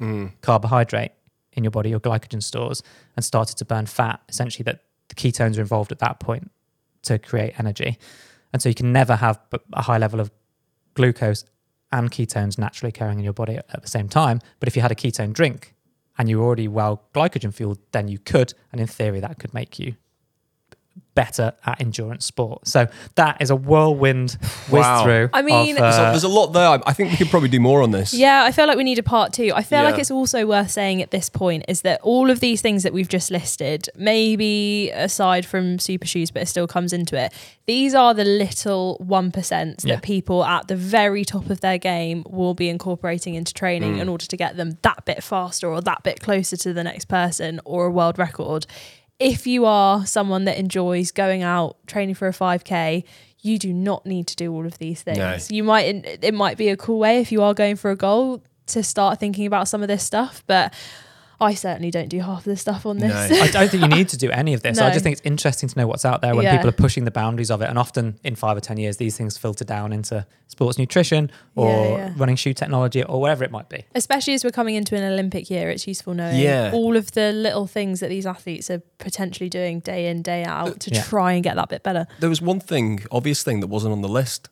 carbohydrate 0.42 1.11
in 1.55 1.64
your 1.64 1.73
body, 1.73 1.90
your 1.90 2.01
glycogen 2.01 2.42
stores, 2.42 2.83
and 3.16 3.25
started 3.25 3.57
to 3.59 3.64
burn 3.64 3.87
fat, 3.87 4.21
essentially 4.29 4.62
that 4.64 4.85
the 5.09 5.14
ketones 5.16 5.59
are 5.59 5.61
involved 5.61 5.90
at 5.90 5.99
that 5.99 6.21
point 6.21 6.51
to 7.03 7.18
create 7.18 7.59
energy. 7.59 7.99
And 8.53 8.62
so 8.62 8.68
you 8.68 8.75
can 8.75 8.92
never 8.92 9.16
have 9.16 9.40
a 9.73 9.83
high 9.83 9.99
level 9.99 10.21
of 10.21 10.31
glucose 10.95 11.45
and 11.92 12.11
ketones 12.11 12.59
naturally 12.59 12.88
occurring 12.88 13.18
in 13.18 13.24
your 13.24 13.33
body 13.33 13.57
at, 13.57 13.83
the 13.83 13.88
same 13.88 14.09
time. 14.09 14.40
But 14.59 14.68
if 14.68 14.76
you 14.76 14.83
had 14.83 14.90
a 14.90 14.96
ketone 14.96 15.33
drink 15.33 15.74
and 16.18 16.28
you 16.28 16.38
were 16.38 16.44
already 16.44 16.68
well 16.68 17.05
glycogen 17.14 17.55
fueled, 17.55 17.78
then 17.92 18.09
you 18.09 18.18
could. 18.18 18.55
And 18.72 18.81
in 18.81 18.87
theory, 18.87 19.20
that 19.20 19.38
could 19.38 19.55
make 19.55 19.78
you 19.78 19.96
better 21.14 21.52
at 21.66 21.78
endurance 21.78 22.24
sport. 22.24 22.66
So 22.66 22.87
that 23.16 23.37
is 23.42 23.50
a 23.50 23.57
whirlwind 23.57 24.33
whiz 24.70 24.81
Wow. 24.81 25.05
through. 25.05 25.28
I 25.35 25.42
mean- 25.42 25.76
of, 25.76 25.83
There's, 25.83 25.96
a, 25.96 26.00
uh, 26.00 26.11
there's 26.11 26.24
a 26.24 26.28
lot 26.28 26.48
there. 26.55 26.66
I- 26.66 26.81
I 26.87 26.92
think 26.94 27.11
we 27.11 27.18
could 27.18 27.28
probably 27.28 27.50
do 27.50 27.61
more 27.61 27.83
on 27.83 27.90
this. 27.90 28.14
Yeah, 28.14 28.44
I 28.44 28.50
feel 28.52 28.66
like 28.66 28.78
we 28.78 28.85
need 28.85 28.98
a 28.98 29.02
part 29.02 29.35
two. 29.35 29.52
I 29.55 29.62
feel 29.62 29.83
like 29.83 29.98
it's 29.98 30.11
also 30.11 30.46
worth 30.46 30.70
saying 30.70 31.02
at 31.02 31.11
this 31.11 31.28
point 31.28 31.64
is 31.68 31.83
that 31.83 32.00
all 32.02 32.31
of 32.31 32.40
these 32.40 32.62
things 32.62 32.83
that 32.83 32.94
we've 32.94 33.09
just 33.09 33.31
listed, 33.31 33.90
maybe 33.94 34.90
aside 34.94 35.44
from 35.44 35.78
super 35.78 36.07
shoes, 36.07 36.31
but 36.31 36.42
it 36.42 36.46
still 36.46 36.66
comes 36.66 36.92
into 36.94 37.16
it, 37.16 37.33
these 37.66 37.94
are 37.94 38.14
the 38.14 38.24
little 38.24 38.96
1% 39.07 39.83
that 39.83 39.88
Yeah. 39.88 40.00
people 40.00 40.44
at 40.44 40.68
the 40.68 40.76
very 40.76 41.24
top 41.26 41.50
of 41.50 41.61
their 41.61 41.78
game 41.78 42.24
will 42.28 42.55
be 42.55 42.68
incorporating 42.70 43.35
into 43.35 43.52
training 43.52 43.98
in 43.98 44.09
order 44.09 44.24
to 44.26 44.37
get 44.37 44.57
them 44.57 44.78
that 44.83 45.05
bit 45.05 45.22
faster 45.22 45.68
or 45.68 45.81
that 45.83 46.02
bit 46.02 46.20
closer 46.20 46.57
to 46.57 46.72
the 46.72 46.83
next 46.85 47.07
person 47.07 47.61
or 47.66 47.87
a 47.87 47.90
world 47.90 48.18
record. 48.18 48.66
If 49.18 49.46
you 49.46 49.66
are 49.66 50.05
someone 50.05 50.44
that 50.46 50.59
enjoys 50.59 51.12
going 51.12 51.42
out 51.42 51.77
training 51.87 52.14
for 52.14 52.29
a 52.29 52.33
5K, 52.33 53.05
you 53.40 53.59
do 53.59 53.72
not 53.72 54.07
need 54.07 54.27
to 54.29 54.37
do 54.37 54.53
all 54.53 54.66
of 54.66 54.79
these 54.79 55.03
things. 55.03 55.18
No. 55.18 55.37
You 55.48 55.64
might 55.64 55.83
it 56.22 56.35
might 56.35 56.57
be 56.57 56.68
a 56.68 56.77
cool 56.77 56.98
way 56.98 57.18
if 57.18 57.31
you 57.33 57.42
are 57.42 57.55
going 57.55 57.77
for 57.77 57.90
a 57.90 57.96
goal 57.96 58.42
to 58.68 58.83
start 58.83 59.18
thinking 59.20 59.46
about 59.46 59.68
some 59.68 59.83
of 59.83 59.88
this 59.88 60.03
stuff, 60.03 60.42
but 60.46 60.72
I 61.42 61.55
certainly 61.55 61.90
don't 61.90 62.09
do 62.09 62.20
half 62.20 62.38
of 62.38 62.44
the 62.44 62.57
stuff 62.57 62.87
on 62.87 62.98
this. 62.98 63.31
No. 63.31 63.37
I 63.42 63.48
don't 63.50 63.68
think 63.70 63.83
you 63.83 63.88
need 63.88 64.09
to 64.11 64.16
do 64.16 64.31
any 64.42 64.55
of 64.55 64.62
this. 64.62 64.78
I 64.78 64.90
just 64.90 65.02
think 65.02 65.14
it's 65.14 65.26
interesting 65.26 65.68
to 65.68 65.78
know 65.78 65.87
what's 65.87 66.05
out 66.05 66.22
there 66.22 66.35
when 66.35 66.44
Yeah. 66.44 66.57
people 66.57 66.68
are 66.70 66.72
pushing 66.87 67.05
the 67.05 67.11
boundaries 67.11 67.50
of 67.50 67.61
it. 67.62 67.68
And 67.68 67.78
often 67.78 68.18
in 68.22 68.37
five 68.37 68.57
or 68.57 68.61
10 68.61 68.76
years, 68.78 68.96
these 68.96 69.16
things 69.16 69.37
filter 69.37 69.64
down 69.64 69.92
into 69.92 70.24
sports 70.48 70.78
nutrition 70.78 71.31
or 71.57 71.68
Yeah, 71.70 71.96
yeah. 71.96 72.12
running 72.16 72.37
shoe 72.37 72.55
technology 72.55 73.02
or 73.02 73.20
whatever 73.20 73.42
it 73.44 73.50
might 73.50 73.68
be. 73.68 73.85
Especially 73.94 74.35
as 74.35 74.44
we're 74.44 74.50
coming 74.50 74.74
into 74.76 74.96
an 74.96 75.02
Olympic 75.02 75.50
year, 75.50 75.68
it's 75.70 75.87
useful 75.87 76.14
knowing 76.14 76.38
Yeah. 76.38 76.70
all 76.72 76.96
of 76.96 77.12
the 77.12 77.33
little 77.33 77.66
things 77.66 78.00
that 78.00 78.09
these 78.09 78.26
athletes 78.26 78.70
are 78.70 78.81
potentially 78.98 79.48
doing 79.50 79.81
day 79.81 80.09
in, 80.09 80.22
day 80.22 80.44
out 80.44 80.78
to 80.81 80.90
Yeah. 80.94 81.02
try 81.02 81.33
and 81.33 81.42
get 81.42 81.57
that 81.57 81.68
bit 81.68 81.83
better. 81.83 82.07
There 82.20 82.31
was 82.31 82.40
one 82.40 82.61
thing, 82.61 83.02
obvious 83.11 83.42
thing, 83.42 83.61
that 83.61 83.66
wasn't 83.68 83.92
on 83.92 84.02
the 84.02 84.09
list. 84.09 84.48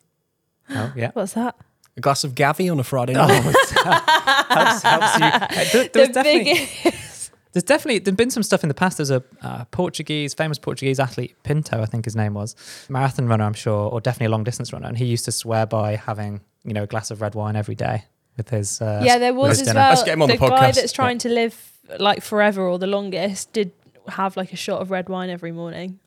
Oh, 0.69 0.91
yeah. 0.95 1.11
What's 1.13 1.33
that? 1.33 1.55
A 1.97 2.01
glass 2.01 2.23
of 2.23 2.35
Gavi 2.35 2.71
on 2.71 2.79
a 2.79 2.83
Friday 2.83 3.13
night. 3.13 3.29
helps, 3.41 4.81
helps 4.83 5.19
you. 5.19 5.71
There, 5.71 5.87
there 5.89 6.07
The 6.07 6.13
definitely, 6.13 6.43
big- 6.83 6.93
there's 7.53 7.63
definitely 7.63 7.99
there's 7.99 8.15
been 8.15 8.29
some 8.31 8.43
stuff 8.43 8.63
in 8.63 8.69
the 8.69 8.73
past. 8.73 8.97
There's 8.97 9.11
a 9.11 9.23
uh, 9.41 9.65
Portuguese, 9.71 10.33
famous 10.33 10.57
Portuguese 10.57 10.99
athlete, 10.99 11.35
Pinto, 11.43 11.81
I 11.81 11.85
think 11.85 12.05
his 12.05 12.15
name 12.15 12.33
was, 12.33 12.55
marathon 12.89 13.27
runner, 13.27 13.43
I'm 13.43 13.53
sure, 13.53 13.89
or 13.89 13.99
definitely 13.99 14.27
a 14.27 14.29
long 14.29 14.43
distance 14.45 14.71
runner, 14.71 14.87
and 14.87 14.97
he 14.97 15.05
used 15.05 15.25
to 15.25 15.31
swear 15.31 15.65
by 15.65 15.95
having 15.97 16.41
you 16.63 16.73
know 16.73 16.83
a 16.83 16.87
glass 16.87 17.11
of 17.11 17.21
red 17.21 17.35
wine 17.35 17.55
every 17.57 17.75
day 17.75 18.05
with 18.37 18.49
his. 18.49 18.81
Uh, 18.81 19.01
yeah, 19.03 19.17
there 19.17 19.33
was 19.33 19.59
his 19.59 19.61
as 19.61 19.67
dinner. 19.67 19.79
well. 19.81 19.89
Let's 19.89 20.03
get 20.03 20.13
him 20.13 20.21
on 20.21 20.29
the 20.29 20.37
guy 20.37 20.47
podcast. 20.49 20.75
that's 20.75 20.93
trying 20.93 21.17
to 21.19 21.29
live 21.29 21.71
like 21.99 22.21
forever 22.23 22.61
or 22.61 22.79
the 22.79 22.87
longest 22.87 23.51
did 23.51 23.71
have 24.07 24.37
like 24.37 24.53
a 24.53 24.55
shot 24.55 24.81
of 24.81 24.91
red 24.91 25.09
wine 25.09 25.29
every 25.29 25.51
morning. 25.51 25.99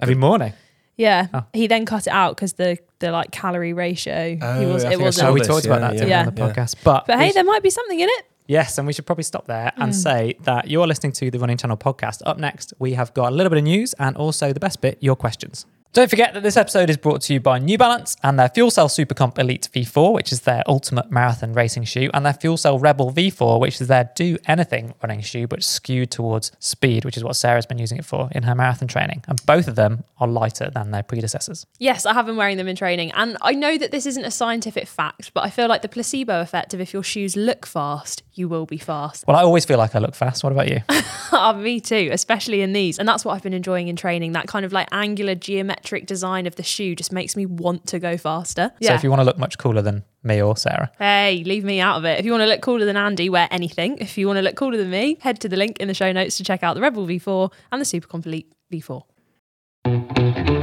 every 0.00 0.14
morning. 0.14 0.52
Yeah, 0.96 1.28
Oh. 1.32 1.44
he 1.52 1.66
then 1.66 1.84
cut 1.86 2.06
it 2.06 2.12
out 2.12 2.36
because 2.36 2.52
the 2.54 2.78
the 2.98 3.10
like 3.10 3.30
calorie 3.30 3.72
ratio. 3.72 4.36
Oh, 4.40 4.60
he 4.60 4.66
was 4.66 4.84
I 4.84 4.88
it 4.88 4.90
think 4.90 5.00
I 5.00 5.04
wasn't. 5.04 5.14
saw 5.14 5.26
So 5.28 5.32
we 5.32 5.40
this, 5.40 5.48
talked 5.48 5.66
about 5.66 5.80
yeah, 5.80 5.88
that 6.00 6.08
yeah, 6.08 6.24
didn't 6.24 6.28
on 6.28 6.34
the 6.34 6.54
yeah. 6.54 6.64
podcast, 6.64 6.76
but 6.84 7.06
but 7.06 7.18
we 7.18 7.24
hey, 7.24 7.32
there 7.32 7.44
might 7.44 7.62
be 7.62 7.70
something 7.70 7.98
in 7.98 8.08
it. 8.08 8.24
Yes, 8.46 8.76
and 8.76 8.86
we 8.86 8.92
should 8.92 9.06
probably 9.06 9.24
stop 9.24 9.46
there 9.46 9.72
and 9.76 9.92
Mm. 9.92 9.94
say 9.94 10.34
that 10.42 10.68
you're 10.68 10.86
listening 10.86 11.12
to 11.12 11.30
the 11.30 11.38
Running 11.38 11.56
Channel 11.56 11.76
podcast. 11.76 12.22
Up 12.26 12.38
next, 12.38 12.74
we 12.78 12.92
have 12.94 13.14
got 13.14 13.32
a 13.32 13.34
little 13.34 13.50
bit 13.50 13.58
of 13.58 13.64
news 13.64 13.94
and 13.94 14.16
also 14.16 14.52
the 14.52 14.60
best 14.60 14.80
bit, 14.80 14.98
your 15.00 15.16
questions. 15.16 15.64
Don't 15.94 16.08
forget 16.08 16.32
that 16.32 16.42
this 16.42 16.56
episode 16.56 16.88
is 16.88 16.96
brought 16.96 17.20
to 17.20 17.34
you 17.34 17.40
by 17.40 17.58
New 17.58 17.76
Balance 17.76 18.16
and 18.22 18.38
their 18.38 18.48
Fuel 18.48 18.70
Cell 18.70 18.88
Supercomp 18.88 19.38
Elite 19.38 19.68
V4, 19.74 20.14
which 20.14 20.32
is 20.32 20.40
their 20.40 20.62
ultimate 20.66 21.10
marathon 21.10 21.52
racing 21.52 21.84
shoe, 21.84 22.08
and 22.14 22.24
their 22.24 22.32
Fuel 22.32 22.56
Cell 22.56 22.78
Rebel 22.78 23.12
V4, 23.12 23.60
which 23.60 23.78
is 23.78 23.88
their 23.88 24.10
do 24.14 24.38
anything 24.46 24.94
running 25.02 25.20
shoe, 25.20 25.46
but 25.46 25.62
skewed 25.62 26.10
towards 26.10 26.50
speed, 26.60 27.04
which 27.04 27.18
is 27.18 27.24
what 27.24 27.36
Sarah's 27.36 27.66
been 27.66 27.76
using 27.76 27.98
it 27.98 28.06
for 28.06 28.30
in 28.32 28.44
her 28.44 28.54
marathon 28.54 28.88
training. 28.88 29.22
And 29.28 29.44
both 29.44 29.68
of 29.68 29.74
them 29.74 30.04
are 30.18 30.26
lighter 30.26 30.70
than 30.70 30.92
their 30.92 31.02
predecessors. 31.02 31.66
Yes, 31.78 32.06
I 32.06 32.14
have 32.14 32.24
been 32.24 32.36
wearing 32.36 32.56
them 32.56 32.68
in 32.68 32.76
training. 32.76 33.12
And 33.12 33.36
I 33.42 33.52
know 33.52 33.76
that 33.76 33.90
this 33.90 34.06
isn't 34.06 34.24
a 34.24 34.30
scientific 34.30 34.88
fact, 34.88 35.34
but 35.34 35.44
I 35.44 35.50
feel 35.50 35.68
like 35.68 35.82
the 35.82 35.90
placebo 35.90 36.40
effect 36.40 36.72
of 36.72 36.80
if 36.80 36.94
your 36.94 37.02
shoes 37.02 37.36
look 37.36 37.66
fast, 37.66 38.22
you 38.32 38.48
will 38.48 38.64
be 38.64 38.78
fast. 38.78 39.26
Well, 39.28 39.36
I 39.36 39.42
always 39.42 39.66
feel 39.66 39.76
like 39.76 39.94
I 39.94 39.98
look 39.98 40.14
fast. 40.14 40.42
What 40.42 40.54
about 40.54 40.70
you? 40.70 40.80
Ah, 41.34 41.54
Me 41.54 41.80
too, 41.80 42.10
especially 42.12 42.60
in 42.60 42.74
these. 42.74 42.98
And 42.98 43.08
that's 43.08 43.24
what 43.24 43.32
I've 43.32 43.42
been 43.42 43.54
enjoying 43.54 43.88
in 43.88 43.96
training. 43.96 44.32
That 44.32 44.48
kind 44.48 44.66
of 44.66 44.72
like 44.72 44.86
angular 44.92 45.34
geometric 45.34 45.81
design 45.82 46.46
of 46.46 46.56
the 46.56 46.62
shoe 46.62 46.94
just 46.94 47.12
makes 47.12 47.36
me 47.36 47.46
want 47.46 47.86
to 47.88 47.98
go 47.98 48.16
faster. 48.16 48.72
Yeah. 48.80 48.88
So 48.90 48.94
if 48.94 49.04
you 49.04 49.10
want 49.10 49.20
to 49.20 49.24
look 49.24 49.38
much 49.38 49.58
cooler 49.58 49.82
than 49.82 50.04
me 50.22 50.40
or 50.40 50.56
Sarah, 50.56 50.90
Hey, 50.98 51.42
leave 51.44 51.64
me 51.64 51.80
out 51.80 51.96
of 51.98 52.04
it. 52.04 52.18
If 52.18 52.24
you 52.24 52.32
want 52.32 52.42
to 52.42 52.46
look 52.46 52.62
cooler 52.62 52.84
than 52.84 52.96
Andy, 52.96 53.28
wear 53.28 53.48
anything. 53.50 53.98
If 53.98 54.16
you 54.16 54.26
want 54.26 54.38
to 54.38 54.42
look 54.42 54.56
cooler 54.56 54.76
than 54.76 54.90
me, 54.90 55.18
head 55.20 55.40
to 55.40 55.48
the 55.48 55.56
link 55.56 55.78
in 55.78 55.88
the 55.88 55.94
show 55.94 56.12
notes 56.12 56.36
to 56.38 56.44
check 56.44 56.62
out 56.62 56.74
the 56.74 56.80
Rebel 56.80 57.06
V4 57.06 57.52
and 57.70 57.80
the 57.80 57.86
Supercomp 57.86 58.26
Elite 58.26 58.52
V4. 58.72 60.61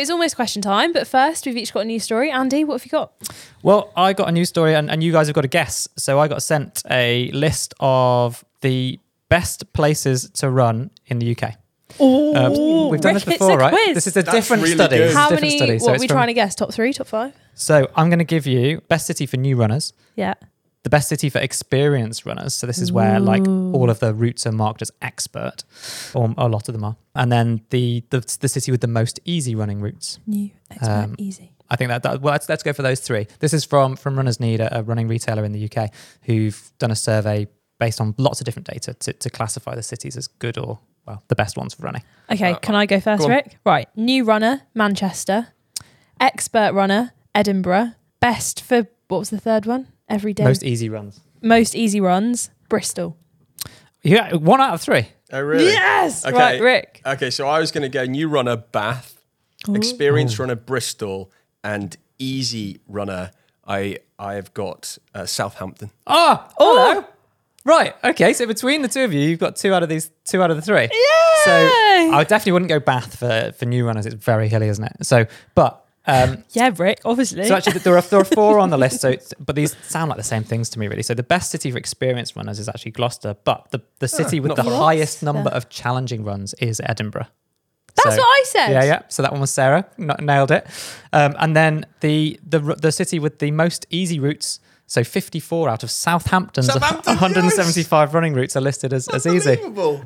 It's 0.00 0.10
almost 0.10 0.36
question 0.36 0.62
time, 0.62 0.92
but 0.92 1.06
first 1.06 1.46
we've 1.46 1.56
each 1.56 1.72
got 1.72 1.80
a 1.80 1.84
new 1.84 2.00
story. 2.00 2.30
Andy, 2.30 2.64
what 2.64 2.74
have 2.80 2.84
you 2.86 2.90
got? 2.90 3.12
Well, 3.62 3.92
I 3.96 4.12
got 4.12 4.28
a 4.28 4.32
new 4.32 4.44
story, 4.44 4.74
and, 4.74 4.90
and 4.90 5.02
you 5.02 5.12
guys 5.12 5.26
have 5.28 5.34
got 5.34 5.42
to 5.42 5.48
guess. 5.48 5.88
So 5.96 6.18
I 6.20 6.28
got 6.28 6.42
sent 6.42 6.82
a 6.90 7.30
list 7.32 7.74
of 7.80 8.44
the 8.60 8.98
best 9.28 9.72
places 9.72 10.30
to 10.34 10.48
run 10.50 10.90
in 11.06 11.18
the 11.18 11.36
UK. 11.36 11.54
Um, 12.00 12.90
we've 12.90 13.00
done 13.00 13.14
this 13.14 13.26
Rick, 13.26 13.36
it's 13.36 13.44
before, 13.44 13.58
right? 13.58 13.72
quiz. 13.72 13.94
This 13.94 14.06
is 14.06 14.16
a 14.16 14.22
That's 14.22 14.34
different 14.36 14.62
really 14.62 14.74
study. 14.74 14.96
good. 14.98 15.04
This 15.04 15.10
is 15.10 15.16
a 15.16 15.18
How 15.18 15.28
different 15.30 15.42
many? 15.42 15.56
study. 15.58 15.78
So 15.78 15.86
what 15.86 15.96
are 15.96 16.00
we 16.00 16.06
from- 16.08 16.14
trying 16.16 16.26
to 16.28 16.34
guess? 16.34 16.54
Top 16.54 16.72
three, 16.72 16.92
top 16.92 17.06
five? 17.06 17.34
So 17.54 17.88
I'm 17.96 18.08
going 18.08 18.18
to 18.20 18.24
give 18.24 18.46
you 18.46 18.80
best 18.88 19.06
city 19.06 19.26
for 19.26 19.36
new 19.36 19.56
runners, 19.56 19.92
Yeah. 20.16 20.34
The 20.84 20.90
best 20.90 21.08
city 21.08 21.28
for 21.28 21.38
experienced 21.40 22.24
runners. 22.24 22.54
So 22.54 22.66
this 22.66 22.78
is 22.78 22.92
where 22.92 23.18
like 23.20 23.46
all 23.46 23.90
of 23.90 23.98
the 24.00 24.14
routes 24.14 24.46
are 24.46 24.52
marked 24.52 24.80
as 24.82 24.90
expert, 25.02 25.64
or 26.14 26.34
a 26.38 26.48
lot 26.48 26.68
of 26.68 26.72
them 26.74 26.84
are. 26.84 26.96
And 27.14 27.30
then 27.32 27.62
the 27.70 28.04
the, 28.10 28.20
the 28.40 28.48
city 28.48 28.70
with 28.70 28.80
the 28.80 28.86
most 28.88 29.20
easy 29.24 29.54
running 29.54 29.80
routes. 29.80 30.18
New, 30.26 30.50
expert, 30.70 30.88
Um, 30.90 31.14
easy. 31.18 31.52
I 31.70 31.76
think 31.76 31.88
that, 31.88 32.02
that 32.04 32.22
well, 32.22 32.32
let's, 32.32 32.48
let's 32.48 32.62
go 32.62 32.72
for 32.72 32.80
those 32.82 33.00
three. 33.00 33.26
This 33.40 33.52
is 33.52 33.64
from 33.64 33.96
from 33.96 34.16
Runners 34.16 34.40
Need, 34.40 34.60
a, 34.60 34.78
a 34.78 34.82
running 34.82 35.08
retailer 35.08 35.44
in 35.44 35.52
the 35.52 35.68
UK, 35.70 35.90
who've 36.22 36.70
done 36.78 36.90
a 36.90 36.96
survey 36.96 37.46
based 37.78 38.00
on 38.00 38.14
lots 38.18 38.40
of 38.40 38.44
different 38.46 38.66
data 38.66 38.94
to, 38.94 39.12
to 39.12 39.30
classify 39.30 39.74
the 39.74 39.82
cities 39.82 40.16
as 40.16 40.26
good 40.28 40.56
or 40.58 40.78
well 41.06 41.22
the 41.28 41.34
best 41.34 41.56
ones 41.58 41.74
for 41.74 41.82
running. 41.82 42.02
Okay, 42.30 42.52
Uh, 42.52 42.58
can 42.58 42.74
I 42.74 42.86
go 42.86 43.00
first, 43.00 43.22
go. 43.22 43.28
Rick? 43.28 43.58
Right. 43.66 43.88
New 43.96 44.24
runner, 44.24 44.62
Manchester. 44.74 45.48
Expert 46.20 46.72
runner, 46.72 47.12
Edinburgh. 47.34 47.92
Best 48.20 48.62
for 48.62 48.86
what 49.08 49.18
was 49.18 49.30
the 49.30 49.38
third 49.38 49.66
one? 49.66 49.88
Every 50.08 50.32
day. 50.32 50.44
Most 50.44 50.62
easy 50.64 50.88
runs. 50.88 51.20
Most 51.42 51.74
easy 51.74 52.00
runs, 52.00 52.50
Bristol. 52.68 53.16
Yeah, 54.02 54.34
one 54.34 54.60
out 54.60 54.74
of 54.74 54.80
three. 54.80 55.08
Oh, 55.32 55.40
really? 55.40 55.66
Yes. 55.66 56.24
Okay. 56.24 56.36
Right, 56.36 56.60
Rick. 56.60 57.02
Okay, 57.04 57.30
so 57.30 57.46
I 57.46 57.58
was 57.58 57.70
going 57.70 57.82
to 57.82 57.88
go 57.88 58.04
new 58.04 58.28
runner 58.28 58.56
Bath, 58.56 59.20
experienced 59.68 60.38
runner 60.38 60.54
Bristol, 60.54 61.30
and 61.62 61.96
easy 62.18 62.80
runner. 62.88 63.30
I 63.66 63.98
I 64.18 64.34
have 64.34 64.54
got 64.54 64.96
uh, 65.14 65.26
Southampton. 65.26 65.90
Oh, 66.06 66.46
hello. 66.58 67.04
Right. 67.64 67.94
Okay. 68.02 68.32
So 68.32 68.46
between 68.46 68.80
the 68.80 68.88
two 68.88 69.04
of 69.04 69.12
you, 69.12 69.20
you've 69.20 69.38
got 69.38 69.56
two 69.56 69.74
out 69.74 69.82
of 69.82 69.90
these, 69.90 70.10
two 70.24 70.42
out 70.42 70.50
of 70.50 70.56
the 70.56 70.62
three. 70.62 70.88
Yeah. 70.90 71.44
So 71.44 71.68
I 72.14 72.24
definitely 72.26 72.52
wouldn't 72.52 72.70
go 72.70 72.80
Bath 72.80 73.18
for 73.18 73.52
for 73.52 73.66
new 73.66 73.84
runners. 73.86 74.06
It's 74.06 74.14
very 74.14 74.48
hilly, 74.48 74.68
isn't 74.68 74.84
it? 74.84 75.04
So, 75.04 75.26
but 75.54 75.84
um, 76.08 76.42
Yeah, 76.50 76.70
Rick. 76.76 77.00
Obviously. 77.04 77.44
so 77.46 77.54
actually 77.54 77.78
there 77.80 77.96
are 77.96 78.02
there 78.02 78.20
are 78.20 78.24
four 78.24 78.58
on 78.58 78.70
the 78.70 78.78
list. 78.78 79.00
So, 79.00 79.14
but 79.38 79.54
these 79.54 79.76
sound 79.82 80.08
like 80.08 80.16
the 80.18 80.24
same 80.34 80.42
things 80.44 80.68
to 80.70 80.78
me, 80.78 80.88
really. 80.88 81.02
So 81.02 81.14
the 81.14 81.22
best 81.22 81.50
city 81.50 81.70
for 81.70 81.78
experienced 81.78 82.34
runners 82.36 82.58
is 82.58 82.68
actually 82.68 82.92
Gloucester, 82.92 83.36
but 83.44 83.70
the 83.70 83.80
the 84.00 84.08
city 84.08 84.40
with 84.40 84.56
the 84.56 84.64
far 84.64 84.78
highest 84.86 85.22
number 85.22 85.50
of 85.50 85.68
challenging 85.68 86.24
runs 86.24 86.54
is 86.54 86.80
Edinburgh. 86.84 87.26
That's 88.04 88.16
So- 88.16 88.22
what 88.22 88.40
I 88.40 88.44
said. 88.46 88.68
Yeah, 88.70 88.84
yeah. 88.84 89.02
So 89.08 89.22
that 89.22 89.32
one 89.32 89.40
was 89.40 89.50
Sarah, 89.50 89.84
N- 89.98 90.14
nailed 90.20 90.50
it. 90.50 90.66
Um, 91.12 91.34
and 91.38 91.54
then 91.56 91.84
the 92.00 92.38
the 92.48 92.58
the 92.60 92.92
city 92.92 93.18
with 93.18 93.38
the 93.38 93.50
most 93.50 93.86
easy 93.90 94.18
routes. 94.20 94.60
So 94.90 95.04
54 95.04 95.68
out 95.68 95.82
of 95.82 95.90
Southampton's 95.90 96.66
Southampton, 96.68 97.12
175 97.16 98.14
running 98.14 98.32
routes 98.32 98.56
are 98.56 98.62
listed 98.62 98.94
as, 98.94 99.06
as 99.08 99.26
easy. 99.26 99.56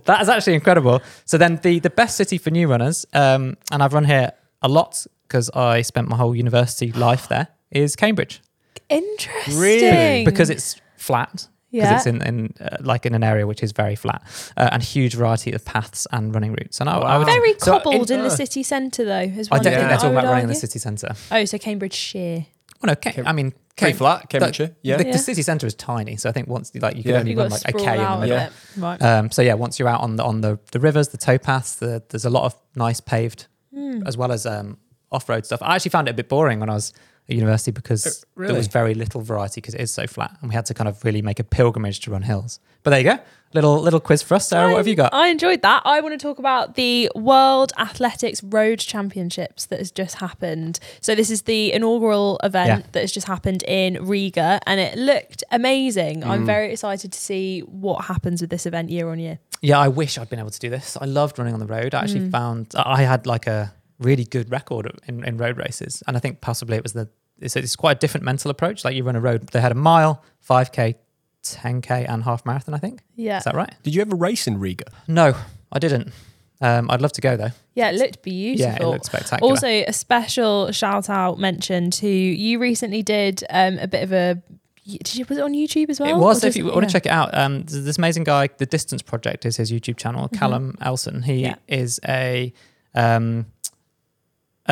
That 0.07 0.19
is 0.23 0.29
actually 0.29 0.55
incredible. 0.55 1.01
So 1.25 1.39
then 1.39 1.61
the 1.63 1.79
the 1.79 1.91
best 1.91 2.17
city 2.17 2.37
for 2.39 2.51
new 2.51 2.67
runners, 2.69 3.07
um, 3.13 3.57
and 3.71 3.81
I've 3.81 3.93
run 3.95 4.05
here 4.07 4.33
a 4.61 4.69
lot 4.69 5.07
because 5.33 5.49
I 5.55 5.83
spent 5.83 6.09
my 6.09 6.17
whole 6.17 6.35
university 6.37 6.93
life 6.93 7.29
there, 7.29 7.49
is 7.71 7.97
Cambridge 7.97 8.43
Interesting. 8.91 9.59
Really? 9.59 10.25
because 10.25 10.51
it's 10.51 10.77
flat. 10.97 11.49
Because 11.71 11.89
Yeah. 11.91 11.97
it's 11.97 12.07
in, 12.07 12.21
in 12.23 12.55
uh, 12.61 12.77
like 12.81 13.07
in 13.07 13.15
an 13.15 13.25
area 13.25 13.47
which 13.47 13.63
is 13.63 13.73
very 13.73 13.97
flat 13.97 14.21
uh, 14.59 14.69
and 14.73 14.83
huge 14.83 15.15
variety 15.15 15.53
of 15.53 15.65
paths 15.65 16.07
and 16.13 16.35
running 16.35 16.53
routes. 16.53 16.81
And 16.81 16.91
I, 16.91 16.99
I 16.99 17.17
would 17.17 17.27
very 17.27 17.55
so 17.59 17.73
cobbled 17.81 18.11
in, 18.11 18.21
the 18.21 18.27
uh, 18.27 18.29
city 18.29 18.63
centre 18.63 19.05
though. 19.07 19.21
Is 19.21 19.49
I 19.51 19.59
don't 19.59 19.73
think 19.73 19.89
they're 19.89 19.97
talking 19.97 20.11
about 20.19 20.25
running 20.27 20.43
in 20.45 20.49
the 20.51 20.55
city 20.55 20.79
centre. 20.79 21.15
Oh, 21.31 21.45
so 21.47 21.57
Cambridgeshire. 21.57 22.45
Well, 22.83 22.89
no, 22.89 22.95
Ca- 22.97 23.23
I 23.25 23.33
mean, 23.33 23.53
Pretty 23.77 23.93
Cam- 23.93 23.99
flat, 23.99 24.21
the- 24.23 24.27
Cambridgeshire. 24.29 24.77
Yeah. 24.83 24.99
The, 24.99 25.07
Yeah. 25.07 25.13
the 25.13 25.19
city 25.19 25.41
centre 25.41 25.67
is 25.67 25.75
tiny, 25.75 26.17
so 26.17 26.29
I 26.29 26.33
think 26.33 26.47
once 26.49 26.71
like 26.75 26.97
you 26.97 27.03
can 27.05 27.13
Yeah. 27.13 27.19
only 27.21 27.31
You've 27.31 27.39
run 27.39 27.51
like 27.51 27.63
a 27.67 27.73
k 27.73 27.79
a 27.79 27.81
sprawl 27.81 27.97
in 27.97 28.21
the 28.21 28.27
middle. 28.27 28.37
Yeah. 28.39 28.51
Right. 28.87 29.01
Um, 29.03 29.31
so 29.31 29.41
yeah, 29.41 29.55
once 29.55 29.79
you're 29.79 29.89
out 29.89 30.03
on 30.03 30.17
the 30.17 30.25
on 30.25 30.43
the 30.43 30.59
the 30.73 30.81
rivers, 30.81 31.09
the 31.09 31.17
towpaths, 31.19 31.79
the, 31.79 32.03
there's 32.11 32.27
a 32.27 32.31
lot 32.31 32.45
of 32.45 32.55
nice 32.77 33.01
paved, 33.01 33.47
Hmm. 33.73 34.03
as 34.07 34.19
well 34.19 34.31
as 34.31 34.45
um, 34.45 34.77
off 35.13 35.29
road 35.29 35.47
stuff. 35.47 35.61
I 35.63 35.75
actually 35.77 35.91
found 35.91 36.09
it 36.09 36.13
a 36.13 36.15
bit 36.15 36.29
boring 36.29 36.59
when 36.61 36.71
I 36.71 36.75
was 36.75 36.93
at 37.29 37.37
university 37.37 37.71
because 37.71 38.25
Oh, 38.37 38.43
there 38.47 38.55
was 38.55 38.67
very 38.67 38.95
little 38.95 39.21
variety 39.21 39.61
because 39.61 39.75
it 39.75 39.81
is 39.81 39.93
so 39.95 40.07
flat, 40.09 40.37
and 40.41 40.49
we 40.49 40.55
had 40.55 40.67
to 40.67 40.75
kind 40.75 40.89
of 40.89 41.05
really 41.05 41.23
make 41.23 41.39
a 41.39 41.45
pilgrimage 41.45 42.01
to 42.01 42.11
run 42.11 42.23
hills. 42.23 42.59
But 42.83 42.91
there 42.91 42.99
you 42.99 43.05
go, 43.05 43.19
little 43.55 43.79
little 43.81 44.01
quiz 44.01 44.23
for 44.23 44.35
us, 44.35 44.49
Sarah. 44.49 44.71
what 44.71 44.79
have 44.79 44.89
you 44.89 44.97
got? 44.97 45.15
I 45.15 45.29
enjoyed 45.29 45.63
that. 45.63 45.83
I 45.85 46.01
want 46.01 46.19
to 46.19 46.27
talk 46.27 46.41
about 46.41 46.75
the 46.75 47.09
World 47.15 47.73
Athletics 47.79 48.43
Road 48.43 48.81
Championships 48.81 49.67
that 49.67 49.79
has 49.79 49.93
just 49.93 50.17
happened. 50.17 50.81
So 51.01 51.15
this 51.15 51.31
is 51.31 51.43
the 51.43 51.73
inaugural 51.73 52.41
event 52.43 52.69
Yeah. 52.69 52.83
that 52.91 53.01
has 53.03 53.13
just 53.13 53.29
happened 53.29 53.63
in 53.69 54.05
Riga, 54.05 54.59
and 54.67 54.81
it 54.81 54.99
looked 54.99 55.45
amazing. 55.53 56.23
Mm. 56.23 56.27
I'm 56.27 56.45
very 56.45 56.73
excited 56.73 57.13
to 57.13 57.19
see 57.21 57.61
what 57.61 58.07
happens 58.07 58.41
with 58.41 58.51
this 58.51 58.67
event 58.67 58.91
year 58.91 59.09
on 59.11 59.21
year. 59.21 59.39
Yeah, 59.61 59.79
I 59.79 59.87
wish 59.87 60.19
I'd 60.19 60.29
been 60.29 60.41
able 60.41 60.51
to 60.51 60.59
do 60.59 60.71
this. 60.71 60.97
I 61.01 61.05
loved 61.05 61.39
running 61.39 61.55
on 61.55 61.61
the 61.61 61.67
road. 61.67 61.95
I 61.95 62.01
actually 62.01 62.27
Mm. 62.27 62.33
found 62.33 62.73
I 62.75 63.03
had 63.03 63.27
like 63.29 63.47
a 63.47 63.73
really 64.03 64.25
good 64.25 64.51
record 64.51 64.91
in, 65.07 65.25
in 65.25 65.37
road 65.39 65.57
races, 65.57 66.03
and 66.07 66.17
I 66.17 66.21
think 66.21 66.41
possibly 66.41 66.77
it 66.77 66.83
was 66.83 66.93
the 66.93 67.09
it's, 67.41 67.57
it's 67.57 67.75
quite 67.77 67.97
a 67.97 68.01
different 68.01 68.25
mental 68.25 68.51
approach. 68.51 68.85
Like 68.85 68.95
you 68.95 69.05
run 69.05 69.17
a 69.17 69.21
road, 69.21 69.49
they 69.49 69.61
had 69.61 69.73
a 69.73 69.77
mile, 69.77 70.23
five 70.41 70.71
k, 70.73 70.97
ten 71.43 71.81
k, 71.81 72.05
and 72.05 72.23
half 72.23 72.45
marathon. 72.47 72.75
I 72.75 72.79
think 72.79 73.03
Yeah, 73.17 73.39
is 73.39 73.45
that 73.45 73.55
right? 73.55 73.73
Did 73.83 73.95
you 73.95 74.01
ever 74.03 74.15
race 74.17 74.47
in 74.47 74.61
Riga? 74.61 74.85
No, 75.09 75.35
I 75.73 75.79
didn't. 75.79 76.13
Um, 76.61 76.89
I'd 76.91 77.01
love 77.03 77.13
to 77.15 77.21
go 77.21 77.37
though. 77.37 77.51
yeah, 77.75 77.91
it 77.91 77.97
looked 77.97 78.23
beautiful. 78.23 78.71
Yeah, 78.73 78.77
it 78.81 78.87
looked 78.87 79.07
spectacular. 79.07 79.51
Also, 79.51 79.67
a 79.67 79.93
special 79.93 80.71
shout 80.71 81.11
out 81.11 81.41
mention 81.41 81.91
to 81.93 82.09
you 82.09 82.61
recently 82.61 83.03
did 83.03 83.43
um, 83.51 83.79
a 83.79 83.89
bit 83.89 84.05
of 84.05 84.13
a. 84.13 84.41
Did 84.85 85.15
you 85.17 85.25
was 85.29 85.39
it 85.39 85.43
on 85.45 85.53
YouTube 85.55 85.91
as 85.91 85.99
well? 86.01 86.11
it 86.11 86.19
was. 86.19 86.43
Or 86.45 86.49
if 86.49 86.55
just- 86.55 86.59
you 86.59 86.67
want 86.73 86.87
to 86.87 86.93
check 86.93 87.07
it 87.07 87.11
out, 87.13 87.37
um, 87.37 87.63
this 87.65 87.99
amazing 87.99 88.23
guy, 88.25 88.49
the 88.59 88.67
Distance 88.67 89.01
Project 89.03 89.45
is 89.47 89.57
his 89.57 89.73
YouTube 89.73 89.97
channel. 89.97 90.29
Callum 90.29 90.77
Elson. 90.81 91.23
He 91.23 91.33
Mm-hmm. 91.43 91.45
Yeah. 91.45 91.55
is 91.69 91.99
a 92.07 92.53
um, 92.95 93.47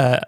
uh, 0.00 0.20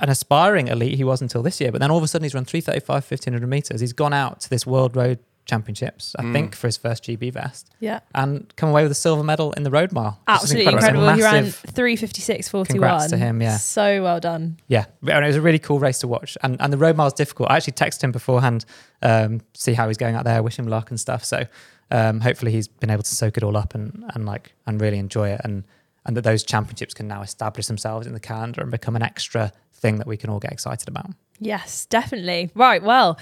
an 0.00 0.08
aspiring 0.08 0.68
elite. 0.68 0.96
He 0.96 1.04
was 1.04 1.20
until 1.22 1.42
this 1.42 1.60
year, 1.60 1.72
but 1.72 1.80
then 1.80 1.90
all 1.90 1.98
of 1.98 2.04
a 2.04 2.08
sudden 2.08 2.24
he's 2.24 2.34
run 2.34 2.44
335, 2.44 2.88
1500 3.10 3.46
meters. 3.46 3.80
He's 3.80 3.92
gone 3.92 4.12
out 4.12 4.40
to 4.42 4.50
this 4.50 4.64
World 4.66 4.94
Road 4.96 5.18
Championships, 5.52 6.14
I 6.18 6.22
Mm. 6.22 6.32
think, 6.34 6.54
for 6.54 6.66
his 6.68 6.76
first 6.76 7.04
GB 7.04 7.30
vest, 7.32 7.70
Yeah, 7.80 8.00
and 8.14 8.52
come 8.56 8.68
away 8.68 8.82
with 8.82 8.92
a 8.92 9.00
silver 9.06 9.24
medal 9.24 9.52
in 9.52 9.62
the 9.62 9.70
road 9.70 9.92
mile. 9.92 10.20
absolutely 10.28 10.66
It's 10.66 10.72
a 10.72 10.76
incredible. 10.76 11.14
He 11.14 11.22
ran 11.22 11.44
massive- 11.46 11.72
three 11.74 11.96
fifty 11.96 12.20
six 12.20 12.48
forty 12.50 12.74
one. 12.78 12.88
Congrats 12.90 13.10
to 13.12 13.16
him, 13.16 13.40
yeah. 13.40 13.56
so 13.56 14.02
well 14.02 14.20
done. 14.20 14.58
Yeah, 14.68 14.84
and 15.02 15.24
it 15.24 15.28
was 15.28 15.36
a 15.36 15.40
really 15.40 15.58
cool 15.58 15.78
race 15.78 15.98
to 16.00 16.08
watch. 16.08 16.36
And 16.42 16.60
and 16.60 16.70
the 16.72 16.76
road 16.76 16.96
mile 16.96 17.04
mile's 17.06 17.14
difficult. 17.14 17.50
I 17.50 17.56
actually 17.56 17.72
texted 17.84 18.02
him 18.04 18.12
beforehand, 18.12 18.66
um, 19.02 19.40
see 19.54 19.72
how 19.72 19.88
he's 19.88 19.96
going 19.96 20.14
out 20.16 20.24
there, 20.24 20.42
wish 20.42 20.58
him 20.58 20.66
luck 20.68 20.90
and 20.90 21.00
stuff. 21.00 21.24
So 21.24 21.46
um, 21.90 22.20
hopefully 22.20 22.52
he's 22.52 22.68
been 22.68 22.90
able 22.90 23.02
to 23.04 23.14
soak 23.14 23.38
it 23.38 23.42
all 23.42 23.56
up 23.56 23.74
and 23.74 24.04
and 24.14 24.26
like 24.26 24.52
and 24.66 24.78
really 24.80 24.98
enjoy 24.98 25.30
it. 25.30 25.40
And 25.44 25.64
and 26.06 26.16
that 26.16 26.22
those 26.22 26.42
championships 26.42 26.94
can 26.94 27.08
now 27.08 27.22
establish 27.22 27.66
themselves 27.66 28.06
in 28.06 28.14
the 28.14 28.20
calendar 28.20 28.62
and 28.62 28.70
become 28.70 28.96
an 28.96 29.02
extra 29.02 29.52
thing 29.72 29.98
that 29.98 30.06
we 30.06 30.16
can 30.16 30.30
all 30.30 30.40
get 30.40 30.52
excited 30.52 30.88
about. 30.88 31.10
Yes, 31.38 31.86
definitely. 31.86 32.50
Right, 32.54 32.82
well, 32.82 33.18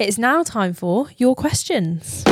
it's 0.00 0.18
now 0.18 0.42
time 0.42 0.72
for 0.72 1.08
your 1.16 1.34
questions. 1.34 2.24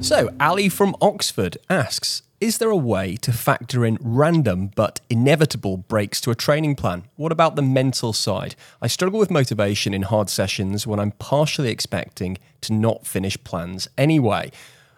So, 0.00 0.28
Ali 0.38 0.68
from 0.68 0.94
Oxford 1.00 1.56
asks 1.70 2.22
Is 2.38 2.58
there 2.58 2.68
a 2.68 2.76
way 2.76 3.16
to 3.16 3.32
factor 3.32 3.86
in 3.86 3.96
random 4.02 4.70
but 4.76 5.00
inevitable 5.08 5.78
breaks 5.78 6.20
to 6.22 6.30
a 6.30 6.34
training 6.34 6.76
plan? 6.76 7.04
What 7.16 7.32
about 7.32 7.56
the 7.56 7.62
mental 7.62 8.12
side? 8.12 8.54
I 8.82 8.86
struggle 8.86 9.18
with 9.18 9.30
motivation 9.30 9.94
in 9.94 10.02
hard 10.02 10.28
sessions 10.28 10.86
when 10.86 11.00
I'm 11.00 11.12
partially 11.12 11.70
expecting 11.70 12.36
to 12.60 12.74
not 12.74 13.06
finish 13.06 13.42
plans 13.44 13.88
anyway. 13.96 14.50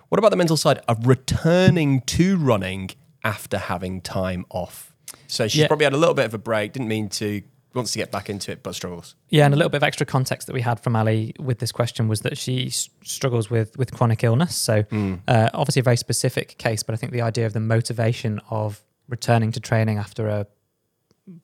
What 0.09 0.19
about 0.19 0.31
the 0.31 0.37
mental 0.37 0.57
side 0.57 0.81
of 0.89 1.07
returning 1.07 2.01
to 2.01 2.37
running 2.37 2.91
after 3.27 3.59
having 3.59 4.01
time 4.01 4.45
off? 4.51 4.95
So, 5.27 5.49
she's 5.49 5.63
Yeah. 5.63 5.67
probably 5.69 5.85
had 5.85 5.93
a 5.93 5.97
little 5.99 6.15
bit 6.15 6.25
of 6.27 6.35
a 6.35 6.39
break, 6.39 6.73
didn't 6.73 6.89
mean 6.89 7.09
to, 7.21 7.43
wants 7.75 7.93
to 7.93 7.99
get 7.99 8.11
back 8.11 8.31
into 8.31 8.51
it, 8.53 8.63
but 8.63 8.75
struggles. 8.75 9.15
Yeah, 9.29 9.45
and 9.45 9.53
a 9.53 9.57
little 9.57 9.69
bit 9.71 9.77
of 9.79 9.83
extra 9.83 10.07
context 10.07 10.47
that 10.47 10.55
we 10.55 10.63
had 10.63 10.81
from 10.81 10.97
Ali 10.97 11.35
with 11.39 11.59
this 11.59 11.73
question 11.73 12.09
was 12.09 12.21
that 12.23 12.39
she 12.39 12.69
s- 12.69 12.89
struggles 13.05 13.51
with 13.51 13.77
with 13.77 13.93
chronic 13.93 14.25
illness. 14.25 14.57
So 14.57 14.85
uh, 15.29 15.51
obviously 15.53 15.81
a 15.81 15.83
very 15.83 15.99
specific 15.99 16.57
case, 16.57 16.83
but 16.83 16.95
I 16.95 16.97
think 16.97 17.13
the 17.13 17.21
idea 17.21 17.45
of 17.45 17.53
the 17.53 17.61
motivation 17.61 18.41
of 18.51 18.81
returning 19.09 19.53
to 19.53 19.61
training 19.61 19.99
after 19.99 20.27
a 20.29 20.47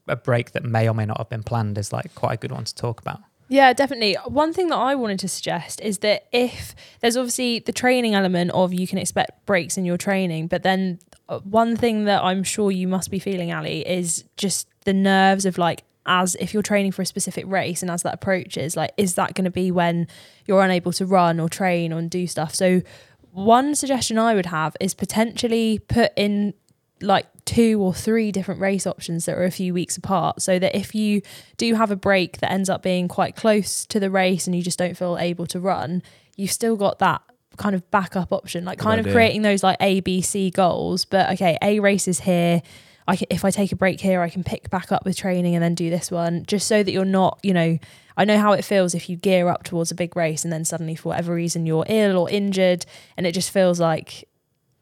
a 0.09 0.17
break 0.17 0.53
that 0.53 0.63
may 0.65 0.89
or 0.89 0.95
may 0.95 1.05
not 1.05 1.19
have 1.19 1.29
been 1.29 1.43
planned 1.43 1.77
is 1.77 1.93
like 1.93 2.15
quite 2.15 2.35
a 2.35 2.37
good 2.37 2.53
one 2.53 2.65
to 2.65 2.75
talk 2.75 3.01
about. 3.01 3.21
Yeah, 3.49 3.73
definitely. 3.75 4.15
One 4.27 4.53
thing 4.55 4.69
that 4.69 4.77
I 4.77 4.95
wanted 4.95 5.19
to 5.19 5.29
suggest 5.29 5.81
is 5.83 5.99
that 5.99 6.29
if 6.33 6.75
there's 7.01 7.17
obviously 7.19 7.59
the 7.59 7.73
training 7.73 8.15
element 8.15 8.53
of 8.53 8.73
you 8.73 8.87
can 8.87 8.97
expect 8.99 9.45
breaks 9.45 9.77
in 9.77 9.85
your 9.85 9.99
training, 9.99 10.47
but 10.47 10.63
then 10.63 10.99
one 11.41 11.77
thing 11.77 12.05
that 12.05 12.23
I'm 12.23 12.43
sure 12.43 12.71
you 12.71 12.89
must 12.89 13.11
be 13.11 13.19
feeling, 13.19 13.53
Ali, 13.53 13.87
is 13.87 14.25
just 14.37 14.69
the 14.85 14.93
nerves 14.93 15.47
of 15.47 15.59
like, 15.59 15.85
as 16.05 16.35
if 16.37 16.53
you're 16.53 16.63
training 16.63 16.93
for 16.93 17.03
a 17.03 17.07
specific 17.07 17.45
race 17.47 17.83
and 17.83 17.91
as 17.91 18.03
that 18.03 18.15
approaches, 18.15 18.77
like, 18.77 18.93
is 18.97 19.15
that 19.15 19.35
going 19.35 19.45
to 19.45 19.51
be 19.51 19.71
when 19.71 20.09
you're 20.47 20.63
unable 20.63 20.93
to 20.93 21.07
run 21.07 21.39
or 21.39 21.49
train 21.49 21.93
or 21.93 22.03
do 22.03 22.27
stuff? 22.27 22.55
So, 22.55 22.83
one 23.31 23.75
suggestion 23.75 24.19
I 24.19 24.35
would 24.35 24.47
have 24.47 24.77
is 24.79 24.93
potentially 24.93 25.79
put 25.79 26.13
in 26.17 26.53
like 27.01 27.27
two 27.45 27.83
or 27.83 27.93
three 27.93 28.31
different 28.31 28.61
race 28.61 28.87
options 28.87 29.25
that 29.25 29.37
are 29.37 29.45
a 29.45 29.51
few 29.51 29.75
weeks 29.75 29.97
apart 29.97 30.41
so 30.41 30.59
that 30.59 30.77
if 30.77 30.95
you 30.95 31.23
do 31.57 31.75
have 31.75 31.91
a 31.91 31.97
break 31.97 32.39
that 32.39 32.53
ends 32.53 32.71
up 32.71 32.83
being 32.83 33.09
quite 33.09 33.35
close 33.35 33.85
to 33.87 33.99
the 33.99 34.11
race 34.11 34.47
and 34.47 34.55
you 34.55 34.63
just 34.63 34.79
don't 34.79 34.97
feel 34.97 35.19
able 35.19 35.47
to 35.47 35.59
run 35.59 36.03
you've 36.37 36.53
still 36.53 36.77
got 36.77 36.99
that 37.01 37.21
kind 37.57 37.75
of 37.75 37.89
backup 37.91 38.33
option 38.33 38.65
like 38.65 38.79
Good 38.79 38.85
kind 38.85 38.99
idea. 39.01 39.11
of 39.13 39.15
creating 39.15 39.43
those 39.43 39.63
like 39.63 39.77
a 39.81 40.01
b 40.01 40.21
c 40.23 40.51
goals 40.51 41.05
but 41.05 41.31
okay 41.33 41.57
a 41.63 41.81
race 41.81 42.09
is 42.09 42.21
here 42.21 42.63
I 43.09 43.17
can, 43.17 43.27
if 43.31 43.45
I 43.45 43.51
take 43.51 43.73
a 43.73 43.77
break 43.77 44.01
here, 44.01 44.21
I 44.23 44.29
can 44.29 44.45
pick 44.45 44.71
back 44.71 44.93
up 44.93 45.05
with 45.05 45.17
training 45.17 45.57
and 45.57 45.63
then 45.63 45.75
do 45.75 45.91
this 45.91 46.09
one, 46.09 46.45
just 46.47 46.69
so 46.69 46.85
that 46.85 46.93
you're 46.93 47.05
not, 47.05 47.41
you 47.43 47.53
know, 47.53 47.77
I 48.17 48.25
know 48.25 48.39
how 48.39 48.53
it 48.53 48.65
feels 48.65 48.95
if 48.95 49.09
you 49.11 49.17
gear 49.17 49.49
up 49.49 49.65
towards 49.65 49.91
a 49.91 49.97
big 49.97 50.15
race 50.15 50.45
and 50.45 50.53
then 50.53 50.65
suddenly, 50.65 50.95
for 50.95 51.09
whatever 51.09 51.35
reason, 51.35 51.67
you're 51.67 51.85
ill 51.89 52.17
or 52.17 52.31
injured, 52.31 52.87
and 53.17 53.27
it 53.27 53.33
just 53.33 53.51
feels 53.51 53.81
like 53.81 54.29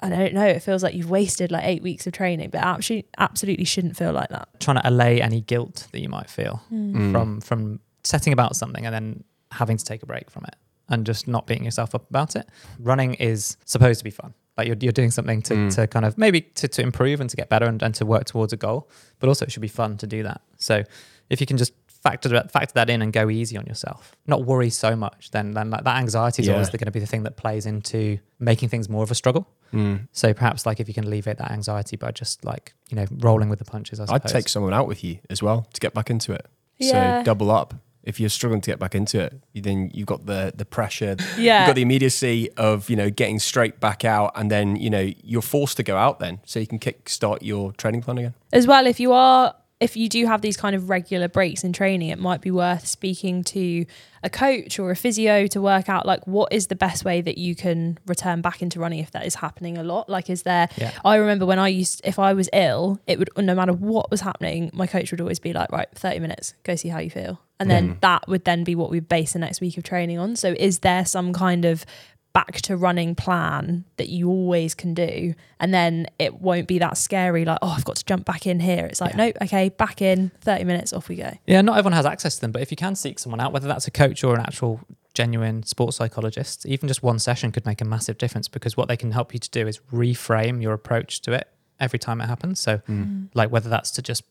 I 0.00 0.10
don't 0.10 0.34
know. 0.34 0.44
It 0.46 0.62
feels 0.62 0.82
like 0.82 0.94
you've 0.94 1.08
wasted 1.08 1.50
like 1.50 1.64
eight 1.64 1.82
weeks 1.82 2.06
of 2.06 2.12
training, 2.12 2.50
but 2.50 2.60
absolutely, 2.62 3.08
absolutely 3.16 3.64
shouldn't 3.64 3.96
feel 3.96 4.12
like 4.12 4.28
that. 4.28 4.48
Trying 4.60 4.76
to 4.82 4.86
allay 4.86 5.22
any 5.22 5.40
guilt 5.40 5.88
that 5.92 6.00
you 6.00 6.10
might 6.10 6.28
feel 6.28 6.62
Mm. 6.70 7.12
from 7.12 7.40
from 7.40 7.80
setting 8.04 8.34
about 8.34 8.54
something 8.54 8.84
and 8.84 8.94
then 8.94 9.24
having 9.50 9.78
to 9.78 9.84
take 9.84 10.02
a 10.02 10.06
break 10.06 10.30
from 10.30 10.44
it 10.44 10.56
and 10.90 11.06
just 11.06 11.26
not 11.28 11.46
beating 11.46 11.64
yourself 11.64 11.94
up 11.94 12.08
about 12.10 12.36
it. 12.36 12.48
Running 12.78 13.14
is 13.14 13.56
supposed 13.64 13.98
to 14.00 14.04
be 14.04 14.10
fun. 14.10 14.34
Like 14.58 14.66
you're, 14.66 14.76
you're 14.80 14.92
doing 14.92 15.10
something 15.10 15.40
to, 15.42 15.54
Mm. 15.54 15.74
to 15.76 15.86
kind 15.86 16.04
of 16.04 16.18
maybe 16.18 16.42
to, 16.42 16.68
to 16.68 16.82
improve 16.82 17.20
and 17.20 17.30
to 17.30 17.36
get 17.36 17.48
better 17.48 17.66
and, 17.66 17.80
and 17.82 17.94
to 17.94 18.04
work 18.04 18.24
towards 18.26 18.52
a 18.52 18.56
goal, 18.56 18.90
but 19.18 19.28
also 19.28 19.44
it 19.46 19.52
should 19.52 19.62
be 19.62 19.68
fun 19.68 19.96
to 19.98 20.06
do 20.06 20.22
that. 20.24 20.42
So 20.58 20.82
if 21.30 21.40
you 21.40 21.46
can 21.46 21.56
just 21.56 21.72
factor 21.86 22.28
that, 22.30 22.50
factor 22.50 22.72
that 22.74 22.88
in 22.90 23.02
and 23.02 23.12
go 23.12 23.28
easy 23.30 23.56
on 23.56 23.66
yourself, 23.66 24.16
not 24.26 24.44
worry 24.44 24.70
so 24.70 24.96
much, 24.96 25.30
then, 25.30 25.52
then 25.52 25.70
like 25.70 25.84
that 25.84 25.96
anxiety 25.98 26.42
is 26.42 26.48
Yeah. 26.48 26.54
always 26.54 26.68
going 26.70 26.86
to 26.86 26.90
be 26.90 27.00
the 27.00 27.06
thing 27.06 27.22
that 27.24 27.36
plays 27.36 27.64
into 27.66 28.18
making 28.38 28.68
things 28.70 28.88
more 28.88 29.02
of 29.02 29.10
a 29.10 29.14
struggle. 29.14 29.46
Mm. 29.72 30.08
So 30.12 30.34
perhaps 30.34 30.66
like 30.66 30.80
if 30.80 30.88
you 30.88 30.94
can 30.94 31.04
alleviate 31.04 31.38
that 31.38 31.50
anxiety 31.52 31.96
by 31.96 32.10
just 32.10 32.44
like, 32.44 32.74
you 32.90 32.96
know, 32.96 33.04
rolling 33.18 33.48
with 33.50 33.58
the 33.60 33.64
punches, 33.66 34.00
I 34.00 34.06
I'd 34.14 34.24
take 34.24 34.48
someone 34.48 34.72
out 34.74 34.88
with 34.88 35.04
you 35.04 35.18
as 35.30 35.42
well 35.42 35.66
to 35.72 35.80
get 35.80 35.94
back 35.94 36.10
into 36.10 36.32
it. 36.32 36.46
Yeah. 36.78 37.20
So 37.20 37.24
double 37.24 37.50
up. 37.50 37.74
If 38.02 38.18
you're 38.18 38.30
struggling 38.30 38.60
to 38.62 38.70
get 38.70 38.78
back 38.78 38.94
into 38.94 39.20
it, 39.20 39.34
then 39.54 39.90
you've 39.92 40.06
got 40.06 40.26
the 40.26 40.52
the 40.56 40.64
pressure, 40.64 41.16
Yeah. 41.38 41.60
you've 41.60 41.66
got 41.68 41.76
the 41.76 41.82
immediacy 41.82 42.50
of 42.56 42.88
you 42.88 42.96
know 42.96 43.10
getting 43.10 43.38
straight 43.38 43.78
back 43.80 44.04
out, 44.04 44.32
and 44.36 44.50
then 44.50 44.76
you 44.76 44.88
know 44.90 45.12
you're 45.22 45.42
forced 45.42 45.76
to 45.76 45.82
go 45.82 45.96
out 45.96 46.18
then, 46.18 46.40
so 46.44 46.58
you 46.60 46.66
can 46.66 46.78
kick 46.78 47.08
start 47.08 47.42
your 47.42 47.72
training 47.72 48.02
plan 48.02 48.18
again. 48.18 48.34
as 48.52 48.66
well 48.66 48.86
if 48.86 48.98
you 48.98 49.12
are 49.12 49.54
if 49.80 49.96
you 49.96 50.08
do 50.08 50.26
have 50.26 50.42
these 50.42 50.56
kind 50.56 50.76
of 50.76 50.90
regular 50.90 51.28
breaks 51.28 51.64
in 51.64 51.72
training 51.72 52.10
it 52.10 52.18
might 52.18 52.40
be 52.40 52.50
worth 52.50 52.86
speaking 52.86 53.42
to 53.42 53.84
a 54.22 54.28
coach 54.28 54.78
or 54.78 54.90
a 54.90 54.96
physio 54.96 55.46
to 55.46 55.60
work 55.60 55.88
out 55.88 56.04
like 56.04 56.26
what 56.26 56.52
is 56.52 56.66
the 56.66 56.76
best 56.76 57.04
way 57.04 57.20
that 57.20 57.38
you 57.38 57.54
can 57.54 57.98
return 58.06 58.42
back 58.42 58.60
into 58.60 58.78
running 58.78 58.98
if 58.98 59.10
that 59.12 59.24
is 59.24 59.36
happening 59.36 59.78
a 59.78 59.82
lot? 59.82 60.08
Like 60.08 60.28
is 60.28 60.42
there 60.42 60.68
Yeah. 60.76 60.92
i 61.04 61.16
remember 61.16 61.46
when 61.46 61.58
i 61.58 61.68
used 61.68 62.02
if 62.04 62.18
i 62.18 62.32
was 62.34 62.48
ill 62.52 63.00
it 63.06 63.18
would 63.18 63.30
no 63.38 63.54
matter 63.54 63.72
what 63.72 64.10
was 64.10 64.20
happening 64.20 64.70
my 64.74 64.86
coach 64.86 65.10
would 65.10 65.20
always 65.20 65.38
be 65.38 65.52
like 65.52 65.72
right 65.72 65.88
30 65.94 66.20
minutes 66.20 66.54
go 66.62 66.76
see 66.76 66.88
how 66.88 66.98
you 66.98 67.10
feel. 67.10 67.40
And 67.58 67.70
then 67.70 67.96
mm. 67.96 68.00
that 68.00 68.26
would 68.26 68.46
then 68.46 68.64
be 68.64 68.74
what 68.74 68.90
we 68.90 69.00
base 69.00 69.34
the 69.34 69.38
next 69.38 69.60
week 69.60 69.76
of 69.76 69.84
training 69.84 70.18
on. 70.18 70.34
So 70.34 70.54
is 70.58 70.78
there 70.78 71.04
some 71.04 71.34
kind 71.34 71.66
of 71.66 71.84
back 72.32 72.60
to 72.62 72.76
running 72.76 73.14
plan 73.14 73.84
that 73.96 74.08
you 74.08 74.28
always 74.28 74.74
can 74.74 74.94
do 74.94 75.34
and 75.58 75.74
then 75.74 76.06
it 76.18 76.40
won't 76.40 76.68
be 76.68 76.78
that 76.78 76.96
scary 76.96 77.44
like 77.44 77.58
oh 77.60 77.74
i've 77.76 77.84
got 77.84 77.96
to 77.96 78.04
jump 78.04 78.24
back 78.24 78.46
in 78.46 78.60
here 78.60 78.86
it's 78.86 79.00
like 79.00 79.12
Yeah. 79.12 79.26
nope 79.26 79.36
okay 79.42 79.68
back 79.68 80.00
in 80.00 80.30
30 80.42 80.64
minutes 80.64 80.92
off 80.92 81.08
we 81.08 81.16
go 81.16 81.32
Yeah, 81.46 81.60
not 81.60 81.76
everyone 81.76 81.94
has 81.94 82.06
access 82.06 82.36
to 82.36 82.40
them, 82.42 82.52
but 82.52 82.62
if 82.62 82.70
you 82.70 82.76
can 82.76 82.94
seek 82.94 83.18
someone 83.18 83.40
out, 83.40 83.52
whether 83.52 83.66
that's 83.66 83.86
a 83.88 83.90
coach 83.90 84.22
or 84.22 84.34
an 84.34 84.40
actual 84.40 84.80
genuine 85.12 85.64
sports 85.64 85.96
psychologist, 85.96 86.64
even 86.66 86.86
just 86.86 87.02
one 87.02 87.18
session 87.18 87.50
could 87.50 87.66
make 87.66 87.80
a 87.80 87.84
massive 87.84 88.16
difference 88.16 88.46
because 88.48 88.76
what 88.76 88.86
they 88.88 88.96
can 88.96 89.10
help 89.10 89.32
you 89.34 89.40
to 89.40 89.50
do 89.50 89.66
is 89.66 89.80
reframe 89.92 90.62
your 90.62 90.72
approach 90.72 91.20
to 91.22 91.32
it 91.32 91.48
every 91.80 91.98
time 91.98 92.20
it 92.20 92.26
happens. 92.26 92.60
So, 92.60 92.76
hmm. 92.86 93.24
like 93.34 93.50
whether 93.50 93.68
that's 93.68 93.90
to 93.92 94.02
just 94.02 94.22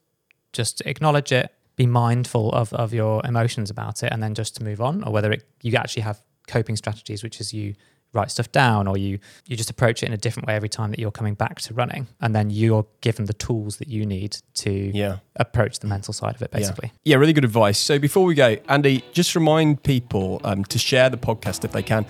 just 0.53 0.81
acknowledge 0.85 1.31
it, 1.31 1.51
be 1.75 1.85
mindful 1.85 2.51
of 2.53 2.71
of 2.73 2.93
your 2.93 3.21
emotions 3.25 3.69
about 3.69 4.03
it, 4.03 4.11
and 4.13 4.23
then 4.23 4.33
just 4.35 4.55
to 4.55 4.63
move 4.63 4.79
on, 4.81 5.03
or 5.03 5.11
whether 5.11 5.31
it 5.31 5.43
you 5.61 5.75
actually 5.75 6.03
have 6.03 6.21
coping 6.49 6.75
strategies, 6.75 7.23
which 7.23 7.39
is 7.39 7.53
you 7.53 7.75
write 8.11 8.31
stuff 8.31 8.51
down 8.51 8.87
or 8.87 8.97
you 8.97 9.19
you 9.47 9.55
just 9.55 9.69
approach 9.69 10.01
it 10.01 10.07
in 10.07 10.13
a 10.13 10.17
different 10.17 10.47
way 10.47 10.55
every 10.55 10.67
time 10.67 10.89
that 10.89 10.97
you're 10.97 11.11
coming 11.11 11.35
back 11.35 11.61
to 11.61 11.71
running 11.75 12.07
and 12.21 12.35
then 12.35 12.49
you're 12.49 12.83
given 13.01 13.25
the 13.25 13.33
tools 13.33 13.77
that 13.77 13.87
you 13.87 14.03
need 14.03 14.35
to 14.55 14.71
Yeah. 14.95 15.17
approach 15.35 15.77
the 15.77 15.85
mental 15.85 16.11
side 16.11 16.33
of 16.33 16.41
it 16.41 16.49
basically 16.49 16.91
Yeah, 17.05 17.17
really 17.17 17.33
good 17.33 17.45
advice. 17.45 17.77
So 17.77 17.99
before 17.99 18.25
we 18.25 18.33
go, 18.33 18.57
Andy, 18.67 19.03
just 19.13 19.35
remind 19.35 19.83
people 19.83 20.41
um, 20.43 20.63
to 20.65 20.79
share 20.79 21.11
the 21.11 21.17
podcast 21.17 21.63
if 21.63 21.71
they 21.71 21.83
can 21.83 22.03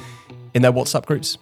in 0.54 0.62
their 0.62 0.72
WhatsApp 0.72 1.06
groups. 1.06 1.38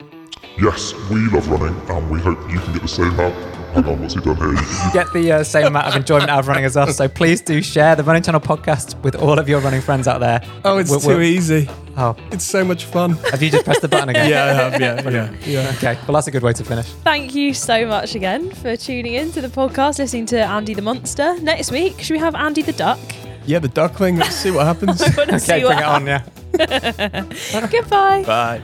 Yes, 0.59 0.91
we 1.11 1.19
love 1.29 1.47
running, 1.49 1.79
and 1.91 2.09
we 2.09 2.19
hope 2.19 2.39
you 2.51 2.59
can 2.59 2.73
get 2.73 2.81
the 2.81 2.87
same 2.87 3.11
out. 3.19 3.33
Hang 3.75 3.85
on, 3.85 4.01
what's 4.01 4.15
he 4.15 4.21
done 4.21 4.37
here? 4.37 4.91
get 4.93 5.13
the 5.13 5.31
uh, 5.33 5.43
same 5.43 5.67
amount 5.67 5.85
of 5.87 5.95
enjoyment 5.95 6.31
out 6.31 6.39
of 6.39 6.47
running 6.47 6.65
as 6.65 6.75
us. 6.75 6.97
So 6.97 7.07
please 7.07 7.41
do 7.41 7.61
share 7.61 7.95
the 7.95 8.03
Running 8.03 8.23
Channel 8.23 8.41
podcast 8.41 8.99
with 9.03 9.15
all 9.15 9.37
of 9.37 9.47
your 9.47 9.59
running 9.61 9.81
friends 9.81 10.07
out 10.07 10.19
there. 10.19 10.41
Oh, 10.65 10.77
it's 10.79 10.89
We're- 10.89 11.01
too 11.01 11.07
we're- 11.09 11.27
easy. 11.29 11.69
Oh, 11.99 12.15
It's 12.31 12.43
so 12.45 12.63
much 12.63 12.85
fun. 12.85 13.13
have 13.31 13.41
you 13.41 13.49
just 13.49 13.65
pressed 13.65 13.81
the 13.81 13.87
button 13.87 14.09
again? 14.09 14.29
yeah, 14.33 14.45
I 14.45 14.53
have. 14.53 14.79
Yeah, 14.79 15.09
yeah. 15.09 15.33
yeah. 15.45 15.71
Okay. 15.77 15.97
Well, 16.07 16.13
that's 16.13 16.27
a 16.27 16.31
good 16.31 16.43
way 16.43 16.53
to 16.53 16.63
finish. 16.63 16.85
thank 17.03 17.33
you 17.33 17.53
so 17.53 17.85
much 17.87 18.13
again 18.15 18.51
for 18.51 18.75
tuning 18.77 19.13
in 19.15 19.31
to 19.31 19.41
the 19.41 19.47
podcast 19.49 19.97
listening 19.99 20.25
to 20.27 20.39
andy 20.39 20.73
the 20.75 20.81
monster 20.81 21.39
next 21.41 21.71
week 21.71 21.99
should 21.99 22.13
we 22.13 22.19
have 22.19 22.35
andy 22.35 22.61
the 22.61 22.73
duck 22.73 22.99
Yeah, 23.47 23.59
the 23.59 23.69
duckling. 23.69 24.17
Let's 24.17 24.35
see 24.35 24.51
what 24.51 24.65
happens. 24.65 25.01
I 25.01 25.07
Okay, 25.23 25.37
see 25.39 25.51
bring 25.53 25.63
what 25.63 25.77
it 25.79 25.83
on. 25.85 26.05
Yeah. 26.05 27.67
goodbye 27.71 28.23
Bye. 28.25 28.61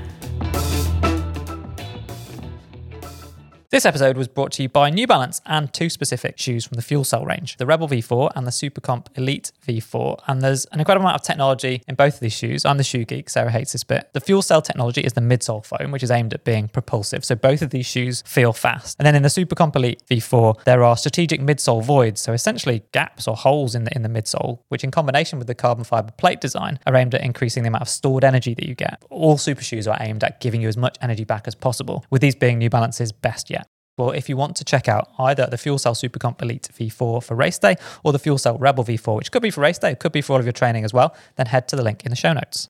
This 3.73 3.87
episode 3.87 4.17
was 4.17 4.27
brought 4.27 4.51
to 4.51 4.61
you 4.61 4.69
by 4.69 4.91
New 4.91 5.07
Balance 5.07 5.41
and 5.47 5.73
two 5.73 5.89
specific 5.89 6.37
shoes 6.37 6.63
from 6.63 6.75
the 6.75 6.83
Fuel 6.83 7.03
Cell 7.03 7.25
range, 7.25 7.57
the 7.57 7.65
Rebel 7.65 7.87
V4 7.87 8.29
and 8.35 8.45
the 8.45 8.51
Supercomp 8.51 9.07
Elite 9.17 9.51
V4. 9.67 10.19
And 10.27 10.43
there's 10.43 10.65
an 10.65 10.77
incredible 10.77 11.07
amount 11.07 11.19
of 11.19 11.25
technology 11.25 11.81
in 11.87 11.95
both 11.95 12.13
of 12.13 12.19
these 12.19 12.33
shoes. 12.33 12.65
I'm 12.65 12.77
the 12.77 12.83
shoe 12.83 13.03
geek, 13.03 13.31
Sarah 13.31 13.49
hates 13.49 13.71
this 13.71 13.83
bit. 13.83 14.11
The 14.13 14.19
Fuel 14.19 14.43
Cell 14.43 14.61
technology 14.61 15.01
is 15.01 15.13
the 15.13 15.21
midsole 15.21 15.65
foam, 15.65 15.89
which 15.89 16.03
is 16.03 16.11
aimed 16.11 16.35
at 16.35 16.43
being 16.43 16.67
propulsive. 16.67 17.25
So 17.25 17.33
both 17.33 17.63
of 17.63 17.71
these 17.71 17.87
shoes 17.87 18.21
feel 18.27 18.53
fast. 18.53 18.95
And 18.99 19.07
then 19.07 19.15
in 19.15 19.23
the 19.23 19.29
Supercomp 19.29 19.75
Elite 19.75 20.03
V4, 20.07 20.65
there 20.65 20.83
are 20.83 20.95
strategic 20.95 21.41
midsole 21.41 21.83
voids, 21.83 22.21
so 22.21 22.31
essentially 22.31 22.83
gaps 22.91 23.27
or 23.27 23.35
holes 23.35 23.73
in 23.73 23.85
the 23.85 23.95
in 23.95 24.03
the 24.03 24.07
midsole, 24.07 24.59
which 24.67 24.83
in 24.83 24.91
combination 24.91 25.39
with 25.39 25.47
the 25.47 25.55
carbon 25.55 25.83
fiber 25.83 26.11
plate 26.11 26.41
design 26.41 26.77
are 26.85 26.95
aimed 26.95 27.15
at 27.15 27.23
increasing 27.23 27.63
the 27.63 27.69
amount 27.69 27.81
of 27.81 27.89
stored 27.89 28.23
energy 28.23 28.53
that 28.53 28.67
you 28.67 28.75
get. 28.75 29.01
All 29.09 29.39
super 29.39 29.63
shoes 29.63 29.87
are 29.87 29.97
aimed 29.99 30.23
at 30.23 30.41
giving 30.41 30.61
you 30.61 30.67
as 30.67 30.77
much 30.77 30.95
energy 31.01 31.23
back 31.23 31.47
as 31.47 31.55
possible, 31.55 32.05
with 32.11 32.21
these 32.21 32.35
being 32.35 32.59
New 32.59 32.69
Balance's 32.69 33.11
best 33.11 33.49
yet. 33.49 33.62
Well, 33.97 34.09
if 34.11 34.27
you 34.27 34.35
want 34.35 34.55
to 34.55 34.63
check 34.63 34.87
out 34.87 35.11
either 35.19 35.45
the 35.45 35.57
Fuel 35.57 35.77
Cell 35.77 35.93
Supercomp 35.93 36.41
Elite 36.41 36.67
V4 36.73 37.23
for 37.23 37.35
race 37.35 37.59
day 37.59 37.75
or 38.03 38.11
the 38.11 38.19
Fuel 38.19 38.39
Cell 38.39 38.57
Rebel 38.57 38.83
V4, 38.83 39.15
which 39.17 39.31
could 39.31 39.43
be 39.43 39.51
for 39.51 39.61
race 39.61 39.77
day, 39.77 39.91
it 39.91 39.99
could 39.99 40.11
be 40.11 40.21
for 40.21 40.33
all 40.33 40.39
of 40.39 40.45
your 40.45 40.51
training 40.51 40.83
as 40.83 40.93
well, 40.93 41.15
then 41.35 41.45
head 41.45 41.67
to 41.67 41.75
the 41.75 41.83
link 41.83 42.03
in 42.03 42.09
the 42.09 42.15
show 42.15 42.33
notes. 42.33 42.61